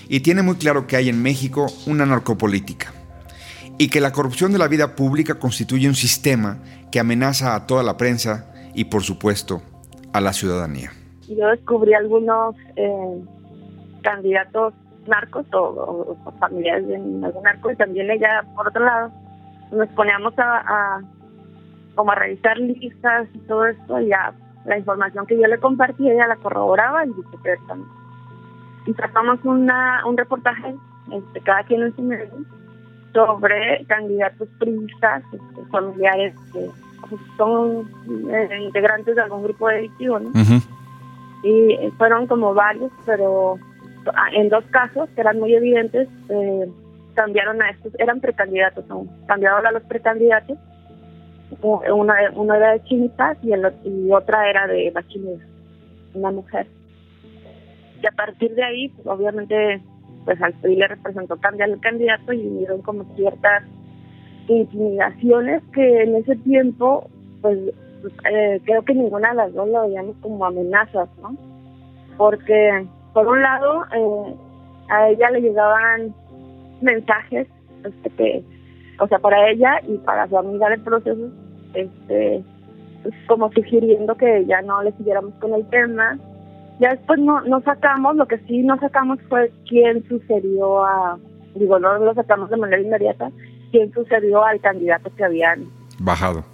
y 0.09 0.21
tiene 0.21 0.43
muy 0.43 0.57
claro 0.57 0.87
que 0.87 0.97
hay 0.97 1.09
en 1.09 1.23
México 1.23 1.73
una 1.87 2.05
narcopolítica 2.05 2.93
y 3.79 3.89
que 3.89 4.01
la 4.01 4.13
corrupción 4.13 4.53
de 4.53 4.59
la 4.59 4.69
vida 4.69 4.95
pública 4.95 5.37
constituye 5.39 5.89
un 5.89 5.95
sistema 5.95 6.59
que 6.93 7.01
amenaza 7.01 7.55
a 7.55 7.67
toda 7.67 7.83
la 7.83 7.97
prensa 7.97 8.53
y 8.75 8.85
por 8.85 9.03
supuesto 9.03 9.63
a 10.13 10.21
la 10.21 10.33
ciudadanía. 10.33 10.93
Yo 11.37 11.49
descubrí 11.49 11.95
algunos 11.95 12.57
eh, 12.77 13.25
candidatos 14.03 14.75
narcos 15.07 15.47
o, 15.53 16.17
familiares 16.39 16.87
de 16.87 16.97
algún 16.97 17.43
narco 17.43 17.71
y 17.71 17.77
también 17.77 18.11
ella 18.11 18.45
por 18.55 18.69
otro 18.69 18.85
lado 18.85 19.11
nos 19.73 19.89
poníamos 19.91 20.35
a, 20.37 21.01
como 21.95 22.13
a 22.13 22.15
revisar 22.15 22.59
listas 22.59 23.29
y 23.35 23.39
todo 23.41 23.67
esto 23.67 24.01
y 24.01 24.09
ya 24.09 24.33
la 24.67 24.79
información 24.79 25.27
que 25.27 25.41
yo 25.41 25.47
le 25.47 25.59
compartí 25.59 26.09
ella 26.09 26.27
la 26.27 26.37
corroboraba 26.37 27.07
y 27.07 27.11
viceversa 27.11 27.77
y 28.87 28.93
tratamos 28.95 29.39
una, 29.45 30.03
un 30.07 30.17
reportaje, 30.17 30.75
este, 31.13 31.41
cada 31.41 31.63
quien 31.65 31.83
en 31.83 31.97
su 31.97 32.03
medio, 32.03 32.31
sobre 33.13 33.85
candidatos 33.87 34.49
priistas, 34.59 35.23
este, 35.33 35.71
familiares 35.71 36.35
que 36.53 36.69
son 37.37 37.89
eh, 38.31 38.61
integrantes 38.63 39.17
de 39.17 39.23
algún 39.23 39.43
grupo 39.43 39.69
delictivo, 39.69 40.19
¿no? 40.19 40.31
Y 41.43 41.77
fueron 41.97 42.27
como 42.27 42.55
varios, 42.55 42.93
pero 43.07 43.59
en 44.35 44.49
dos 44.49 44.65
casos 44.71 45.09
que 45.15 45.21
eran 45.21 45.39
muy 45.39 45.55
evidentes, 45.55 46.09
eh, 46.29 46.71
cambiaron 47.15 47.61
a 47.63 47.71
estos, 47.71 47.93
eran 47.99 48.21
precandidatos 48.21 48.85
aún, 48.91 49.11
cambiaron 49.27 49.67
a 49.67 49.73
los 49.73 49.83
precandidatos. 49.85 50.59
Una, 51.63 52.15
uno 52.37 52.55
era 52.55 52.73
de 52.73 52.85
Chinitas 52.85 53.37
y, 53.43 53.53
el, 53.53 53.73
y 53.85 54.13
otra 54.13 54.49
era 54.49 54.69
de 54.69 54.91
Bachiller, 54.93 55.39
una 56.15 56.31
mujer 56.31 56.67
y 58.03 58.07
a 58.07 58.13
partir 58.13 58.55
de 58.55 58.65
ahí, 58.65 58.89
pues, 58.89 59.07
obviamente, 59.07 59.83
pues 60.25 60.41
al 60.43 60.55
PRI 60.55 60.77
le 60.77 60.89
representó 60.89 61.37
cambiar 61.37 61.71
el 61.71 61.81
candidato 61.81 62.33
y 62.33 62.43
vinieron 62.43 62.83
como 62.83 63.05
ciertas 63.17 63.65
intimidaciones 64.49 65.63
que 65.73 66.03
en 66.03 66.17
ese 66.17 66.37
tiempo, 66.37 67.11
pues, 67.43 67.59
eh, 68.31 68.61
creo 68.65 68.83
que 68.83 68.95
ninguna 68.95 69.31
de 69.31 69.37
las 69.37 69.55
dos 69.55 69.69
lo 69.69 69.83
veíamos 69.83 70.17
como 70.21 70.45
amenazas, 70.45 71.09
¿no? 71.23 71.37
Porque, 72.17 72.87
por 73.13 73.27
un 73.27 73.43
lado, 73.43 73.85
eh, 73.95 74.35
a 74.89 75.09
ella 75.09 75.31
le 75.31 75.41
llegaban 75.41 76.15
mensajes, 76.81 77.47
este, 77.85 78.11
que, 78.11 78.45
o 78.99 79.07
sea, 79.09 79.19
para 79.19 79.51
ella 79.51 79.81
y 79.87 79.99
para 79.99 80.29
su 80.29 80.39
amiga 80.39 80.69
del 80.69 80.81
proceso, 80.81 81.31
este, 81.75 82.45
pues, 83.03 83.15
como 83.27 83.51
sugiriendo 83.53 84.15
que 84.17 84.45
ya 84.47 84.61
no 84.63 84.83
le 84.83 84.93
siguiéramos 84.93 85.35
con 85.35 85.55
el 85.55 85.67
tema, 85.71 86.19
ya 86.81 86.91
después 86.91 87.21
no, 87.21 87.41
no 87.43 87.61
sacamos, 87.63 88.17
lo 88.17 88.27
que 88.27 88.39
sí 88.41 88.63
no 88.63 88.79
sacamos 88.79 89.19
fue 89.29 89.53
quién 89.69 90.03
sucedió 90.09 90.85
a, 90.85 91.19
digo, 91.55 91.79
no 91.79 91.99
lo 91.99 92.15
sacamos 92.15 92.51
de 92.51 92.57
manera 92.57 92.83
inmediata, 92.83 93.31
quién 93.71 93.93
sucedió 93.93 94.45
al 94.45 94.61
candidato 94.61 95.11
que 95.15 95.25
habían 95.25 95.67
bajado. 95.99 96.45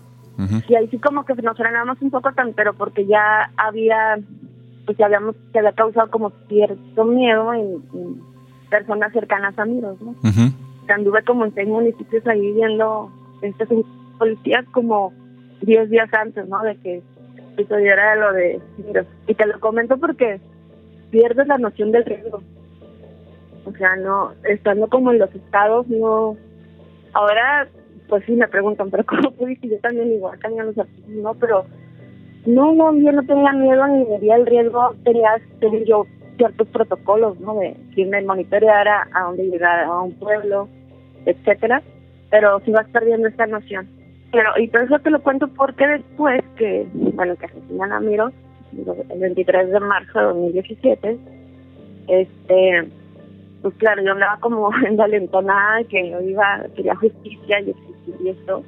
Y 0.68 0.74
ahí 0.74 0.88
sí 0.88 0.98
como 0.98 1.24
que 1.24 1.34
nos 1.34 1.56
frenamos 1.56 2.00
un 2.02 2.10
poco 2.10 2.32
tan, 2.32 2.52
pero 2.52 2.74
porque 2.74 3.06
ya 3.06 3.50
había, 3.56 4.18
pues 4.84 4.98
ya 4.98 5.06
habíamos, 5.06 5.34
se 5.52 5.58
había 5.58 5.72
causado 5.72 6.10
como 6.10 6.30
cierto 6.48 7.04
miedo 7.04 7.54
en, 7.54 7.82
personas 8.70 9.12
cercanas 9.12 9.56
a 9.58 9.64
mí, 9.64 9.80
¿no? 9.80 9.96
Anduve 10.88 11.22
como 11.24 11.44
en 11.44 11.54
seis 11.54 11.68
municipios 11.68 12.26
ahí 12.26 12.52
viendo 12.52 13.10
policías 14.18 14.64
como 14.72 15.12
diez 15.62 15.88
días 15.88 16.12
antes, 16.12 16.46
¿no? 16.48 16.62
De 16.62 16.76
que 16.76 17.02
episodio 17.52 17.92
era 17.92 18.16
lo 18.16 18.32
de 18.32 18.60
Y 19.26 19.34
te 19.34 19.46
lo 19.46 19.58
comento 19.60 19.96
porque 19.98 20.40
pierdes 21.10 21.46
la 21.48 21.58
noción 21.58 21.92
del 21.92 22.04
riesgo. 22.04 22.42
O 23.64 23.72
sea, 23.72 23.96
no, 23.96 24.32
estando 24.44 24.88
como 24.88 25.10
en 25.10 25.18
los 25.18 25.34
estados, 25.34 25.88
no. 25.88 26.36
Ahora, 27.12 27.68
pues 28.08 28.24
sí 28.24 28.32
me 28.32 28.48
preguntan, 28.48 28.90
pero 28.90 29.04
¿cómo 29.06 29.30
pudiste? 29.32 29.68
Yo 29.68 29.78
también 29.78 30.12
igual 30.12 30.38
tenía 30.40 30.64
los 30.64 30.76
no, 31.08 31.34
pero 31.34 31.64
no, 32.46 32.72
no, 32.72 32.96
yo 32.96 33.12
no 33.12 33.22
tenía 33.24 33.52
miedo 33.52 33.86
ni 33.88 34.04
medía 34.04 34.36
el 34.36 34.46
riesgo, 34.46 34.94
tenía, 35.04 35.30
tenía 35.60 35.84
yo 35.84 36.06
ciertos 36.36 36.68
protocolos, 36.68 37.38
¿no? 37.40 37.54
De 37.58 37.76
quién 37.94 38.10
me 38.10 38.22
monitoreara, 38.22 39.08
a 39.12 39.24
dónde 39.24 39.48
llegar 39.48 39.84
a 39.84 40.00
un 40.00 40.12
pueblo, 40.14 40.68
etcétera, 41.24 41.82
pero 42.30 42.60
sí 42.64 42.70
vas 42.70 42.88
perdiendo 42.90 43.28
esta 43.28 43.46
noción. 43.46 43.88
Pero, 44.32 44.50
y 44.58 44.68
todo 44.68 44.82
eso 44.82 44.98
te 44.98 45.10
lo 45.10 45.22
cuento 45.22 45.48
porque 45.48 45.86
después 45.86 46.42
que, 46.56 46.86
bueno, 46.92 47.36
que 47.36 47.46
asesinan 47.46 47.92
a 47.92 48.00
Miro, 48.00 48.30
el 49.10 49.20
23 49.20 49.70
de 49.70 49.80
marzo 49.80 50.18
de 50.18 50.24
2017, 50.26 51.18
este, 52.08 52.88
pues 53.62 53.74
claro, 53.74 54.02
yo 54.02 54.12
hablaba 54.12 54.38
como 54.40 54.70
envalentonada 54.86 55.84
que 55.84 56.10
yo 56.10 56.20
iba, 56.20 56.64
quería 56.74 56.94
justicia 56.96 57.60
y 57.60 57.74
y 58.22 58.28
esto. 58.28 58.62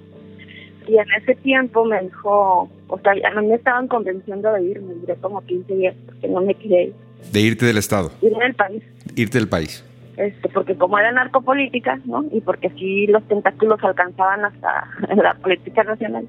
Y 0.88 0.96
en 0.96 1.06
ese 1.22 1.34
tiempo 1.36 1.84
me 1.84 2.00
dijo, 2.00 2.68
o 2.88 2.98
sea, 3.00 3.12
a 3.12 3.40
mí 3.40 3.46
me 3.46 3.54
estaban 3.54 3.88
convenciendo 3.88 4.52
de 4.52 4.62
irme, 4.62 4.94
duré 4.94 5.14
como 5.16 5.42
15 5.42 5.74
días 5.74 5.94
porque 6.06 6.28
no 6.28 6.40
me 6.40 6.54
quería 6.54 6.82
ir. 6.84 6.94
De 7.32 7.40
irte 7.40 7.66
del 7.66 7.76
Estado. 7.76 8.10
Irme 8.22 8.44
del 8.44 8.54
país. 8.54 8.82
Irte 9.14 9.38
del 9.38 9.48
país 9.48 9.84
este, 10.18 10.48
porque 10.48 10.74
como 10.74 10.98
era 10.98 11.12
narcopolítica, 11.12 12.00
¿no? 12.04 12.24
Y 12.32 12.40
porque 12.40 12.70
sí 12.70 13.06
los 13.06 13.22
tentáculos 13.28 13.82
alcanzaban 13.82 14.44
hasta 14.44 14.88
la 15.14 15.34
política 15.34 15.84
nacional. 15.84 16.26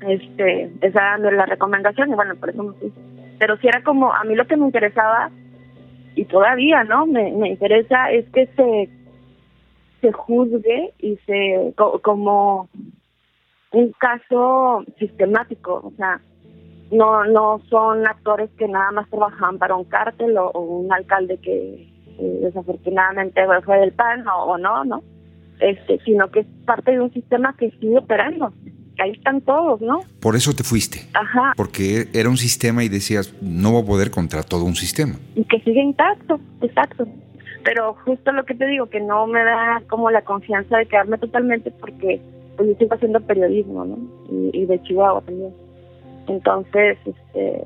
Este, 0.00 0.70
esa 0.80 1.16
era 1.16 1.30
la 1.32 1.46
recomendación 1.46 2.10
y 2.10 2.14
bueno, 2.14 2.36
por 2.36 2.50
eso 2.50 2.62
me 2.62 2.72
fui. 2.74 2.92
Pero 3.38 3.56
sí 3.56 3.66
era 3.66 3.82
como, 3.82 4.12
a 4.12 4.22
mí 4.22 4.36
lo 4.36 4.46
que 4.46 4.56
me 4.56 4.66
interesaba, 4.66 5.30
y 6.14 6.24
todavía, 6.24 6.84
¿no? 6.84 7.06
Me, 7.06 7.32
me 7.32 7.48
interesa 7.50 8.10
es 8.10 8.28
que 8.30 8.46
se, 8.46 8.88
se 10.00 10.12
juzgue 10.12 10.92
y 10.98 11.16
se, 11.26 11.74
como 12.02 12.68
un 13.72 13.92
caso 13.98 14.84
sistemático, 14.98 15.80
o 15.84 15.92
sea, 15.96 16.20
no 16.92 17.24
no 17.24 17.60
son 17.68 18.06
actores 18.06 18.50
que 18.56 18.68
nada 18.68 18.92
más 18.92 19.08
trabajan 19.10 19.58
para 19.58 19.74
un 19.74 19.84
cártel 19.84 20.36
o, 20.38 20.50
un 20.52 20.92
alcalde 20.92 21.38
que 21.38 21.90
desafortunadamente 22.42 23.40
fue 23.64 23.78
del 23.78 23.92
PAN 23.92 24.24
o, 24.28 24.56
no, 24.56 24.84
¿no? 24.84 25.02
Este, 25.60 25.98
sino 26.04 26.30
que 26.30 26.40
es 26.40 26.46
parte 26.64 26.92
de 26.92 27.00
un 27.00 27.12
sistema 27.12 27.54
que 27.56 27.70
sigue 27.72 27.98
operando. 27.98 28.52
Ahí 29.04 29.10
están 29.10 29.42
todos, 29.42 29.82
¿no? 29.82 30.00
Por 30.18 30.34
eso 30.34 30.54
te 30.54 30.64
fuiste. 30.64 31.00
Ajá. 31.12 31.52
Porque 31.58 32.08
era 32.14 32.30
un 32.30 32.38
sistema 32.38 32.84
y 32.84 32.88
decías, 32.88 33.34
no 33.42 33.72
voy 33.72 33.82
a 33.82 33.86
poder 33.86 34.10
contra 34.10 34.42
todo 34.42 34.64
un 34.64 34.76
sistema. 34.76 35.16
Y 35.34 35.44
que 35.44 35.60
sigue 35.60 35.82
intacto, 35.82 36.40
exacto. 36.62 37.06
Pero 37.64 37.94
justo 38.06 38.32
lo 38.32 38.46
que 38.46 38.54
te 38.54 38.66
digo, 38.66 38.86
que 38.86 39.00
no 39.00 39.26
me 39.26 39.44
da 39.44 39.82
como 39.90 40.10
la 40.10 40.22
confianza 40.22 40.78
de 40.78 40.86
quedarme 40.86 41.18
totalmente 41.18 41.70
porque 41.70 42.18
pues 42.56 42.70
yo 42.70 42.74
sigo 42.76 42.94
haciendo 42.94 43.20
periodismo, 43.20 43.84
¿no? 43.84 43.98
Y, 44.30 44.62
y 44.62 44.64
de 44.64 44.82
Chihuahua 44.84 45.20
también. 45.20 45.52
Entonces, 46.26 46.96
este, 47.04 47.64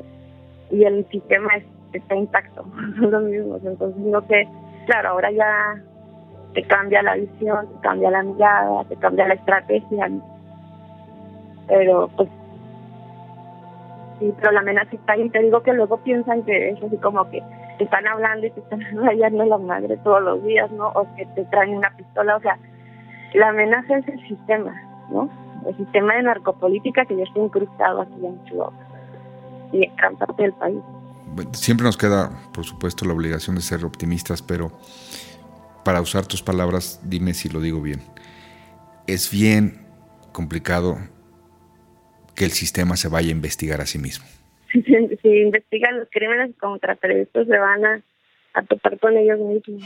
y 0.73 0.83
el 0.83 1.07
sistema 1.09 1.51
está 1.93 2.17
intacto, 2.17 2.65
son 2.97 3.11
los 3.13 3.23
mismos. 3.23 3.61
Entonces, 3.65 4.03
no 4.03 4.21
sé, 4.27 4.49
claro, 4.87 5.11
ahora 5.11 5.31
ya 5.31 5.81
te 6.55 6.65
cambia 6.65 7.01
la 7.03 7.15
visión, 7.15 7.69
te 7.69 7.81
cambia 7.81 8.11
la 8.11 8.25
mirada, 8.25 8.85
te 8.89 8.97
cambia 8.97 9.29
la 9.29 9.35
estrategia. 9.35 10.11
Pero, 11.69 12.09
pues, 12.17 12.29
sí, 14.19 14.35
pero 14.39 14.53
la 14.53 14.61
amenaza 14.61 14.91
está 14.93 15.13
ahí. 15.13 15.29
Te 15.31 15.41
digo 15.41 15.63
que 15.63 15.73
luego 15.73 15.99
piensan 15.99 16.43
que 16.45 16.71
es 16.71 16.83
así 16.83 16.97
como 16.97 17.29
que 17.31 17.43
te 17.79 17.85
están 17.85 18.07
hablando 18.07 18.47
y 18.47 18.51
te 18.51 18.61
están 18.61 18.81
rayando 19.05 19.45
la 19.45 19.59
madre 19.59 19.97
todos 19.99 20.23
los 20.23 20.43
días, 20.45 20.71
¿no? 20.73 20.89
O 20.89 21.07
que 21.15 21.27
te 21.27 21.45
traen 21.47 21.77
una 21.77 21.95
pistola, 21.97 22.37
o 22.37 22.41
sea, 22.41 22.59
la 23.35 23.51
amenaza 23.51 23.99
es 23.99 24.09
el 24.09 24.29
sistema, 24.29 24.75
¿no? 25.11 25.29
el 25.67 25.77
sistema 25.77 26.15
de 26.15 26.23
narcopolítica 26.23 27.05
que 27.05 27.17
ya 27.17 27.25
está 27.25 27.41
incrustado 27.41 28.03
aquí 28.03 28.25
en 28.25 28.43
Chihuahua 28.45 28.73
y 29.73 29.85
en 29.85 29.97
gran 29.97 30.17
parte 30.17 30.43
del 30.43 30.53
país. 30.55 30.81
Siempre 31.53 31.85
nos 31.85 31.97
queda, 31.97 32.31
por 32.53 32.65
supuesto, 32.65 33.05
la 33.05 33.13
obligación 33.13 33.57
de 33.57 33.63
ser 33.63 33.85
optimistas, 33.85 34.43
pero 34.43 34.73
para 35.85 36.01
usar 36.01 36.27
tus 36.27 36.43
palabras, 36.43 37.01
dime 37.05 37.35
si 37.35 37.49
lo 37.49 37.61
digo 37.61 37.81
bien. 37.81 38.01
Es 39.07 39.31
bien 39.31 39.87
complicado 40.33 40.99
que 42.39 42.45
el 42.45 42.53
sistema 42.53 42.97
se 42.97 43.09
vaya 43.09 43.29
a 43.29 43.33
investigar 43.33 43.81
a 43.81 43.87
sí 43.87 43.99
mismo. 43.99 44.25
si 44.73 45.29
investigan 45.29 45.99
los 45.99 46.09
crímenes 46.11 46.55
contra 46.57 46.95
periodistas, 46.95 47.47
se 47.49 47.59
van 47.59 47.85
a, 47.85 48.03
a 48.55 48.63
topar 48.63 48.99
con 48.99 49.17
ellos 49.17 49.41
mismos. 49.41 49.83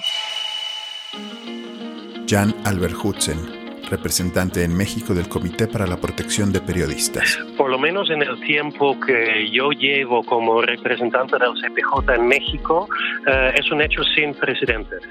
Jan 2.29 2.55
Albert 2.65 2.95
Hudson 3.03 3.63
representante 3.93 4.65
en 4.65 4.75
México 4.75 5.13
del 5.13 5.29
Comité 5.29 5.67
para 5.67 5.87
la 5.87 5.99
Protección 5.99 6.51
de 6.51 6.63
Periodistas. 6.63 7.39
Por 7.59 7.69
lo 7.69 7.79
menos 7.79 8.09
en 8.09 8.23
el 8.23 8.41
tiempo 8.41 8.99
que 8.99 9.51
yo 9.51 9.71
llevo 9.71 10.25
como 10.25 10.63
representante 10.63 11.37
del 11.39 11.53
CPJ 11.61 12.15
en 12.15 12.27
México, 12.27 12.89
eh, 13.27 13.53
es 13.55 13.71
un 13.71 13.83
hecho 13.83 14.03
sin 14.15 14.33
precedentes. 14.33 15.03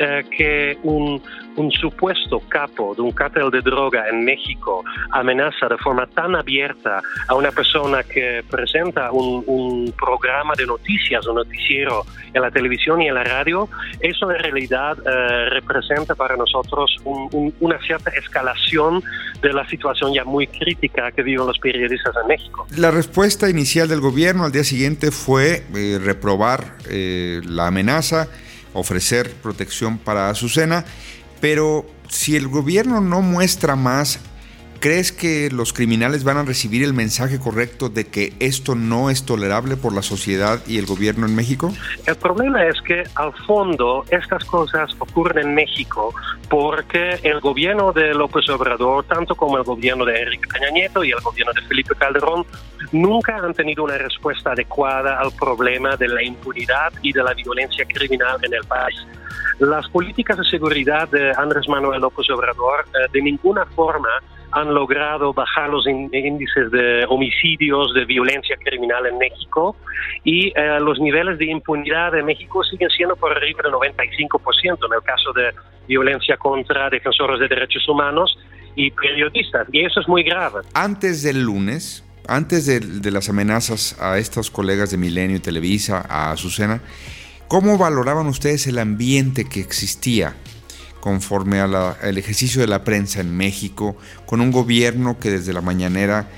Eh, 0.00 0.24
que 0.30 0.78
un, 0.84 1.20
un, 1.56 1.72
supuesto 1.72 2.38
capo 2.48 2.94
de 2.94 3.02
un 3.02 3.10
cártel 3.10 3.50
de 3.50 3.60
droga 3.62 4.08
en 4.08 4.24
México 4.24 4.84
amenaza 5.10 5.66
de 5.68 5.76
forma 5.78 6.06
tan 6.06 6.36
abierta 6.36 7.02
a 7.26 7.34
una 7.34 7.50
persona 7.50 8.04
que 8.04 8.44
presenta 8.48 9.10
un, 9.10 9.42
un 9.48 9.92
programa 9.98 10.54
de 10.56 10.66
noticias, 10.66 11.26
un 11.26 11.34
noticiero 11.34 12.06
en 12.32 12.42
la 12.42 12.52
televisión 12.52 13.02
y 13.02 13.08
en 13.08 13.14
la 13.14 13.24
radio, 13.24 13.68
eso 13.98 14.30
en 14.30 14.38
realidad 14.38 14.98
eh, 15.04 15.50
representa 15.50 16.14
para 16.14 16.36
nosotros 16.36 16.94
una 17.04 17.80
cierta 17.80 18.10
escalación 18.10 19.02
de 19.42 19.52
la 19.52 19.68
situación 19.68 20.14
ya 20.14 20.22
muy 20.22 20.46
crítica 20.46 21.10
que 21.10 21.22
viven 21.24 21.44
los 21.44 21.58
periodistas 21.58 22.14
en 22.22 22.28
México. 22.28 22.68
La 22.76 22.92
respuesta 22.92 23.50
inicial 23.50 23.88
del 23.88 24.00
gobierno 24.00 24.44
al 24.44 24.52
día 24.52 24.62
siguiente 24.62 25.10
fue 25.10 25.64
eh, 25.74 25.98
reprobar 26.00 26.76
la 26.88 27.66
amenaza 27.66 28.28
ofrecer 28.78 29.32
protección 29.34 29.98
para 29.98 30.30
Azucena, 30.30 30.84
pero 31.40 31.86
si 32.08 32.36
el 32.36 32.48
gobierno 32.48 33.00
no 33.00 33.20
muestra 33.20 33.76
más, 33.76 34.20
¿crees 34.80 35.12
que 35.12 35.50
los 35.50 35.72
criminales 35.72 36.24
van 36.24 36.36
a 36.36 36.44
recibir 36.44 36.82
el 36.84 36.92
mensaje 36.92 37.38
correcto 37.38 37.88
de 37.88 38.06
que 38.06 38.32
esto 38.40 38.74
no 38.74 39.10
es 39.10 39.24
tolerable 39.24 39.76
por 39.76 39.92
la 39.92 40.02
sociedad 40.02 40.60
y 40.66 40.78
el 40.78 40.86
gobierno 40.86 41.26
en 41.26 41.34
México? 41.34 41.72
El 42.06 42.16
problema 42.16 42.64
es 42.66 42.80
que 42.82 43.04
al 43.14 43.32
fondo 43.46 44.04
estas 44.10 44.44
cosas 44.44 44.90
ocurren 44.98 45.48
en 45.48 45.54
México 45.54 46.14
porque 46.48 47.18
el 47.22 47.40
gobierno 47.40 47.92
de 47.92 48.14
López 48.14 48.48
Obrador, 48.50 49.04
tanto 49.04 49.34
como 49.34 49.58
el 49.58 49.64
gobierno 49.64 50.04
de 50.04 50.20
Enrique 50.20 50.48
Peña 50.52 50.70
Nieto 50.70 51.04
y 51.04 51.10
el 51.10 51.20
gobierno 51.20 51.52
de 51.52 51.62
Felipe 51.62 51.94
Calderón, 51.94 52.44
nunca 52.92 53.36
han 53.36 53.54
tenido 53.54 53.84
una 53.84 53.98
respuesta 53.98 54.52
adecuada 54.52 55.18
al 55.18 55.32
problema 55.32 55.96
de 55.96 56.08
la 56.08 56.22
impunidad 56.22 56.92
y 57.02 57.12
de 57.12 57.22
la 57.22 57.34
violencia 57.34 57.84
criminal 57.84 58.38
en 58.42 58.54
el 58.54 58.64
país. 58.64 58.96
Las 59.58 59.88
políticas 59.88 60.38
de 60.38 60.44
seguridad 60.44 61.08
de 61.08 61.32
Andrés 61.36 61.68
Manuel 61.68 62.00
López 62.00 62.30
Obrador 62.30 62.86
eh, 62.94 63.08
de 63.12 63.22
ninguna 63.22 63.66
forma 63.66 64.08
han 64.60 64.74
logrado 64.74 65.32
bajar 65.32 65.70
los 65.70 65.86
índices 65.86 66.70
de 66.70 67.04
homicidios, 67.08 67.94
de 67.94 68.04
violencia 68.04 68.56
criminal 68.64 69.06
en 69.06 69.18
México 69.18 69.76
y 70.24 70.48
eh, 70.48 70.78
los 70.80 70.98
niveles 71.00 71.38
de 71.38 71.46
impunidad 71.46 72.16
en 72.18 72.26
México 72.26 72.62
siguen 72.64 72.90
siendo 72.90 73.16
por 73.16 73.32
arriba 73.36 73.60
del 73.62 73.72
95% 73.72 74.62
en 74.62 74.94
el 74.94 75.02
caso 75.02 75.32
de 75.32 75.52
violencia 75.86 76.36
contra 76.36 76.90
defensores 76.90 77.40
de 77.40 77.48
derechos 77.48 77.88
humanos 77.88 78.38
y 78.74 78.90
periodistas. 78.90 79.66
Y 79.72 79.84
eso 79.84 80.00
es 80.00 80.08
muy 80.08 80.22
grave. 80.22 80.60
Antes 80.74 81.22
del 81.22 81.42
lunes, 81.42 82.04
antes 82.28 82.66
de, 82.66 83.10
las 83.10 83.28
amenazas 83.28 84.00
a 84.00 84.18
estos 84.18 84.50
colegas 84.50 84.90
de 84.90 84.98
Milenio 84.98 85.38
y 85.38 85.40
Televisa, 85.40 86.04
a 86.08 86.30
Azucena, 86.30 86.80
¿cómo 87.48 87.78
valoraban 87.78 88.26
ustedes 88.26 88.66
el 88.66 88.78
ambiente 88.78 89.48
que 89.48 89.60
existía 89.60 90.34
conforme 91.00 91.60
al 91.60 92.18
ejercicio 92.18 92.60
de 92.60 92.66
la 92.66 92.84
prensa 92.84 93.20
en 93.20 93.36
México, 93.36 93.96
con 94.26 94.40
un 94.40 94.50
gobierno 94.50 95.18
que 95.18 95.30
desde 95.30 95.52
la 95.52 95.60
mañanera 95.60 96.28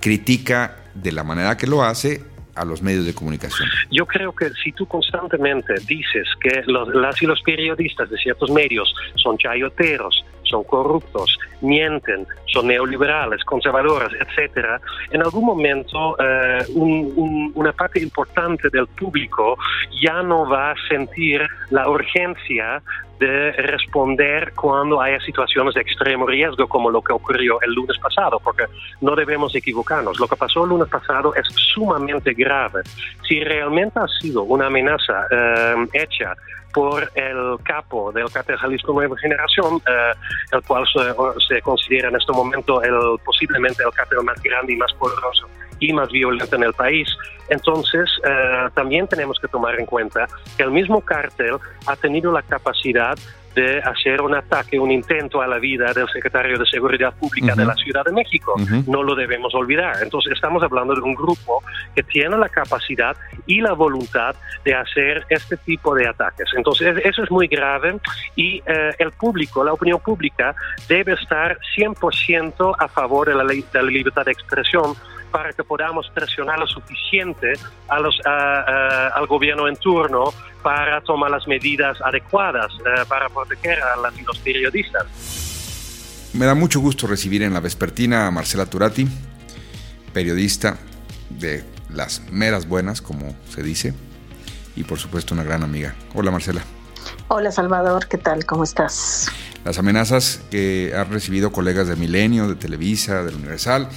critica 0.00 0.76
de 0.94 1.12
la 1.12 1.24
manera 1.24 1.56
que 1.56 1.66
lo 1.66 1.82
hace 1.82 2.22
a 2.54 2.64
los 2.64 2.82
medios 2.82 3.06
de 3.06 3.14
comunicación? 3.14 3.68
Yo 3.90 4.06
creo 4.06 4.34
que 4.34 4.50
si 4.62 4.72
tú 4.72 4.86
constantemente 4.86 5.74
dices 5.86 6.28
que 6.40 6.62
los, 6.66 6.88
las 6.94 7.20
y 7.22 7.26
los 7.26 7.40
periodistas 7.42 8.10
de 8.10 8.18
ciertos 8.18 8.50
medios 8.50 8.92
son 9.16 9.38
chayoteros, 9.38 10.24
son 10.44 10.64
corruptos, 10.64 11.38
mienten, 11.60 12.26
son 12.46 12.66
neoliberales, 12.66 13.44
conservadores, 13.44 14.10
etcétera, 14.20 14.80
en 15.10 15.22
algún 15.22 15.46
momento 15.46 16.16
eh, 16.18 16.64
una 16.74 17.72
parte 17.72 18.00
importante 18.00 18.68
del 18.70 18.88
público 18.88 19.56
ya 20.02 20.22
no 20.22 20.48
va 20.48 20.72
a 20.72 20.74
sentir 20.88 21.42
la 21.70 21.88
urgencia 21.88 22.82
de 23.20 23.52
responder 23.52 24.54
cuando 24.54 25.00
haya 25.00 25.20
situaciones 25.20 25.74
de 25.74 25.82
extremo 25.82 26.26
riesgo 26.26 26.66
como 26.66 26.90
lo 26.90 27.02
que 27.02 27.12
ocurrió 27.12 27.60
el 27.60 27.74
lunes 27.74 27.98
pasado, 27.98 28.40
porque 28.42 28.64
no 29.02 29.14
debemos 29.14 29.54
equivocarnos. 29.54 30.18
Lo 30.18 30.26
que 30.26 30.36
pasó 30.36 30.64
el 30.64 30.70
lunes 30.70 30.88
pasado 30.88 31.34
es 31.34 31.46
sumamente 31.74 32.32
grave. 32.32 32.80
Si 33.28 33.44
realmente 33.44 34.00
ha 34.00 34.08
sido 34.20 34.42
una 34.44 34.66
amenaza 34.66 35.26
eh, 35.30 35.74
hecha 35.92 36.34
por 36.72 37.10
el 37.14 37.58
capo 37.62 38.10
del 38.10 38.30
cartel 38.30 38.56
Jalisco 38.56 38.94
Nueva 38.94 39.16
Generación, 39.18 39.82
eh, 39.86 40.14
el 40.52 40.62
cual 40.62 40.84
se, 41.46 41.60
considera 41.60 42.08
en 42.08 42.16
este 42.16 42.32
momento 42.32 42.82
el, 42.82 43.18
posiblemente 43.22 43.82
el 43.82 43.90
cartel 43.92 44.24
más 44.24 44.42
grande 44.42 44.72
y 44.72 44.76
más 44.76 44.92
poderoso 44.94 45.46
y 45.80 45.92
más 45.92 46.10
violento 46.10 46.54
en 46.56 46.62
el 46.62 46.72
país. 46.72 47.08
Entonces, 47.48 48.08
eh, 48.24 48.68
también 48.74 49.08
tenemos 49.08 49.38
que 49.40 49.48
tomar 49.48 49.78
en 49.78 49.86
cuenta 49.86 50.28
que 50.56 50.62
el 50.62 50.70
mismo 50.70 51.00
cartel 51.00 51.56
ha 51.86 51.96
tenido 51.96 52.30
la 52.30 52.42
capacidad 52.42 53.18
de 53.54 53.80
hacer 53.80 54.22
un 54.22 54.34
ataque, 54.34 54.78
un 54.78 54.90
intento 54.90 55.42
a 55.42 55.46
la 55.46 55.58
vida 55.58 55.92
del 55.92 56.08
secretario 56.08 56.58
de 56.58 56.66
Seguridad 56.66 57.12
Pública 57.14 57.54
de 57.54 57.64
la 57.64 57.74
Ciudad 57.74 58.04
de 58.04 58.12
México. 58.12 58.54
No 58.86 59.02
lo 59.02 59.14
debemos 59.14 59.54
olvidar. 59.54 59.96
Entonces 60.02 60.32
estamos 60.34 60.62
hablando 60.62 60.94
de 60.94 61.00
un 61.00 61.14
grupo 61.14 61.62
que 61.94 62.02
tiene 62.02 62.36
la 62.36 62.48
capacidad 62.48 63.16
y 63.46 63.60
la 63.60 63.72
voluntad 63.72 64.34
de 64.64 64.74
hacer 64.74 65.24
este 65.28 65.56
tipo 65.56 65.94
de 65.94 66.06
ataques. 66.06 66.48
Entonces 66.56 66.96
eso 67.04 67.24
es 67.24 67.30
muy 67.30 67.48
grave 67.48 67.98
y 68.36 68.62
eh, 68.66 68.94
el 68.98 69.10
público, 69.12 69.64
la 69.64 69.72
opinión 69.72 70.00
pública, 70.00 70.54
debe 70.88 71.14
estar 71.14 71.58
100% 71.76 72.76
a 72.78 72.88
favor 72.88 73.28
de 73.28 73.34
la, 73.34 73.44
ley, 73.44 73.64
de 73.72 73.82
la 73.82 73.90
libertad 73.90 74.24
de 74.24 74.32
expresión 74.32 74.94
para 75.30 75.52
que 75.52 75.64
podamos 75.64 76.10
presionar 76.14 76.58
lo 76.58 76.66
suficiente 76.66 77.52
a 77.88 78.00
los, 78.00 78.18
al 78.24 79.26
gobierno 79.26 79.68
en 79.68 79.76
turno 79.76 80.32
para 80.62 81.00
tomar 81.00 81.30
las 81.30 81.46
medidas 81.46 81.98
adecuadas 82.02 82.72
eh, 82.80 83.04
para 83.08 83.28
proteger 83.28 83.80
a 83.82 83.96
los 83.96 84.38
periodistas. 84.40 86.30
Me 86.32 86.46
da 86.46 86.54
mucho 86.54 86.80
gusto 86.80 87.06
recibir 87.06 87.42
en 87.42 87.54
la 87.54 87.60
vespertina 87.60 88.26
a 88.26 88.30
Marcela 88.30 88.66
Turati, 88.66 89.08
periodista 90.12 90.76
de 91.28 91.64
las 91.88 92.22
meras 92.30 92.68
buenas, 92.68 93.00
como 93.02 93.34
se 93.48 93.62
dice, 93.62 93.94
y 94.76 94.84
por 94.84 94.98
supuesto 94.98 95.34
una 95.34 95.42
gran 95.42 95.62
amiga. 95.62 95.94
Hola 96.14 96.30
Marcela. 96.30 96.62
Hola 97.28 97.50
Salvador, 97.50 98.06
¿qué 98.06 98.18
tal? 98.18 98.44
¿Cómo 98.44 98.64
estás? 98.64 99.28
Las 99.64 99.78
amenazas 99.78 100.42
que 100.50 100.92
han 100.96 101.10
recibido 101.10 101.52
colegas 101.52 101.88
de 101.88 101.96
Milenio, 101.96 102.48
de 102.48 102.54
Televisa, 102.54 103.24
del 103.24 103.34
Universal. 103.36 103.88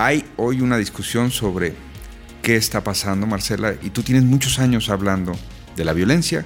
Hay 0.00 0.24
hoy 0.36 0.60
una 0.60 0.76
discusión 0.76 1.32
sobre 1.32 1.74
qué 2.40 2.54
está 2.54 2.84
pasando, 2.84 3.26
Marcela, 3.26 3.74
y 3.82 3.90
tú 3.90 4.04
tienes 4.04 4.22
muchos 4.22 4.60
años 4.60 4.90
hablando 4.90 5.32
de 5.74 5.84
la 5.84 5.92
violencia 5.92 6.44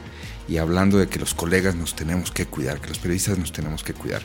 y 0.48 0.56
hablando 0.56 0.96
de 0.96 1.06
que 1.06 1.18
los 1.18 1.34
colegas 1.34 1.74
nos 1.74 1.94
tenemos 1.94 2.30
que 2.30 2.46
cuidar, 2.46 2.80
que 2.80 2.88
los 2.88 2.98
periodistas 2.98 3.36
nos 3.36 3.52
tenemos 3.52 3.84
que 3.84 3.92
cuidar. 3.92 4.22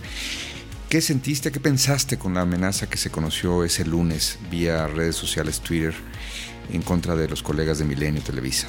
¿Qué 0.87 1.01
sentiste, 1.01 1.51
qué 1.51 1.59
pensaste 1.59 2.17
con 2.17 2.35
la 2.35 2.41
amenaza 2.43 2.89
que 2.89 2.97
se 2.97 3.11
conoció 3.11 3.65
ese 3.65 3.83
lunes 3.83 4.39
vía 4.49 4.87
redes 4.87 5.17
sociales, 5.17 5.59
Twitter, 5.59 5.93
en 6.71 6.81
contra 6.81 7.13
de 7.17 7.27
los 7.27 7.43
colegas 7.43 7.79
de 7.79 7.83
Milenio 7.83 8.21
Televisa? 8.21 8.67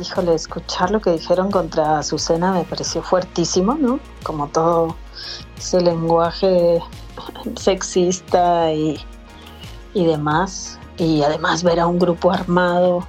Híjole, 0.00 0.36
escuchar 0.36 0.92
lo 0.92 1.00
que 1.00 1.10
dijeron 1.10 1.50
contra 1.50 1.98
Azucena 1.98 2.52
me 2.52 2.62
pareció 2.62 3.02
fuertísimo, 3.02 3.74
¿no? 3.74 3.98
Como 4.22 4.46
todo 4.50 4.96
ese 5.58 5.80
lenguaje 5.80 6.78
sexista 7.56 8.72
y, 8.72 9.04
y 9.94 10.04
demás. 10.04 10.78
Y 10.96 11.22
además 11.22 11.62
ver 11.62 11.80
a 11.80 11.86
un 11.86 11.98
grupo 11.98 12.30
armado 12.30 13.06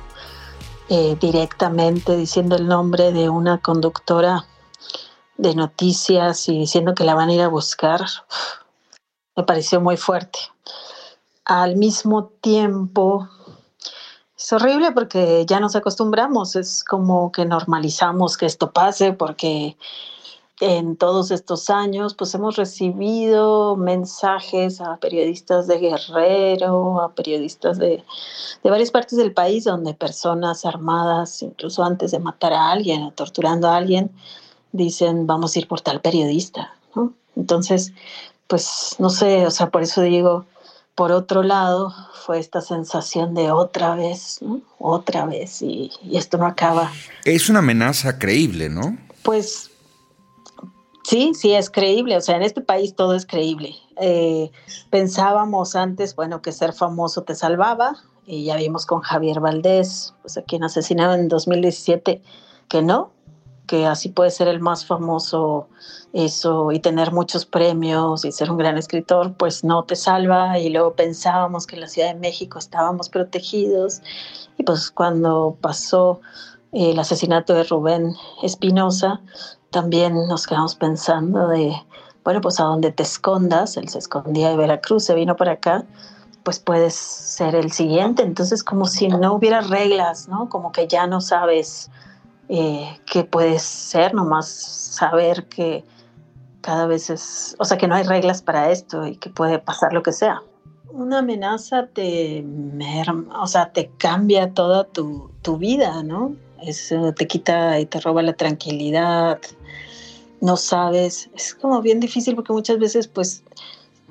eh, 0.89 1.17
directamente 1.19 2.15
diciendo 2.15 2.55
el 2.55 2.67
nombre 2.67 3.11
de 3.11 3.29
una 3.29 3.59
conductora 3.59 4.45
de 5.37 5.55
noticias 5.55 6.47
y 6.49 6.59
diciendo 6.59 6.93
que 6.93 7.03
la 7.03 7.15
van 7.15 7.29
a 7.29 7.33
ir 7.33 7.41
a 7.41 7.47
buscar, 7.47 8.05
me 9.35 9.43
pareció 9.43 9.81
muy 9.81 9.97
fuerte. 9.97 10.39
Al 11.45 11.75
mismo 11.75 12.25
tiempo, 12.41 13.27
es 14.37 14.53
horrible 14.53 14.91
porque 14.91 15.45
ya 15.47 15.59
nos 15.59 15.75
acostumbramos, 15.75 16.55
es 16.55 16.83
como 16.83 17.31
que 17.31 17.45
normalizamos 17.45 18.37
que 18.37 18.45
esto 18.45 18.71
pase 18.71 19.13
porque 19.13 19.77
en 20.61 20.95
todos 20.95 21.31
estos 21.31 21.71
años 21.71 22.13
pues 22.13 22.33
hemos 22.35 22.55
recibido 22.55 23.75
mensajes 23.75 24.79
a 24.79 24.97
periodistas 24.97 25.65
de 25.65 25.79
Guerrero, 25.79 27.01
a 27.01 27.13
periodistas 27.13 27.79
de, 27.79 28.03
de 28.63 28.69
varias 28.69 28.91
partes 28.91 29.17
del 29.17 29.33
país 29.33 29.63
donde 29.63 29.95
personas 29.95 30.63
armadas, 30.63 31.41
incluso 31.41 31.83
antes 31.83 32.11
de 32.11 32.19
matar 32.19 32.53
a 32.53 32.71
alguien 32.71 33.01
o 33.01 33.11
torturando 33.11 33.67
a 33.67 33.75
alguien, 33.75 34.11
dicen 34.71 35.25
vamos 35.25 35.55
a 35.55 35.59
ir 35.59 35.67
por 35.67 35.81
tal 35.81 35.99
periodista, 35.99 36.75
¿no? 36.95 37.11
Entonces, 37.35 37.91
pues 38.45 38.95
no 38.99 39.09
sé, 39.09 39.47
o 39.47 39.51
sea, 39.51 39.71
por 39.71 39.81
eso 39.81 40.03
digo, 40.03 40.45
por 40.93 41.11
otro 41.11 41.41
lado, 41.41 41.91
fue 42.23 42.37
esta 42.37 42.61
sensación 42.61 43.33
de 43.33 43.49
otra 43.49 43.95
vez, 43.95 44.37
¿no? 44.41 44.61
Otra 44.77 45.25
vez, 45.25 45.63
y, 45.63 45.91
y 46.03 46.17
esto 46.17 46.37
no 46.37 46.45
acaba. 46.45 46.91
Es 47.25 47.49
una 47.49 47.59
amenaza 47.59 48.19
creíble, 48.19 48.69
¿no? 48.69 48.95
Pues 49.23 49.70
sí, 51.03 51.33
sí 51.33 51.53
es 51.53 51.69
creíble, 51.69 52.17
o 52.17 52.21
sea, 52.21 52.35
en 52.35 52.43
este 52.43 52.61
país 52.61 52.95
todo 52.95 53.15
es 53.15 53.25
creíble. 53.25 53.75
Eh, 53.97 54.51
pensábamos 54.89 55.75
antes, 55.75 56.15
bueno, 56.15 56.41
que 56.41 56.51
ser 56.51 56.73
famoso 56.73 57.23
te 57.23 57.35
salvaba, 57.35 57.95
y 58.25 58.45
ya 58.45 58.55
vimos 58.55 58.85
con 58.85 59.01
Javier 59.01 59.39
Valdés, 59.39 60.13
pues 60.21 60.37
a 60.37 60.43
quien 60.43 60.63
asesinaron 60.63 61.19
en 61.19 61.27
2017, 61.27 62.21
que 62.67 62.81
no, 62.81 63.11
que 63.67 63.85
así 63.85 64.09
puede 64.09 64.31
ser 64.31 64.47
el 64.47 64.59
más 64.59 64.85
famoso 64.85 65.67
eso 66.13 66.73
y 66.73 66.79
tener 66.79 67.13
muchos 67.13 67.45
premios 67.45 68.25
y 68.25 68.31
ser 68.31 68.51
un 68.51 68.57
gran 68.57 68.77
escritor, 68.77 69.33
pues 69.35 69.63
no 69.63 69.83
te 69.83 69.95
salva. 69.95 70.59
Y 70.59 70.69
luego 70.69 70.93
pensábamos 70.93 71.65
que 71.65 71.75
en 71.75 71.81
la 71.81 71.87
Ciudad 71.87 72.13
de 72.13 72.19
México 72.19 72.59
estábamos 72.59 73.07
protegidos. 73.07 74.01
Y 74.57 74.63
pues 74.63 74.91
cuando 74.91 75.57
pasó 75.61 76.19
el 76.71 76.97
asesinato 76.99 77.53
de 77.53 77.63
Rubén 77.63 78.15
Espinosa, 78.43 79.21
también 79.71 80.15
nos 80.27 80.47
quedamos 80.47 80.75
pensando 80.75 81.47
de, 81.47 81.73
bueno, 82.23 82.41
pues 82.41 82.59
a 82.59 82.63
donde 82.63 82.91
te 82.91 83.03
escondas, 83.03 83.77
él 83.77 83.89
se 83.89 83.99
escondía 83.99 84.49
de 84.49 84.57
Veracruz, 84.57 85.05
se 85.05 85.15
vino 85.15 85.35
para 85.35 85.53
acá, 85.53 85.85
pues 86.43 86.59
puedes 86.59 86.93
ser 86.93 87.55
el 87.55 87.71
siguiente. 87.71 88.23
Entonces 88.23 88.63
como 88.63 88.85
si 88.85 89.07
no 89.07 89.33
hubiera 89.33 89.61
reglas, 89.61 90.27
¿no? 90.27 90.49
Como 90.49 90.71
que 90.71 90.87
ya 90.87 91.07
no 91.07 91.21
sabes 91.21 91.89
eh, 92.49 92.99
que 93.05 93.23
puedes 93.23 93.61
ser, 93.61 94.13
nomás 94.13 94.49
saber 94.49 95.47
que 95.47 95.85
cada 96.61 96.85
vez 96.85 97.09
es, 97.09 97.55
o 97.59 97.65
sea, 97.65 97.77
que 97.77 97.87
no 97.87 97.95
hay 97.95 98.03
reglas 98.03 98.41
para 98.41 98.71
esto 98.71 99.05
y 99.07 99.15
que 99.15 99.29
puede 99.29 99.59
pasar 99.59 99.93
lo 99.93 100.03
que 100.03 100.11
sea. 100.11 100.41
Una 100.91 101.19
amenaza 101.19 101.87
te 101.87 102.43
merma, 102.43 103.41
o 103.41 103.47
sea, 103.47 103.71
te 103.71 103.89
cambia 103.97 104.53
toda 104.53 104.83
tu, 104.83 105.31
tu 105.41 105.57
vida, 105.57 106.03
¿no? 106.03 106.35
Eso 106.61 107.13
te 107.13 107.27
quita 107.27 107.79
y 107.79 107.85
te 107.85 107.99
roba 107.99 108.21
la 108.21 108.33
tranquilidad, 108.33 109.39
no 110.41 110.57
sabes, 110.57 111.29
es 111.35 111.53
como 111.55 111.81
bien 111.81 111.99
difícil 111.99 112.35
porque 112.35 112.53
muchas 112.53 112.79
veces 112.79 113.07
pues 113.07 113.43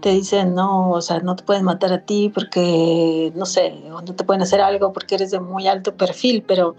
te 0.01 0.11
dicen, 0.11 0.55
no, 0.55 0.91
o 0.91 1.03
sea, 1.03 1.21
no 1.21 1.37
te 1.37 1.45
pueden 1.45 1.65
matar 1.65 1.93
a 1.93 2.05
ti 2.05 2.31
porque, 2.33 3.33
no 3.35 3.45
sé, 3.47 3.75
o 3.93 4.01
no 4.01 4.15
te 4.15 4.25
pueden 4.25 4.43
hacer 4.43 4.61
algo 4.61 4.93
porque 4.93 5.17
eres 5.17 5.31
de 5.31 5.41
muy 5.41 5.69
alto 5.69 5.95
perfil, 5.95 6.43
pero 6.47 6.75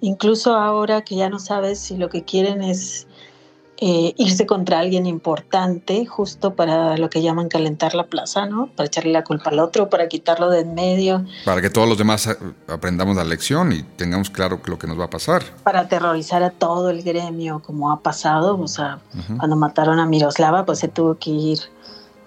incluso 0.00 0.54
ahora 0.54 1.02
que 1.02 1.16
ya 1.16 1.28
no 1.28 1.38
sabes 1.38 1.78
si 1.78 1.96
lo 1.96 2.08
que 2.08 2.24
quieren 2.24 2.62
es 2.62 3.06
eh, 3.84 4.14
irse 4.16 4.46
contra 4.46 4.78
alguien 4.78 5.06
importante, 5.06 6.06
justo 6.06 6.54
para 6.54 6.96
lo 6.96 7.10
que 7.10 7.20
llaman 7.20 7.48
calentar 7.48 7.96
la 7.96 8.06
plaza, 8.06 8.46
¿no? 8.46 8.68
Para 8.76 8.86
echarle 8.86 9.10
la 9.10 9.24
culpa 9.24 9.50
al 9.50 9.58
otro, 9.58 9.90
para 9.90 10.06
quitarlo 10.06 10.50
de 10.50 10.60
en 10.60 10.74
medio. 10.74 11.26
Para 11.44 11.60
que 11.60 11.68
todos 11.68 11.88
los 11.88 11.98
demás 11.98 12.28
eh, 12.28 12.36
aprendamos 12.68 13.16
la 13.16 13.24
lección 13.24 13.72
y 13.72 13.82
tengamos 13.82 14.30
claro 14.30 14.60
lo 14.66 14.78
que 14.78 14.86
nos 14.86 15.00
va 15.00 15.06
a 15.06 15.10
pasar. 15.10 15.42
Para 15.64 15.80
aterrorizar 15.80 16.44
a 16.44 16.50
todo 16.50 16.90
el 16.90 17.02
gremio, 17.02 17.58
como 17.58 17.90
ha 17.90 17.98
pasado, 17.98 18.56
o 18.56 18.68
sea, 18.68 19.00
cuando 19.36 19.56
mataron 19.56 19.98
a 19.98 20.06
Miroslava, 20.06 20.64
pues 20.64 20.78
se 20.78 20.86
tuvo 20.86 21.16
que 21.18 21.30
ir 21.30 21.58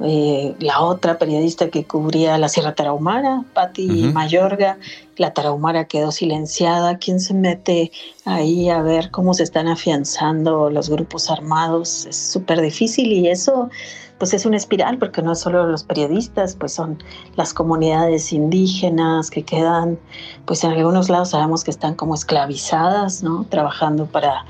eh, 0.02 0.56
la 0.60 0.82
otra 0.82 1.18
periodista 1.18 1.70
que 1.70 1.86
cubría 1.86 2.38
la 2.38 2.50
Sierra 2.50 2.76
Tarahumara, 2.76 3.44
Patti 3.54 3.88
Mayorga, 4.14 4.78
la 5.18 5.34
Tarahumara 5.34 5.86
quedó 5.86 6.12
silenciada. 6.12 6.98
¿Quién 6.98 7.20
se 7.20 7.34
mete 7.34 7.92
ahí 8.26 8.70
a 8.70 8.82
ver 8.82 9.12
cómo 9.12 9.34
se 9.34 9.44
están 9.44 9.68
afianzando 9.68 10.70
los 10.70 10.90
grupos 10.90 11.32
armados? 11.32 12.06
Es 12.06 12.18
súper 12.18 12.62
difícil 12.62 13.12
y 13.12 13.30
eso 13.30 13.70
pues 14.18 14.34
es 14.34 14.46
una 14.46 14.58
espiral 14.58 14.98
porque 14.98 15.22
no 15.22 15.34
es 15.34 15.40
solo 15.40 15.66
los 15.68 15.84
periodistas, 15.84 16.56
pues 16.56 16.74
son 16.74 17.04
las 17.36 17.54
comunidades 17.54 18.32
indígenas 18.32 19.30
que 19.30 19.44
quedan, 19.44 20.00
pues 20.46 20.64
en 20.64 20.72
algunos 20.72 21.10
lados 21.10 21.32
sabemos 21.32 21.64
que 21.64 21.72
están 21.72 21.96
como 21.96 22.16
esclavizadas, 22.16 23.24
¿no? 23.24 23.46
Trabajando 23.50 24.06
para 24.06 24.46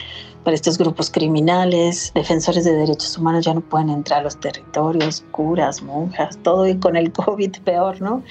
para 0.45 0.55
estos 0.55 0.77
grupos 0.77 1.09
criminales, 1.09 2.11
defensores 2.13 2.63
de 2.63 2.71
derechos 2.71 3.17
humanos 3.17 3.45
ya 3.45 3.55
no 3.55 3.61
pueden 3.61 3.89
entrar 3.89 4.19
a 4.19 4.23
los 4.23 4.39
territorios, 4.39 5.25
curas, 5.31 5.81
monjas, 5.81 6.37
todo 6.43 6.67
y 6.67 6.77
con 6.77 6.95
el 6.95 7.11
COVID 7.25 7.57
peor, 7.63 7.99
¿no? 7.99 8.23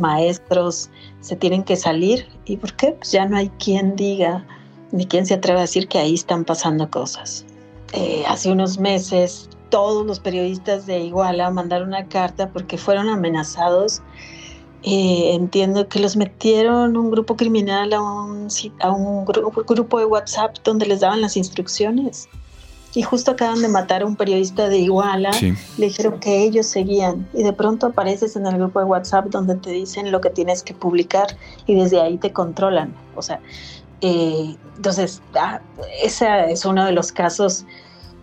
Maestros 0.00 0.88
se 1.20 1.36
tienen 1.36 1.62
que 1.62 1.76
salir. 1.76 2.26
¿Y 2.46 2.56
por 2.56 2.72
qué? 2.74 2.92
Pues 2.92 3.12
ya 3.12 3.26
no 3.26 3.36
hay 3.36 3.50
quien 3.62 3.94
diga, 3.94 4.44
ni 4.90 5.06
quien 5.06 5.26
se 5.26 5.34
atreva 5.34 5.58
a 5.58 5.62
decir 5.62 5.86
que 5.86 5.98
ahí 5.98 6.14
están 6.14 6.44
pasando 6.46 6.90
cosas. 6.90 7.44
Eh, 7.92 8.24
hace 8.26 8.50
unos 8.50 8.78
meses 8.78 9.50
todos 9.68 10.06
los 10.06 10.18
periodistas 10.18 10.86
de 10.86 11.00
Iguala 11.00 11.50
mandaron 11.50 11.88
una 11.88 12.06
carta 12.08 12.48
porque 12.48 12.78
fueron 12.78 13.08
amenazados 13.08 14.00
eh, 14.82 15.34
entiendo 15.34 15.88
que 15.88 15.98
los 15.98 16.16
metieron 16.16 16.96
un 16.96 17.10
grupo 17.10 17.36
criminal 17.36 17.92
a 17.92 18.00
un, 18.00 18.48
a 18.80 18.90
un 18.90 19.24
grupo, 19.24 19.62
grupo 19.64 19.98
de 19.98 20.06
WhatsApp 20.06 20.56
donde 20.64 20.86
les 20.86 21.00
daban 21.00 21.20
las 21.20 21.36
instrucciones. 21.36 22.28
Y 22.92 23.02
justo 23.02 23.30
acaban 23.30 23.62
de 23.62 23.68
matar 23.68 24.02
a 24.02 24.06
un 24.06 24.16
periodista 24.16 24.68
de 24.68 24.78
Iguala, 24.78 25.30
le 25.40 25.86
dijeron 25.86 26.18
que 26.18 26.42
ellos 26.42 26.66
seguían. 26.66 27.28
Y 27.32 27.44
de 27.44 27.52
pronto 27.52 27.86
apareces 27.86 28.34
en 28.34 28.46
el 28.46 28.56
grupo 28.56 28.80
de 28.80 28.86
WhatsApp 28.86 29.26
donde 29.26 29.54
te 29.54 29.70
dicen 29.70 30.10
lo 30.10 30.20
que 30.20 30.30
tienes 30.30 30.64
que 30.64 30.74
publicar 30.74 31.36
y 31.66 31.76
desde 31.76 32.00
ahí 32.00 32.18
te 32.18 32.32
controlan. 32.32 32.92
O 33.14 33.22
sea, 33.22 33.40
eh, 34.00 34.56
entonces, 34.76 35.22
ah, 35.34 35.60
ese 36.02 36.50
es 36.50 36.64
uno 36.64 36.84
de 36.84 36.92
los 36.92 37.12
casos 37.12 37.64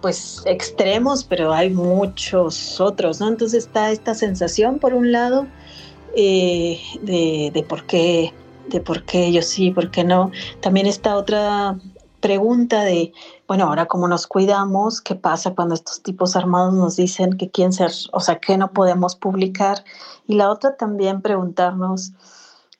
pues 0.01 0.43
extremos, 0.45 1.23
pero 1.23 1.53
hay 1.53 1.69
muchos 1.69 2.79
otros, 2.79 3.19
¿no? 3.19 3.29
Entonces 3.29 3.65
está 3.65 3.91
esta 3.91 4.13
sensación, 4.13 4.79
por 4.79 4.93
un 4.93 5.11
lado, 5.11 5.47
eh, 6.15 6.79
de, 7.01 7.65
por 7.67 7.85
qué, 7.85 8.33
de 8.67 8.81
por 8.81 9.03
qué 9.03 9.27
ellos 9.27 9.45
sí, 9.45 9.71
por 9.71 9.91
qué 9.91 10.03
no. 10.03 10.31
También 10.61 10.87
está 10.87 11.15
otra 11.15 11.77
pregunta 12.19 12.83
de, 12.83 13.13
bueno, 13.47 13.65
ahora 13.65 13.85
cómo 13.85 14.07
nos 14.07 14.27
cuidamos, 14.27 15.01
qué 15.01 15.15
pasa 15.15 15.53
cuando 15.53 15.75
estos 15.75 16.01
tipos 16.01 16.35
armados 16.35 16.73
nos 16.73 16.95
dicen 16.95 17.37
que 17.37 17.49
quién 17.49 17.73
ser, 17.73 17.91
o 18.11 18.19
sea, 18.19 18.39
que 18.39 18.57
no 18.57 18.71
podemos 18.71 19.15
publicar. 19.15 19.83
Y 20.27 20.35
la 20.35 20.49
otra 20.49 20.75
también 20.75 21.21
preguntarnos, 21.21 22.13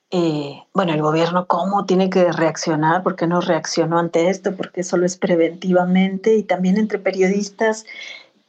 eh, 0.09 0.63
bueno, 0.73 0.93
el 0.93 1.01
gobierno 1.01 1.47
cómo 1.47 1.85
tiene 1.85 2.09
que 2.09 2.31
reaccionar, 2.31 3.03
por 3.03 3.15
qué 3.15 3.27
no 3.27 3.41
reaccionó 3.41 3.99
ante 3.99 4.29
esto, 4.29 4.55
porque 4.55 4.83
solo 4.83 5.05
es 5.05 5.17
preventivamente 5.17 6.35
y 6.35 6.43
también 6.43 6.77
entre 6.77 6.99
periodistas, 6.99 7.85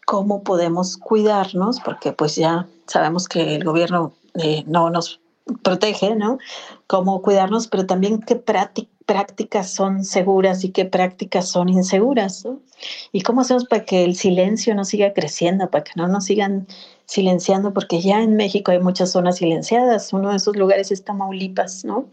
cómo 0.06 0.42
podemos 0.42 0.96
cuidarnos, 0.96 1.80
porque 1.80 2.12
pues 2.12 2.36
ya 2.36 2.66
sabemos 2.86 3.28
que 3.28 3.56
el 3.56 3.64
gobierno 3.64 4.14
eh, 4.38 4.64
no 4.66 4.90
nos 4.90 5.20
protege, 5.62 6.14
¿no? 6.14 6.38
Cómo 6.86 7.22
cuidarnos, 7.22 7.68
pero 7.68 7.86
también 7.86 8.20
qué 8.20 8.36
prácticas 8.36 9.70
son 9.70 10.04
seguras 10.04 10.64
y 10.64 10.70
qué 10.70 10.84
prácticas 10.84 11.48
son 11.48 11.68
inseguras. 11.68 12.46
¿Y 13.12 13.22
cómo 13.22 13.40
hacemos 13.40 13.64
para 13.64 13.84
que 13.84 14.04
el 14.04 14.14
silencio 14.14 14.74
no 14.74 14.84
siga 14.84 15.12
creciendo, 15.12 15.70
para 15.70 15.84
que 15.84 15.92
no 15.96 16.08
nos 16.08 16.24
sigan 16.26 16.66
silenciando? 17.08 17.72
Porque 17.72 18.00
ya 18.00 18.22
en 18.22 18.36
México 18.36 18.70
hay 18.70 18.80
muchas 18.80 19.10
zonas 19.10 19.38
silenciadas. 19.38 20.12
Uno 20.12 20.30
de 20.30 20.36
esos 20.36 20.54
lugares 20.56 20.92
es 20.92 21.04
Tamaulipas, 21.04 21.84
¿no? 21.84 22.06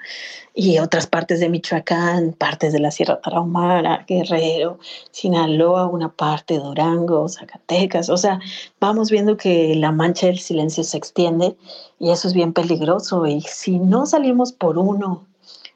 Y 0.54 0.80
otras 0.80 1.06
partes 1.06 1.42
de 1.42 1.50
Michoacán, 1.50 2.32
partes 2.32 2.72
de 2.72 2.80
la 2.80 2.92
Sierra 2.92 3.20
Tarahumara, 3.22 4.06
Guerrero, 4.08 4.80
Sinaloa, 5.12 5.88
una 5.88 6.10
parte, 6.10 6.58
Durango, 6.58 7.28
Zacatecas. 7.28 8.10
O 8.10 8.16
sea, 8.16 8.40
vamos 8.80 9.12
viendo 9.12 9.36
que 9.36 9.76
la 9.76 9.92
mancha 9.92 10.28
del 10.28 10.40
silencio 10.40 10.84
se 10.84 10.98
extiende 10.98 11.58
y 12.00 12.12
eso 12.12 12.30
es 12.30 12.34
bien 12.34 12.54
peligroso. 12.54 13.28
Y 13.28 13.42
si 13.42 13.80
no 13.80 14.06
salimos 14.06 14.54
por 14.54 14.78
uno 14.78 15.28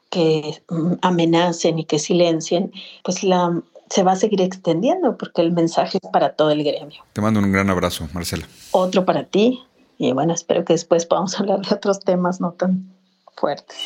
que 0.08 0.62
mm, 0.70 0.94
amenacen 1.02 1.78
y 1.78 1.84
que 1.84 1.98
silencien, 1.98 2.72
pues 3.04 3.22
la, 3.22 3.62
se 3.90 4.02
va 4.04 4.12
a 4.12 4.16
seguir 4.16 4.40
extendiendo 4.40 5.16
porque 5.18 5.42
el 5.42 5.52
mensaje 5.52 5.98
es 6.02 6.10
para 6.10 6.32
todo 6.32 6.50
el 6.52 6.64
gremio. 6.64 7.04
Te 7.12 7.20
mando 7.20 7.40
un 7.40 7.52
gran 7.52 7.68
abrazo, 7.68 8.08
Marcela. 8.12 8.46
Otro 8.70 9.04
para 9.04 9.24
ti 9.24 9.62
y 9.98 10.12
bueno, 10.12 10.32
espero 10.32 10.64
que 10.64 10.72
después 10.72 11.04
podamos 11.04 11.34
hablar 11.40 11.60
de 11.60 11.74
otros 11.74 12.00
temas 12.00 12.40
no 12.40 12.52
tan 12.52 12.92
fuertes. 13.36 13.76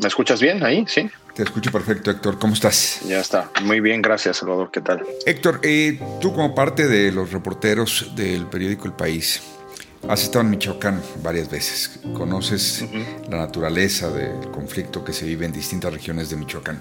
¿Me 0.00 0.08
escuchas 0.08 0.42
bien 0.42 0.62
ahí? 0.62 0.84
Sí. 0.88 1.08
Te 1.34 1.42
escucho 1.42 1.70
perfecto, 1.70 2.10
Héctor. 2.10 2.38
¿Cómo 2.38 2.52
estás? 2.52 3.00
Ya 3.06 3.20
está. 3.20 3.50
Muy 3.62 3.80
bien, 3.80 4.02
gracias, 4.02 4.38
Salvador. 4.38 4.70
¿Qué 4.70 4.82
tal? 4.82 5.02
Héctor, 5.24 5.60
eh, 5.62 5.98
tú 6.20 6.34
como 6.34 6.54
parte 6.54 6.86
de 6.86 7.12
los 7.12 7.32
reporteros 7.32 8.12
del 8.14 8.46
periódico 8.46 8.86
El 8.86 8.92
País, 8.92 9.42
Has 10.08 10.22
estado 10.22 10.44
en 10.44 10.50
Michoacán 10.50 11.02
varias 11.20 11.50
veces, 11.50 11.98
conoces 12.14 12.84
la 13.28 13.38
naturaleza 13.38 14.08
del 14.08 14.52
conflicto 14.52 15.04
que 15.04 15.12
se 15.12 15.24
vive 15.24 15.46
en 15.46 15.52
distintas 15.52 15.92
regiones 15.92 16.30
de 16.30 16.36
Michoacán. 16.36 16.80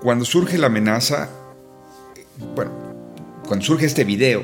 Cuando 0.00 0.24
surge 0.24 0.58
la 0.58 0.66
amenaza, 0.66 1.28
bueno, 2.54 2.70
cuando 3.46 3.64
surge 3.64 3.86
este 3.86 4.04
video 4.04 4.42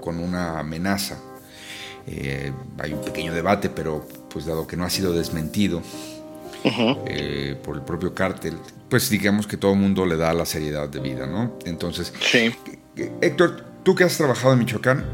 con 0.00 0.18
una 0.18 0.58
amenaza, 0.58 1.18
eh, 2.06 2.52
hay 2.78 2.92
un 2.92 3.04
pequeño 3.04 3.34
debate, 3.34 3.68
pero 3.68 4.06
pues 4.30 4.46
dado 4.46 4.66
que 4.66 4.76
no 4.76 4.84
ha 4.84 4.90
sido 4.90 5.12
desmentido 5.12 5.82
eh, 6.64 7.56
por 7.62 7.76
el 7.76 7.82
propio 7.82 8.14
cártel, 8.14 8.56
pues 8.88 9.10
digamos 9.10 9.46
que 9.46 9.56
todo 9.56 9.72
el 9.72 9.78
mundo 9.78 10.06
le 10.06 10.16
da 10.16 10.32
la 10.32 10.46
seriedad 10.46 10.88
de 10.88 11.00
vida, 11.00 11.26
¿no? 11.26 11.58
Entonces, 11.66 12.12
Héctor, 13.20 13.64
tú 13.82 13.94
que 13.94 14.04
has 14.04 14.16
trabajado 14.16 14.54
en 14.54 14.60
Michoacán, 14.60 15.04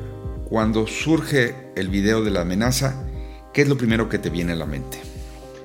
cuando 0.48 0.86
surge 0.86 1.54
el 1.74 1.88
video 1.88 2.22
de 2.22 2.30
la 2.30 2.42
amenaza, 2.42 3.02
¿qué 3.52 3.62
es 3.62 3.68
lo 3.68 3.76
primero 3.76 4.08
que 4.08 4.18
te 4.18 4.30
viene 4.30 4.52
a 4.52 4.56
la 4.56 4.66
mente? 4.66 5.05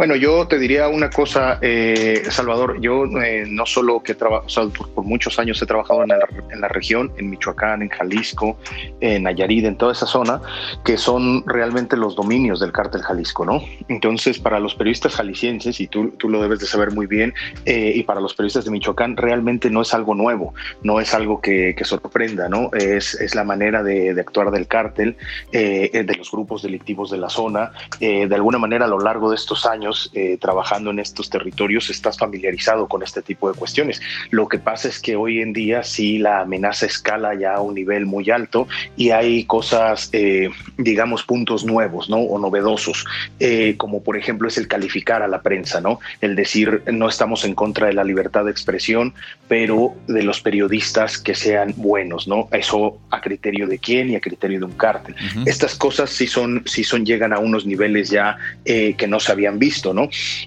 Bueno, 0.01 0.15
yo 0.15 0.47
te 0.47 0.57
diría 0.57 0.87
una 0.87 1.11
cosa, 1.11 1.59
eh, 1.61 2.23
Salvador. 2.31 2.81
Yo 2.81 3.05
eh, 3.21 3.45
no 3.47 3.67
solo 3.67 4.01
que 4.01 4.15
trabajo, 4.15 4.47
por, 4.95 5.05
muchos 5.05 5.37
años 5.37 5.61
he 5.61 5.67
trabajado 5.67 6.01
en 6.01 6.09
la, 6.09 6.17
en 6.49 6.59
la, 6.59 6.67
región, 6.69 7.11
en 7.17 7.29
Michoacán, 7.29 7.83
en 7.83 7.89
Jalisco, 7.89 8.57
en 8.99 9.21
Nayarit, 9.21 9.63
en 9.63 9.75
toda 9.77 9.91
esa 9.91 10.07
zona, 10.07 10.41
que 10.83 10.97
son 10.97 11.43
realmente 11.45 11.95
los 11.95 12.15
dominios 12.15 12.59
del 12.59 12.71
cártel 12.71 13.03
Jalisco, 13.03 13.45
¿no? 13.45 13.61
Entonces, 13.89 14.39
para 14.39 14.59
los 14.59 14.73
periodistas 14.73 15.13
jaliscienses, 15.13 15.79
y 15.79 15.85
tú, 15.85 16.09
tú 16.17 16.29
lo 16.29 16.41
debes 16.41 16.57
de 16.57 16.65
saber 16.65 16.89
muy 16.89 17.05
bien, 17.05 17.35
eh, 17.65 17.93
y 17.93 18.01
para 18.01 18.21
los 18.21 18.33
periodistas 18.33 18.65
de 18.65 18.71
Michoacán, 18.71 19.15
realmente 19.17 19.69
no 19.69 19.83
es 19.83 19.93
algo 19.93 20.15
nuevo, 20.15 20.55
no 20.81 20.99
es 20.99 21.13
algo 21.13 21.41
que, 21.41 21.75
que 21.77 21.85
sorprenda, 21.85 22.49
¿no? 22.49 22.71
Es, 22.73 23.13
es 23.21 23.35
la 23.35 23.43
manera 23.43 23.83
de, 23.83 24.15
de 24.15 24.21
actuar 24.21 24.49
del 24.49 24.65
cártel, 24.65 25.15
de 25.51 26.15
los 26.17 26.31
grupos 26.31 26.63
delictivos 26.63 27.11
de 27.11 27.19
la 27.19 27.29
zona. 27.29 27.71
de 27.99 28.33
alguna 28.33 28.57
manera, 28.57 28.85
a 28.85 28.87
lo 28.87 28.97
largo 28.97 29.29
de 29.29 29.35
estos 29.35 29.67
años, 29.67 29.90
eh, 30.13 30.37
trabajando 30.39 30.91
en 30.91 30.99
estos 30.99 31.29
territorios 31.29 31.89
estás 31.89 32.17
familiarizado 32.17 32.87
con 32.87 33.03
este 33.03 33.21
tipo 33.21 33.51
de 33.51 33.57
cuestiones. 33.57 34.01
Lo 34.29 34.47
que 34.47 34.59
pasa 34.59 34.87
es 34.87 34.99
que 34.99 35.15
hoy 35.15 35.41
en 35.41 35.53
día 35.53 35.83
sí 35.83 36.17
la 36.17 36.41
amenaza 36.41 36.85
escala 36.85 37.35
ya 37.35 37.55
a 37.55 37.61
un 37.61 37.75
nivel 37.75 38.05
muy 38.05 38.29
alto 38.29 38.67
y 38.95 39.11
hay 39.11 39.45
cosas, 39.45 40.09
eh, 40.13 40.49
digamos, 40.77 41.23
puntos 41.23 41.65
nuevos, 41.65 42.09
¿no? 42.09 42.17
O 42.17 42.39
novedosos, 42.39 43.05
eh, 43.39 43.75
como 43.77 44.03
por 44.03 44.17
ejemplo 44.17 44.47
es 44.47 44.57
el 44.57 44.67
calificar 44.67 45.21
a 45.21 45.27
la 45.27 45.41
prensa, 45.41 45.81
¿no? 45.81 45.99
El 46.21 46.35
decir 46.35 46.83
no 46.91 47.07
estamos 47.07 47.43
en 47.45 47.55
contra 47.55 47.87
de 47.87 47.93
la 47.93 48.03
libertad 48.03 48.45
de 48.45 48.51
expresión, 48.51 49.13
pero 49.47 49.93
de 50.07 50.23
los 50.23 50.41
periodistas 50.41 51.17
que 51.17 51.35
sean 51.35 51.73
buenos, 51.75 52.27
¿no? 52.27 52.47
Eso 52.51 52.99
a 53.09 53.21
criterio 53.21 53.67
de 53.67 53.79
quién 53.79 54.09
y 54.09 54.15
a 54.15 54.21
criterio 54.21 54.59
de 54.59 54.65
un 54.65 54.73
cártel. 54.73 55.15
Estas 55.45 55.75
cosas 55.75 56.09
sí 56.09 56.27
son, 56.27 56.63
sí 56.65 56.83
son, 56.83 57.05
llegan 57.05 57.33
a 57.33 57.39
unos 57.39 57.65
niveles 57.65 58.09
ya 58.09 58.37
que 58.63 59.07
no 59.07 59.19
se 59.19 59.31
habían 59.31 59.59
visto 59.59 59.80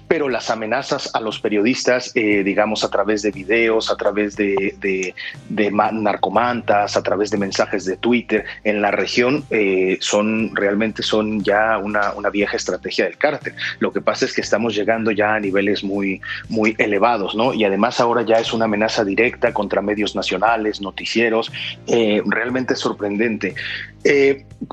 Pero 0.07 0.29
las 0.29 0.49
amenazas 0.49 1.13
a 1.13 1.19
los 1.19 1.39
periodistas, 1.39 2.11
eh, 2.15 2.43
digamos, 2.43 2.83
a 2.83 2.89
través 2.89 3.21
de 3.21 3.31
videos, 3.31 3.91
a 3.91 3.95
través 3.95 4.35
de, 4.35 5.13
narcomantas, 5.49 6.97
a 6.97 7.03
través 7.03 7.31
de 7.31 7.37
mensajes 7.37 7.85
de 7.85 7.97
Twitter 7.97 8.45
en 8.63 8.81
la 8.81 8.91
región, 8.91 9.43
eh, 9.49 9.97
son 10.01 10.55
realmente 10.55 11.03
son 11.03 11.43
ya 11.43 11.77
una, 11.77 12.13
una, 12.13 12.29
vieja 12.29 12.57
estrategia 12.57 13.05
del 13.05 13.17
cártel. 13.17 13.53
Lo 13.79 13.91
que 13.91 14.01
pasa 14.01 14.25
es 14.25 14.33
que 14.33 14.41
estamos 14.41 14.75
llegando 14.75 15.11
ya 15.11 15.35
a 15.35 15.39
niveles 15.39 15.83
muy, 15.83 16.21
muy 16.49 16.75
elevados, 16.77 17.35
¿no? 17.35 17.53
Y 17.53 17.63
además 17.63 17.99
ahora 17.99 18.23
ya 18.23 18.39
es 18.39 18.51
una 18.53 18.65
amenaza 18.65 19.05
directa 19.05 19.53
contra 19.53 19.81
medios 19.81 20.15
nacionales, 20.15 20.81
noticieros, 20.81 21.51
eh, 21.87 22.21
realmente 22.25 22.75
sorprendente. 22.75 23.55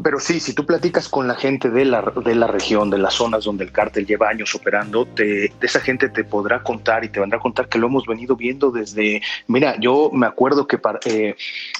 Pero 0.03 0.21
sí, 0.21 0.41
si 0.41 0.55
tú 0.55 0.65
platicas 0.67 1.09
con 1.09 1.27
la 1.27 1.35
gente 1.35 1.71
de 1.71 1.85
la, 1.85 2.03
de 2.25 2.35
la 2.35 2.47
región, 2.47 2.91
de 2.91 2.99
las 2.99 3.15
zonas 3.15 3.45
donde 3.45 3.65
el 3.65 3.73
cártel 3.73 4.07
lleva 4.07 4.29
años 4.29 4.55
operando, 4.55 5.07
te, 5.07 5.53
esa 5.61 5.81
gente 5.81 6.09
te 6.09 6.25
podrá 6.25 6.63
contar 6.63 7.05
y 7.05 7.09
te 7.09 7.21
vendrá 7.21 7.39
a 7.39 7.41
contar 7.41 7.69
que 7.69 7.79
lo 7.79 7.87
hemos 7.87 8.07
venido 8.07 8.37
viendo 8.37 8.71
desde, 8.71 9.23
mira, 9.49 9.77
yo 9.81 10.11
me 10.13 10.27
acuerdo 10.27 10.67
que 10.67 10.79
eh, 11.07 11.35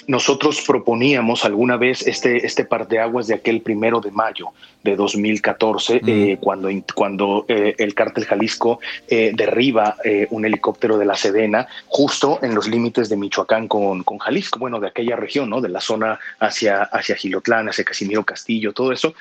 nosotros 0.07 0.63
proponíamos 0.67 1.45
alguna 1.45 1.77
vez 1.77 2.07
este, 2.07 2.45
este 2.47 2.65
par 2.65 2.89
de 2.89 3.01
aguas 3.01 3.27
de 3.27 3.35
aquel 3.35 3.61
primero 3.61 4.01
de 4.01 4.11
mayo 4.11 4.49
de 4.83 4.97
2014, 4.97 6.01
eh, 6.07 6.39
cuando, 6.41 6.69
cuando 6.95 7.45
eh, 7.49 7.75
el 7.79 7.95
cártel 7.95 8.25
Jalisco 8.25 8.81
derriba 9.09 9.97
un 10.31 10.45
helicóptero 10.45 10.99
de 10.99 11.05
la 11.05 11.15
Sedena 11.15 11.69
justo 11.87 12.39
en 12.43 12.55
los 12.55 12.67
límites 12.67 13.09
de 13.09 13.17
Michoacán 13.17 13.69
con, 13.69 14.03
con 14.03 14.19
Jalisco, 14.19 14.59
bueno, 14.59 14.81
de 14.81 14.89
aquella 14.89 15.17
región, 15.17 15.51
¿no? 15.51 15.61
De 15.61 15.69
la 15.69 15.81
zona 15.81 16.19
hacia, 16.41 16.83
hacia 16.83 17.15
Gilotlán, 17.43 17.69
hacia 17.69 17.85
Casimiro 17.85 18.25
Castillo, 18.25 18.73
todo 18.73 18.93
eso. 18.93 19.15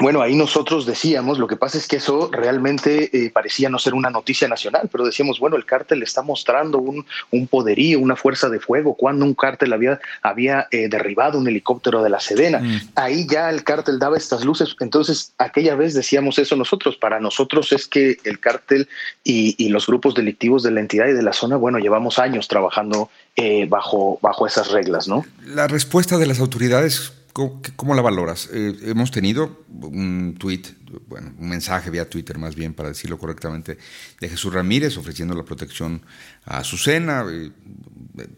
Bueno, 0.00 0.22
ahí 0.22 0.34
nosotros 0.34 0.86
decíamos, 0.86 1.38
lo 1.38 1.46
que 1.46 1.56
pasa 1.56 1.78
es 1.78 1.86
que 1.86 1.96
eso 1.96 2.28
realmente 2.32 3.10
eh, 3.16 3.30
parecía 3.30 3.68
no 3.68 3.78
ser 3.78 3.94
una 3.94 4.10
noticia 4.10 4.48
nacional, 4.48 4.88
pero 4.90 5.04
decíamos, 5.04 5.38
bueno, 5.38 5.56
el 5.56 5.64
cártel 5.64 6.02
está 6.02 6.22
mostrando 6.22 6.78
un, 6.78 7.06
un 7.30 7.46
poderío, 7.46 8.00
una 8.00 8.16
fuerza 8.16 8.48
de 8.48 8.58
fuego, 8.58 8.94
cuando 8.94 9.24
un 9.24 9.34
cártel 9.34 9.72
había, 9.72 10.00
había 10.20 10.66
eh, 10.72 10.88
derribado 10.88 11.38
un 11.38 11.46
helicóptero 11.46 12.02
de 12.02 12.10
la 12.10 12.18
Sedena. 12.18 12.58
Mm. 12.58 12.80
Ahí 12.96 13.26
ya 13.28 13.50
el 13.50 13.62
cártel 13.62 14.00
daba 14.00 14.16
estas 14.16 14.44
luces, 14.44 14.74
entonces 14.80 15.32
aquella 15.38 15.76
vez 15.76 15.94
decíamos 15.94 16.38
eso 16.40 16.56
nosotros, 16.56 16.96
para 16.96 17.20
nosotros 17.20 17.70
es 17.70 17.86
que 17.86 18.16
el 18.24 18.40
cártel 18.40 18.88
y, 19.22 19.54
y 19.64 19.68
los 19.68 19.86
grupos 19.86 20.14
delictivos 20.14 20.64
de 20.64 20.72
la 20.72 20.80
entidad 20.80 21.06
y 21.06 21.12
de 21.12 21.22
la 21.22 21.32
zona, 21.32 21.56
bueno, 21.56 21.78
llevamos 21.78 22.18
años 22.18 22.48
trabajando 22.48 23.10
eh, 23.36 23.66
bajo, 23.68 24.18
bajo 24.22 24.46
esas 24.46 24.72
reglas, 24.72 25.06
¿no? 25.06 25.24
La 25.46 25.68
respuesta 25.68 26.18
de 26.18 26.26
las 26.26 26.40
autoridades 26.40 27.12
¿Cómo, 27.34 27.96
la 27.96 28.00
valoras? 28.00 28.48
Eh, 28.52 28.76
hemos 28.84 29.10
tenido 29.10 29.64
un 29.68 30.36
tweet, 30.38 30.62
bueno, 31.08 31.32
un 31.36 31.48
mensaje 31.48 31.90
vía 31.90 32.08
Twitter 32.08 32.38
más 32.38 32.54
bien, 32.54 32.74
para 32.74 32.90
decirlo 32.90 33.18
correctamente, 33.18 33.76
de 34.20 34.28
Jesús 34.28 34.54
Ramírez 34.54 34.96
ofreciendo 34.96 35.34
la 35.34 35.42
protección 35.42 36.02
a 36.44 36.58
Azucena, 36.58 37.24
eh, 37.28 37.50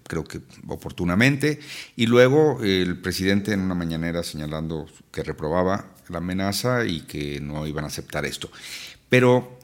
creo 0.02 0.24
que 0.24 0.40
oportunamente, 0.66 1.60
y 1.94 2.06
luego 2.06 2.62
el 2.62 2.98
presidente 2.98 3.52
en 3.52 3.60
una 3.60 3.74
mañanera 3.74 4.22
señalando 4.22 4.86
que 5.12 5.22
reprobaba 5.22 5.92
la 6.08 6.16
amenaza 6.16 6.86
y 6.86 7.02
que 7.02 7.38
no 7.38 7.66
iban 7.66 7.84
a 7.84 7.88
aceptar 7.88 8.24
esto. 8.24 8.50
Pero, 9.10 9.58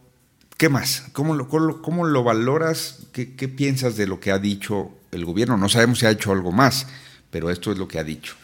¿qué 0.58 0.68
más? 0.68 1.04
¿Cómo 1.14 1.34
lo, 1.34 1.48
cómo 1.80 2.04
lo 2.04 2.22
valoras? 2.22 3.06
¿Qué, 3.12 3.34
¿Qué 3.34 3.48
piensas 3.48 3.96
de 3.96 4.06
lo 4.06 4.20
que 4.20 4.30
ha 4.30 4.38
dicho 4.38 4.90
el 5.10 5.24
gobierno? 5.24 5.56
No 5.56 5.70
sabemos 5.70 6.00
si 6.00 6.04
ha 6.04 6.10
hecho 6.10 6.32
algo 6.32 6.52
más, 6.52 6.86
pero 7.30 7.48
esto 7.48 7.72
es 7.72 7.78
lo 7.78 7.88
que 7.88 7.98
ha 7.98 8.04
dicho. 8.04 8.36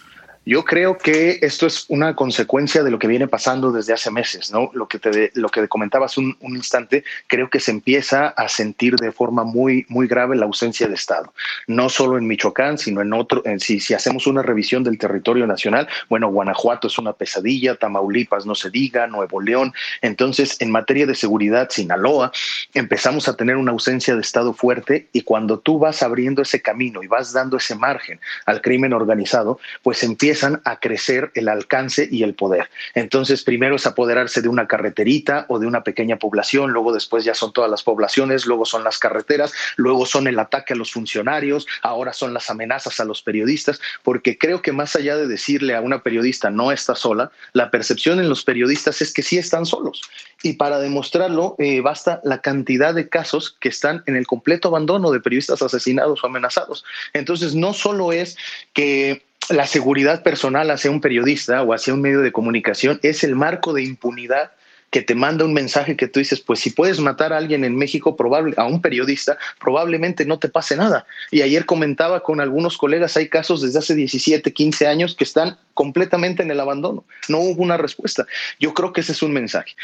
Yo 0.49 0.65
creo 0.65 0.97
que 0.97 1.41
esto 1.43 1.67
es 1.67 1.85
una 1.89 2.17
consecuencia 2.17 2.83
de 2.83 2.91
lo 2.91 2.99
que 2.99 3.07
viene 3.07 3.29
pasando 3.29 3.71
desde 3.71 3.93
hace 3.93 4.11
meses, 4.11 4.51
¿no? 4.51 4.71
Lo 4.73 4.89
que 4.89 4.99
te, 4.99 5.31
lo 5.35 5.51
que 5.51 5.69
comentabas 5.69 6.17
un, 6.17 6.39
un, 6.41 6.57
instante, 6.57 7.05
creo 7.27 7.51
que 7.51 7.61
se 7.61 7.71
empieza 7.71 8.29
a 8.29 8.49
sentir 8.49 8.97
de 8.97 9.13
forma 9.13 9.45
muy, 9.45 9.85
muy 9.91 10.07
grave 10.07 10.37
la 10.37 10.47
ausencia 10.47 10.89
de 10.89 10.95
Estado. 10.95 11.35
No 11.67 11.91
solo 11.91 12.17
en 12.17 12.27
Michoacán, 12.27 12.79
sino 12.79 13.03
en 13.03 13.13
otro, 13.13 13.43
en, 13.45 13.61
si, 13.61 13.79
si 13.79 13.93
hacemos 13.93 14.27
una 14.27 14.41
revisión 14.41 14.83
del 14.83 14.97
territorio 14.97 15.47
nacional, 15.47 15.87
bueno, 16.09 16.31
Guanajuato 16.31 16.87
es 16.87 16.97
una 16.97 17.13
pesadilla, 17.13 17.75
Tamaulipas 17.75 18.47
no 18.47 18.55
se 18.55 18.71
diga, 18.71 19.07
Nuevo 19.07 19.43
León. 19.43 19.75
Entonces, 20.01 20.57
en 20.61 20.71
materia 20.71 21.05
de 21.05 21.15
seguridad, 21.15 21.69
Sinaloa, 21.69 22.33
empezamos 22.73 23.29
a 23.29 23.37
tener 23.37 23.57
una 23.59 23.73
ausencia 23.73 24.15
de 24.15 24.23
Estado 24.23 24.55
fuerte 24.55 25.09
y 25.13 25.21
cuando 25.25 25.59
tú 25.59 25.79
vas 25.79 26.03
abriendo 26.03 26.41
ese 26.41 26.63
camino 26.63 27.03
y 27.03 27.07
vas 27.07 27.35
dando 27.35 27.59
ese 27.59 27.75
margen 27.75 28.19
al 28.47 28.63
crimen 28.63 28.95
organizado, 28.95 29.61
pues 29.83 30.03
empieza 30.03 30.38
empiezan 30.39 30.63
a 30.65 30.79
crecer 30.79 31.33
el 31.35 31.49
alcance 31.49 32.09
y 32.11 32.23
el 32.23 32.35
poder. 32.35 32.71
Entonces, 32.95 33.43
primero 33.43 33.75
es 33.75 33.87
apoderarse 33.87 34.41
de 34.41 34.49
una 34.49 34.69
carreterita 34.69 35.47
o 35.49 35.59
de 35.59 35.67
una 35.67 35.83
pequeña 35.83 36.17
población, 36.17 36.71
luego 36.71 36.93
después 36.93 37.25
ya 37.25 37.35
son 37.35 37.53
todas 37.53 37.69
las 37.69 37.83
poblaciones, 37.83 38.47
luego 38.47 38.65
son 38.65 38.85
las 38.85 38.99
carreteras, 38.99 39.53
luego 39.77 40.07
son 40.07 40.29
el 40.29 40.39
ataque 40.39 40.75
a 40.75 40.77
los 40.77 40.93
funcionarios, 40.93 41.67
ahora 41.83 42.13
son 42.13 42.35
las 42.35 42.51
amenazas 42.51 43.01
a 43.01 43.05
los 43.05 43.21
periodistas, 43.23 43.81
porque 44.05 44.39
creo 44.39 44.63
que 44.63 44.71
más 44.71 44.95
allá 44.95 45.17
de 45.17 45.27
decirle 45.27 45.75
a 45.75 45.81
una 45.81 46.03
periodista 46.05 46.51
no 46.51 46.71
está 46.71 46.95
sola, 46.95 47.33
la 47.53 47.73
percepción 47.73 48.21
en 48.21 48.29
los 48.29 48.45
periodistas 48.45 49.03
es 49.03 49.13
que 49.13 49.23
sí 49.23 49.39
están 49.39 49.67
solos. 49.67 50.03
Y 50.45 50.53
para 50.53 50.79
demostrarlo, 50.79 51.57
eh, 51.59 51.81
basta 51.81 52.21
la 52.23 52.41
cantidad 52.43 52.95
de 52.95 53.09
casos 53.09 53.57
que 53.61 53.71
están 53.71 54.05
en 54.07 54.15
el 54.15 54.29
completo 54.29 54.69
abandono 54.69 55.11
de 55.11 55.21
periodistas 55.21 55.63
asesinados 55.63 56.23
o 56.23 56.29
amenazados. 56.29 56.85
Entonces, 57.13 57.57
no 57.57 57.73
solo 57.73 58.13
es 58.13 58.37
que 58.73 59.27
la 59.51 59.67
seguridad 59.67 60.23
personal 60.23 60.71
hacia 60.71 60.91
un 60.91 61.01
periodista 61.01 61.63
o 61.63 61.73
hacia 61.73 61.95
un 61.95 62.01
medio 62.01 62.21
de 62.21 62.33
comunicación 62.33 63.01
es 63.03 63.25
el 63.25 63.35
marco 63.35 63.73
de 63.73 63.83
impunidad 63.83 64.53
que 64.91 65.03
te 65.03 65.15
manda 65.15 65.45
un 65.45 65.53
mensaje 65.53 65.97
que 65.97 66.09
tú 66.09 66.19
dices, 66.19 66.41
pues 66.41 66.61
si 66.61 66.71
puedes 66.71 66.99
matar 66.99 67.33
a 67.33 67.37
alguien 67.37 67.65
en 67.65 67.77
México, 67.77 68.17
probable, 68.17 68.55
a 68.57 68.65
un 68.65 68.81
periodista, 68.81 69.37
probablemente 69.61 70.25
no 70.25 70.39
te 70.39 70.49
pase 70.49 70.77
nada. 70.77 71.07
Y 71.31 71.43
ayer 71.43 71.67
comentaba 71.67 72.23
con 72.23 72.41
algunos 72.41 72.79
colegas, 72.79 73.17
hay 73.17 73.29
casos 73.29 73.61
desde 73.61 73.81
hace 73.81 73.95
17, 73.95 74.53
15 74.53 74.87
años 74.87 75.15
que 75.15 75.25
están 75.25 75.59
completamente 75.75 76.43
en 76.43 76.51
el 76.51 76.61
abandono. 76.61 77.05
No 77.29 77.39
hubo 77.41 77.63
una 77.63 77.77
respuesta. 77.77 78.27
Yo 78.59 78.73
creo 78.73 78.93
que 78.93 79.03
ese 79.03 79.13
es 79.13 79.23
un 79.23 79.33
mensaje. 79.33 79.75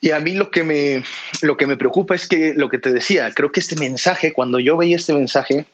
Y 0.00 0.12
a 0.12 0.20
mí 0.20 0.32
lo 0.32 0.50
que 0.50 0.64
me, 0.64 1.04
lo 1.42 1.56
que 1.56 1.66
me 1.66 1.76
preocupa 1.76 2.14
es 2.14 2.26
que 2.26 2.54
lo 2.54 2.70
que 2.70 2.78
te 2.78 2.92
decía, 2.92 3.30
creo 3.34 3.52
que 3.52 3.60
este 3.60 3.76
mensaje, 3.76 4.32
cuando 4.32 4.58
yo 4.60 4.76
veía 4.76 4.96
este 4.96 5.12
mensaje, 5.12 5.66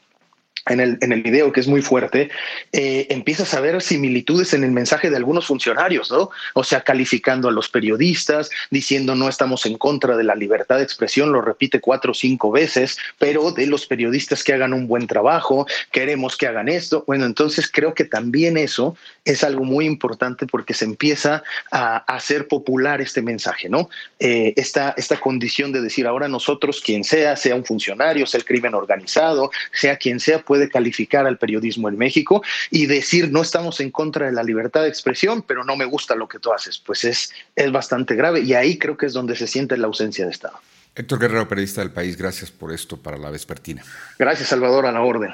en 0.67 0.79
el, 0.79 0.97
en 1.01 1.11
el 1.11 1.23
video, 1.23 1.51
que 1.51 1.59
es 1.59 1.67
muy 1.67 1.81
fuerte, 1.81 2.29
eh, 2.71 3.07
empiezas 3.09 3.53
a 3.53 3.61
ver 3.61 3.81
similitudes 3.81 4.53
en 4.53 4.63
el 4.63 4.71
mensaje 4.71 5.09
de 5.09 5.17
algunos 5.17 5.47
funcionarios, 5.47 6.11
¿no? 6.11 6.29
O 6.53 6.63
sea, 6.63 6.81
calificando 6.81 7.49
a 7.49 7.51
los 7.51 7.69
periodistas, 7.69 8.49
diciendo 8.69 9.15
no 9.15 9.27
estamos 9.27 9.65
en 9.65 9.77
contra 9.77 10.15
de 10.15 10.23
la 10.23 10.35
libertad 10.35 10.77
de 10.77 10.83
expresión, 10.83 11.31
lo 11.31 11.41
repite 11.41 11.79
cuatro 11.79 12.11
o 12.11 12.15
cinco 12.15 12.51
veces, 12.51 12.97
pero 13.17 13.51
de 13.51 13.65
los 13.65 13.85
periodistas 13.87 14.43
que 14.43 14.53
hagan 14.53 14.73
un 14.73 14.87
buen 14.87 15.07
trabajo, 15.07 15.65
queremos 15.91 16.37
que 16.37 16.47
hagan 16.47 16.69
esto. 16.69 17.03
Bueno, 17.07 17.25
entonces 17.25 17.69
creo 17.71 17.93
que 17.93 18.05
también 18.05 18.57
eso 18.57 18.95
es 19.25 19.43
algo 19.43 19.63
muy 19.63 19.85
importante 19.85 20.45
porque 20.45 20.73
se 20.73 20.85
empieza 20.85 21.43
a, 21.71 21.97
hacer 21.97 22.47
popular 22.47 23.01
este 23.01 23.21
mensaje, 23.21 23.69
¿no? 23.69 23.89
Eh, 24.19 24.53
esta, 24.57 24.93
esta 24.97 25.19
condición 25.19 25.71
de 25.71 25.81
decir 25.81 26.05
ahora 26.07 26.27
nosotros, 26.27 26.81
quien 26.81 27.03
sea, 27.03 27.35
sea 27.35 27.55
un 27.55 27.65
funcionario, 27.65 28.25
sea 28.25 28.39
el 28.39 28.45
crimen 28.45 28.75
organizado, 28.75 29.51
sea 29.71 29.97
quien 29.97 30.19
sea, 30.19 30.43
puede 30.51 30.67
calificar 30.67 31.25
al 31.27 31.37
periodismo 31.37 31.87
en 31.87 31.97
México 31.97 32.43
y 32.69 32.85
decir 32.85 33.31
no 33.31 33.41
estamos 33.41 33.79
en 33.79 33.89
contra 33.89 34.25
de 34.25 34.33
la 34.33 34.43
libertad 34.43 34.81
de 34.81 34.89
expresión, 34.89 35.43
pero 35.43 35.63
no 35.63 35.77
me 35.77 35.85
gusta 35.85 36.13
lo 36.13 36.27
que 36.27 36.39
tú 36.39 36.51
haces. 36.51 36.77
Pues 36.77 37.05
es, 37.05 37.31
es 37.55 37.71
bastante 37.71 38.15
grave 38.15 38.41
y 38.41 38.53
ahí 38.53 38.77
creo 38.77 38.97
que 38.97 39.05
es 39.05 39.13
donde 39.13 39.37
se 39.37 39.47
siente 39.47 39.77
la 39.77 39.87
ausencia 39.87 40.25
de 40.25 40.31
Estado. 40.31 40.59
Héctor 40.93 41.19
Guerrero, 41.19 41.47
periodista 41.47 41.79
del 41.79 41.91
país, 41.91 42.17
gracias 42.17 42.51
por 42.51 42.73
esto 42.73 42.97
para 42.97 43.17
la 43.17 43.29
vespertina. 43.29 43.81
Gracias, 44.19 44.49
Salvador, 44.49 44.87
a 44.87 44.91
la 44.91 44.99
orden. 44.99 45.31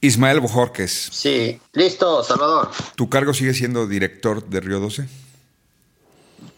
Ismael 0.00 0.38
Bojorques. 0.38 1.08
Sí, 1.10 1.60
listo, 1.72 2.22
Salvador. 2.22 2.70
¿Tu 2.94 3.08
cargo 3.08 3.34
sigue 3.34 3.54
siendo 3.54 3.88
director 3.88 4.48
de 4.48 4.60
Río 4.60 4.78
12? 4.78 5.08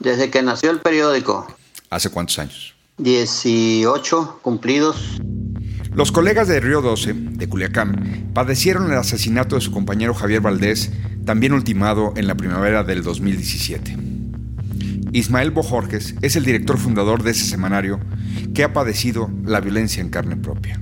Desde 0.00 0.28
que 0.30 0.42
nació 0.42 0.70
el 0.70 0.80
periódico. 0.80 1.46
¿Hace 1.88 2.10
cuántos 2.10 2.38
años? 2.38 2.74
18 2.98 4.40
cumplidos. 4.42 5.18
Los 5.98 6.12
colegas 6.12 6.46
de 6.46 6.60
Río 6.60 6.80
12, 6.80 7.12
de 7.12 7.48
Culiacán, 7.48 8.30
padecieron 8.32 8.88
el 8.88 8.98
asesinato 8.98 9.56
de 9.56 9.60
su 9.60 9.72
compañero 9.72 10.14
Javier 10.14 10.40
Valdés, 10.40 10.92
también 11.24 11.52
ultimado 11.52 12.12
en 12.14 12.28
la 12.28 12.36
primavera 12.36 12.84
del 12.84 13.02
2017. 13.02 13.98
Ismael 15.10 15.50
Bojorges 15.50 16.14
es 16.22 16.36
el 16.36 16.44
director 16.44 16.78
fundador 16.78 17.24
de 17.24 17.32
ese 17.32 17.46
semanario 17.46 17.98
que 18.54 18.62
ha 18.62 18.72
padecido 18.72 19.28
la 19.44 19.60
violencia 19.60 20.00
en 20.00 20.10
carne 20.10 20.36
propia. 20.36 20.80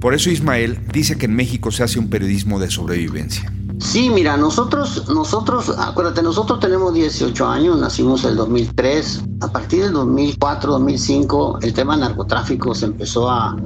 Por 0.00 0.12
eso 0.12 0.28
Ismael 0.28 0.80
dice 0.92 1.16
que 1.16 1.24
en 1.24 1.34
México 1.34 1.70
se 1.70 1.84
hace 1.84 1.98
un 1.98 2.10
periodismo 2.10 2.60
de 2.60 2.70
sobrevivencia. 2.70 3.50
Sí, 3.78 4.10
mira, 4.10 4.36
nosotros, 4.36 5.08
nosotros, 5.08 5.72
acuérdate, 5.78 6.22
nosotros 6.22 6.60
tenemos 6.60 6.92
18 6.92 7.46
años, 7.46 7.78
nacimos 7.78 8.24
en 8.24 8.32
el 8.32 8.36
2003. 8.36 9.22
A 9.40 9.50
partir 9.50 9.84
del 9.84 9.92
2004, 9.92 10.72
2005, 10.72 11.60
el 11.62 11.72
tema 11.72 11.96
narcotráfico 11.96 12.74
se 12.74 12.86
empezó 12.86 13.30
a, 13.30 13.56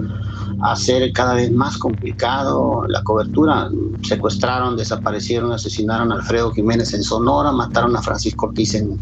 a 0.62 0.76
ser 0.76 1.12
cada 1.12 1.34
vez 1.34 1.50
más 1.52 1.78
complicado 1.78 2.84
la 2.88 3.02
cobertura. 3.02 3.70
Secuestraron, 4.02 4.76
desaparecieron, 4.76 5.52
asesinaron 5.52 6.12
a 6.12 6.16
Alfredo 6.16 6.52
Jiménez 6.52 6.94
en 6.94 7.02
Sonora, 7.02 7.52
mataron 7.52 7.96
a 7.96 8.02
Francisco 8.02 8.46
Ortiz 8.46 8.74
en, 8.74 8.98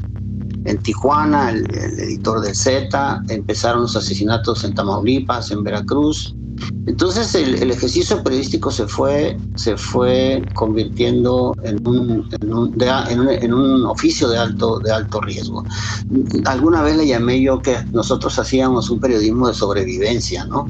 en 0.65 0.79
Tijuana, 0.79 1.51
el, 1.51 1.67
el 1.75 1.99
editor 2.01 2.41
del 2.41 2.55
Z, 2.55 3.23
empezaron 3.29 3.83
los 3.83 3.97
asesinatos 3.97 4.65
en 4.65 4.75
Tamaulipas, 4.75 5.51
en 5.51 5.63
Veracruz, 5.63 6.35
entonces 6.87 7.35
el, 7.35 7.63
el, 7.63 7.71
ejercicio 7.71 8.23
periodístico 8.23 8.71
se 8.71 8.87
fue, 8.87 9.37
se 9.57 9.77
fue 9.77 10.43
convirtiendo 10.55 11.55
en 11.63 11.87
un, 11.87 12.29
en 12.41 12.53
un, 12.53 12.79
de, 12.79 12.89
en, 13.11 13.21
un, 13.21 13.29
en 13.29 13.53
un, 13.53 13.85
oficio 13.87 14.29
de 14.29 14.39
alto, 14.39 14.79
de 14.79 14.91
alto 14.91 15.21
riesgo. 15.21 15.65
Alguna 16.47 16.83
vez 16.83 16.97
le 16.97 17.07
llamé 17.07 17.43
yo 17.43 17.61
que 17.61 17.77
nosotros 17.93 18.39
hacíamos 18.39 18.91
un 18.91 19.01
periodismo 19.01 19.49
de 19.49 19.55
sobrevivencia, 19.55 20.47
¿no? 20.47 20.67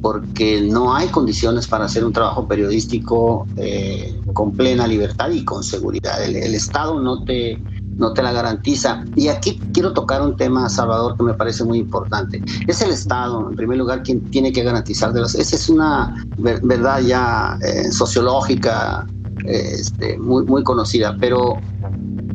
Porque 0.00 0.62
no 0.62 0.94
hay 0.94 1.08
condiciones 1.08 1.66
para 1.66 1.84
hacer 1.84 2.04
un 2.04 2.12
trabajo 2.12 2.46
periodístico 2.46 3.46
eh, 3.56 4.18
con 4.32 4.52
plena 4.52 4.86
libertad 4.86 5.30
y 5.30 5.44
con 5.44 5.62
seguridad. 5.62 6.22
El, 6.22 6.54
Estado 6.54 7.00
no 7.00 7.24
te, 7.24 7.62
no 7.96 8.12
te 8.12 8.22
la 8.22 8.32
garantiza. 8.32 9.04
Y 9.16 9.28
aquí 9.28 9.60
quiero 9.72 9.92
tocar 9.92 10.22
un 10.22 10.36
tema, 10.36 10.68
Salvador, 10.68 11.16
que 11.16 11.22
me 11.22 11.34
parece 11.34 11.64
muy 11.64 11.78
importante. 11.78 12.42
Es 12.66 12.80
el 12.82 12.90
Estado, 12.90 13.48
en 13.50 13.56
primer 13.56 13.78
lugar, 13.78 14.02
quien 14.02 14.20
tiene 14.30 14.52
que 14.52 14.62
garantizar 14.62 15.12
de 15.12 15.20
las... 15.20 15.34
Esa 15.34 15.56
es 15.56 15.68
una 15.68 16.14
verdad 16.38 17.00
ya 17.00 17.58
eh, 17.62 17.90
sociológica 17.92 19.06
eh, 19.44 19.76
este, 19.80 20.18
muy, 20.18 20.44
muy 20.44 20.62
conocida, 20.62 21.16
pero 21.18 21.58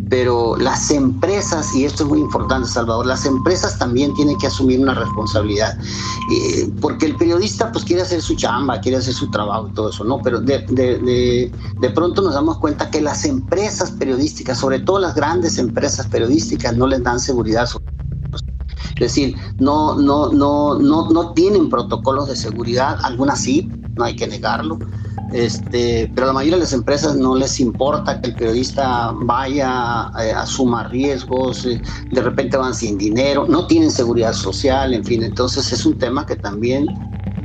pero 0.08 0.56
las 0.58 0.92
empresas, 0.92 1.74
y 1.76 1.86
esto 1.86 2.04
es 2.04 2.10
muy 2.10 2.20
importante, 2.20 2.70
Salvador, 2.70 3.06
las 3.06 3.26
empresas 3.26 3.78
también 3.78 4.14
tienen 4.14 4.38
que 4.38 4.48
asumir 4.48 4.80
una 4.80 4.94
responsabilidad, 4.94 5.78
eh, 6.32 6.70
porque 6.80 7.08
el 7.08 7.16
periodista 7.16 7.72
pues 7.72 7.84
quiere 7.86 8.04
hacer 8.04 8.22
su 8.22 8.36
chamba, 8.36 8.80
quiere 8.80 8.98
hacer 8.98 9.14
su 9.14 9.30
trabajo 9.32 9.68
y 9.70 9.74
todo 9.74 9.90
eso, 9.90 10.04
¿no? 10.04 10.22
Pero 10.22 10.40
de, 10.42 10.66
de, 10.70 11.00
de, 11.00 11.52
de 11.80 11.90
pronto 11.90 12.22
nos 12.22 12.36
damos 12.36 12.60
cuenta 12.60 12.90
que 12.92 13.02
las 13.02 13.26
empresas 13.26 13.92
periodísticas, 13.92 14.60
sobre 14.60 14.80
todo 14.80 15.00
las 15.00 15.16
grandes 15.16 15.58
empresas 15.58 16.08
periodísticas, 16.08 16.78
no 16.78 16.88
les 16.88 17.04
dan 17.04 17.20
seguridad. 17.20 17.68
Es 18.96 19.00
decir, 19.00 19.36
no, 19.58 19.96
no, 19.96 20.32
no, 20.32 20.80
no, 20.80 21.10
no 21.10 21.34
tienen 21.34 21.70
protocolos 21.70 22.28
de 22.28 22.36
seguridad, 22.36 22.98
algunas 23.04 23.42
sí, 23.42 23.85
no 23.98 24.04
hay 24.04 24.16
que 24.16 24.28
negarlo, 24.28 24.78
este, 25.34 26.12
pero 26.14 26.26
a 26.26 26.28
la 26.28 26.34
mayoría 26.34 26.58
de 26.58 26.64
las 26.64 26.74
empresas 26.74 27.16
no 27.16 27.36
les 27.36 27.60
importa 27.60 28.22
que 28.22 28.30
el 28.30 28.36
periodista 28.36 29.12
vaya, 29.14 30.12
eh, 30.22 30.32
asuma 30.32 30.88
riesgos, 30.88 31.66
eh, 31.66 31.82
de 32.12 32.22
repente 32.22 32.58
van 32.58 32.74
sin 32.74 32.98
dinero, 32.98 33.46
no 33.48 33.68
tienen 33.68 33.92
seguridad 33.92 34.34
social, 34.34 34.94
en 34.94 35.04
fin, 35.04 35.24
entonces 35.24 35.72
es 35.72 35.86
un 35.86 35.98
tema 35.98 36.26
que 36.26 36.36
también 36.36 36.88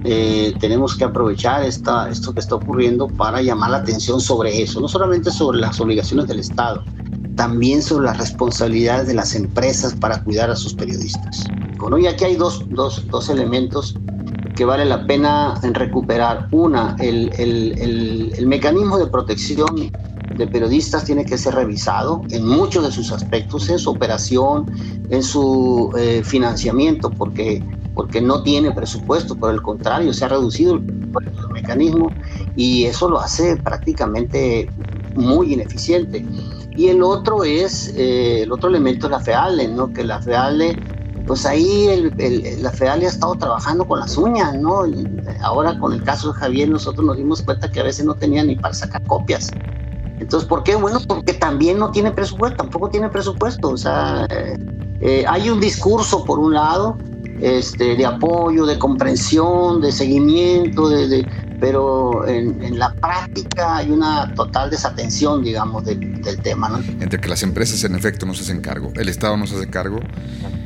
eh, 0.05 0.55
tenemos 0.61 0.97
que 0.97 1.05
aprovechar 1.05 1.63
esta, 1.63 2.09
esto 2.09 2.33
que 2.33 2.41
está 2.41 2.55
ocurriendo 2.55 3.07
para 3.09 3.43
llamar 3.43 3.71
la 3.71 3.79
atención 3.79 4.21
sobre 4.21 4.63
eso, 4.63 4.81
no 4.81 4.89
solamente 4.89 5.31
sobre 5.31 5.59
las 5.59 5.81
obligaciones 5.81 6.27
del 6.27 6.41
Estado, 6.41 6.85
también 7.37 7.83
sobre 7.83 8.07
las 8.07 8.19
responsabilidades 8.19 9.07
de 9.09 9.15
las 9.15 9.35
empresas 9.35 9.95
para 9.95 10.23
cuidar 10.23 10.51
a 10.51 10.57
sus 10.57 10.75
periodistas. 10.75 11.47
Bueno, 11.79 11.99
y 11.99 12.07
aquí 12.07 12.25
hay 12.25 12.37
dos, 12.37 12.65
dos, 12.69 13.07
dos 13.09 13.31
elementos 13.31 13.95
que 14.61 14.67
vale 14.67 14.85
la 14.85 15.07
pena 15.07 15.59
recuperar. 15.73 16.49
Una, 16.51 16.95
el, 17.01 17.31
el, 17.39 17.79
el, 17.79 18.33
el, 18.37 18.47
mecanismo 18.47 18.99
de 18.99 19.07
protección 19.07 19.91
de 20.37 20.47
periodistas 20.49 21.03
tiene 21.03 21.25
que 21.25 21.39
ser 21.39 21.55
revisado 21.55 22.21
en 22.31 22.47
muchos 22.47 22.85
de 22.85 22.93
sus 22.93 23.11
aspectos, 23.11 23.71
en 23.71 23.79
su 23.79 23.89
operación, 23.89 24.67
en 25.09 25.23
su 25.23 25.91
eh, 25.97 26.21
financiamiento, 26.23 27.09
porque, 27.09 27.65
porque 27.95 28.21
no 28.21 28.43
tiene 28.43 28.71
presupuesto, 28.73 29.35
por 29.35 29.51
el 29.51 29.63
contrario, 29.63 30.13
se 30.13 30.27
ha 30.27 30.29
reducido 30.29 30.75
el, 30.75 30.83
el 30.83 31.49
mecanismo 31.55 32.11
y 32.55 32.85
eso 32.85 33.09
lo 33.09 33.19
hace 33.19 33.57
prácticamente 33.57 34.69
muy 35.15 35.55
ineficiente. 35.55 36.23
Y 36.77 36.89
el 36.89 37.03
otro 37.03 37.45
es, 37.45 37.95
eh, 37.97 38.43
el 38.43 38.53
otro 38.53 38.69
elemento 38.69 39.07
es 39.07 39.13
la 39.13 39.21
FEALE, 39.21 39.69
¿no? 39.69 39.91
que 39.91 40.05
la 40.05 40.21
FEALE 40.21 40.77
pues 41.31 41.47
ahí 41.47 41.87
el, 41.87 42.61
la 42.61 42.73
FEALE 42.73 43.07
ha 43.07 43.09
estado 43.09 43.37
trabajando 43.37 43.87
con 43.87 44.01
las 44.01 44.17
uñas, 44.17 44.53
¿no? 44.59 44.83
Ahora 45.43 45.79
con 45.79 45.93
el 45.93 46.03
caso 46.03 46.33
de 46.33 46.41
Javier 46.41 46.69
nosotros 46.69 47.07
nos 47.07 47.17
dimos 47.17 47.41
cuenta 47.43 47.71
que 47.71 47.79
a 47.79 47.85
veces 47.85 48.05
no 48.05 48.17
tenía 48.17 48.43
ni 48.43 48.57
para 48.57 48.75
sacar 48.75 49.01
copias. 49.05 49.47
Entonces, 50.19 50.49
¿por 50.49 50.65
qué? 50.65 50.75
Bueno, 50.75 50.99
porque 51.07 51.35
también 51.35 51.79
no 51.79 51.93
tiene 51.93 52.11
presupuesto, 52.11 52.57
tampoco 52.57 52.91
tiene 52.91 53.11
presupuesto. 53.11 53.69
O 53.69 53.77
sea, 53.77 54.27
eh, 54.29 54.57
eh, 55.03 55.25
hay 55.29 55.51
un 55.51 55.61
discurso, 55.61 56.25
por 56.25 56.41
un 56.41 56.53
lado, 56.53 56.99
este, 57.41 57.95
de 57.95 58.05
apoyo, 58.05 58.67
de 58.67 58.77
comprensión, 58.77 59.81
de 59.81 59.93
seguimiento, 59.93 60.89
de, 60.89 61.29
pero 61.61 62.27
en, 62.27 62.79
la 62.79 62.95
práctica 62.95 63.77
hay 63.77 63.91
una 63.91 64.35
total 64.35 64.71
desatención, 64.71 65.45
digamos, 65.45 65.85
del 65.85 66.41
tema. 66.43 66.69
¿no? 66.71 66.79
Entre 66.79 67.21
que 67.21 67.29
las 67.29 67.43
empresas 67.43 67.85
en 67.85 67.95
efecto 67.95 68.25
no 68.27 68.35
se 68.35 68.43
hacen 68.43 68.61
cargo, 68.61 68.93
el 68.97 69.09
Estado 69.09 69.37
no 69.37 69.47
se 69.47 69.57
hace 69.57 69.69
cargo, 69.69 70.01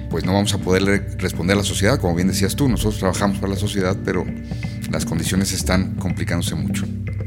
pues 0.08 0.24
no 0.24 0.32
vamos 0.32 0.54
a 0.54 0.58
poder 0.58 1.16
responder 1.18 1.54
a 1.54 1.58
la 1.58 1.64
sociedad, 1.64 1.98
como 2.00 2.14
bien 2.14 2.28
decías 2.28 2.54
tú, 2.54 2.68
nosotros 2.68 2.98
trabajamos 2.98 3.38
para 3.38 3.54
la 3.54 3.58
sociedad, 3.58 3.96
pero 4.04 4.24
las 4.90 5.04
condiciones 5.04 5.52
están 5.52 5.96
complicándose 5.96 6.54
mucho. 6.54 6.84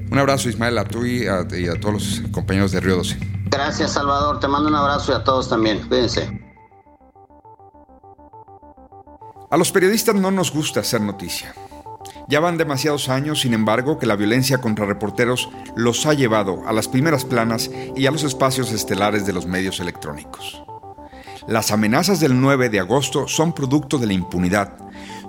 Un 0.10 0.18
abrazo 0.18 0.48
Ismael 0.48 0.78
a 0.78 0.86
tú 0.86 1.06
y 1.06 1.28
a, 1.28 1.46
y 1.54 1.68
a 1.68 1.78
todos 1.80 1.94
los 1.94 2.22
compañeros 2.32 2.72
de 2.72 2.80
Río 2.80 2.96
12. 2.96 3.18
Gracias 3.50 3.92
Salvador, 3.92 4.40
te 4.40 4.48
mando 4.48 4.70
un 4.70 4.76
abrazo 4.76 5.12
y 5.12 5.16
a 5.16 5.24
todos 5.24 5.50
también, 5.50 5.86
cuídense. 5.88 6.42
A 9.50 9.58
los 9.58 9.72
periodistas 9.72 10.16
no 10.16 10.32
nos 10.32 10.52
gusta 10.52 10.82
hacer 10.82 11.02
noticia. 11.02 11.54
Ya 12.28 12.42
van 12.42 12.58
demasiados 12.58 13.08
años, 13.08 13.42
sin 13.42 13.54
embargo, 13.54 14.00
que 14.00 14.06
la 14.06 14.18
violencia 14.18 14.60
contra 14.60 14.86
reporteros 14.86 15.50
los 15.76 16.06
ha 16.06 16.14
llevado 16.14 16.68
a 16.68 16.74
las 16.74 16.90
primeras 16.90 17.24
planas 17.24 17.72
y 17.96 18.06
a 18.06 18.12
los 18.12 18.24
espacios 18.24 18.74
estelares 18.74 19.26
de 19.26 19.32
los 19.32 19.46
medios 19.46 19.80
electrónicos. 19.80 20.62
Las 21.48 21.72
amenazas 21.72 22.20
del 22.20 22.42
9 22.42 22.68
de 22.68 22.82
agosto 22.82 23.30
son 23.30 23.54
producto 23.54 23.98
de 23.98 24.08
la 24.08 24.14
impunidad. 24.14 24.74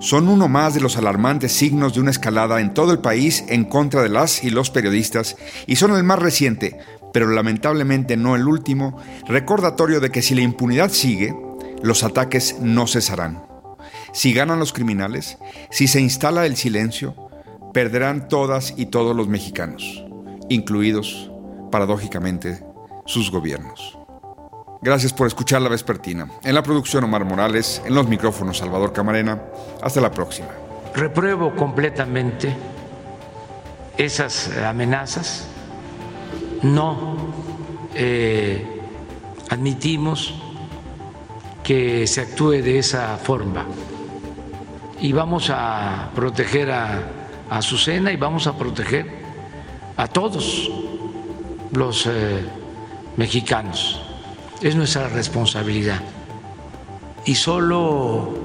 Son 0.01 0.27
uno 0.27 0.49
más 0.49 0.73
de 0.73 0.81
los 0.81 0.97
alarmantes 0.97 1.53
signos 1.53 1.93
de 1.93 2.01
una 2.01 2.11
escalada 2.11 2.59
en 2.59 2.73
todo 2.73 2.91
el 2.91 2.99
país 2.99 3.45
en 3.47 3.63
contra 3.63 4.03
de 4.03 4.09
las 4.09 4.43
y 4.43 4.49
los 4.49 4.69
periodistas 4.69 5.37
y 5.65 5.77
son 5.77 5.95
el 5.95 6.03
más 6.03 6.19
reciente, 6.19 6.77
pero 7.13 7.27
lamentablemente 7.27 8.17
no 8.17 8.35
el 8.35 8.45
último, 8.45 8.97
recordatorio 9.25 10.01
de 10.01 10.09
que 10.09 10.21
si 10.21 10.35
la 10.35 10.41
impunidad 10.41 10.91
sigue, 10.91 11.33
los 11.81 12.03
ataques 12.03 12.57
no 12.59 12.85
cesarán. 12.87 13.48
Si 14.11 14.33
ganan 14.33 14.59
los 14.59 14.73
criminales, 14.73 15.37
si 15.69 15.87
se 15.87 16.01
instala 16.01 16.45
el 16.45 16.55
silencio, 16.55 17.15
perderán 17.73 18.27
todas 18.27 18.73
y 18.75 18.87
todos 18.87 19.15
los 19.15 19.27
mexicanos, 19.27 20.03
incluidos, 20.49 21.31
paradójicamente, 21.71 22.63
sus 23.05 23.31
gobiernos. 23.31 23.97
Gracias 24.81 25.11
por 25.11 25.27
escuchar 25.27 25.61
La 25.61 25.69
Vespertina. 25.69 26.29
En 26.43 26.55
la 26.55 26.63
producción 26.63 27.03
Omar 27.03 27.25
Morales, 27.25 27.81
en 27.85 27.93
los 27.93 28.07
micrófonos 28.07 28.59
Salvador 28.59 28.93
Camarena. 28.93 29.41
Hasta 29.81 29.99
la 29.99 30.09
próxima. 30.09 30.47
Repruebo 30.95 31.53
completamente 31.55 32.55
esas 33.97 34.49
amenazas. 34.57 35.47
No 36.63 37.17
eh, 37.93 38.65
admitimos 39.49 40.33
que 41.61 42.07
se 42.07 42.21
actúe 42.21 42.61
de 42.61 42.79
esa 42.79 43.17
forma 43.17 43.65
y 45.01 45.13
vamos 45.13 45.49
a 45.49 46.11
proteger 46.15 46.71
a, 46.71 47.01
Azucena 47.49 48.11
y 48.11 48.15
vamos 48.15 48.45
a 48.45 48.55
proteger 48.55 49.07
a 49.97 50.07
todos 50.07 50.69
los 51.71 52.05
eh, 52.05 52.45
mexicanos. 53.17 53.99
Es 54.61 54.75
nuestra 54.75 55.07
responsabilidad. 55.07 55.99
Y 57.25 57.33
solo 57.33 58.35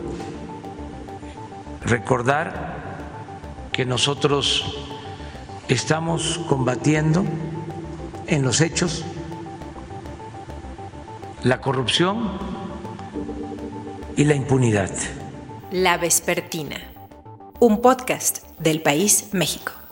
recordar 1.84 2.96
que 3.72 3.84
nosotros 3.84 4.78
estamos 5.68 6.40
combatiendo 6.48 7.26
en 8.26 8.42
los 8.42 8.62
hechos 8.62 9.04
la 11.42 11.60
corrupción 11.60 12.38
y 14.16 14.24
la 14.24 14.34
impunidad. 14.34 14.90
La 15.76 15.98
Vespertina, 15.98 16.76
un 17.58 17.80
podcast 17.80 18.46
del 18.60 18.80
País 18.80 19.30
México. 19.32 19.83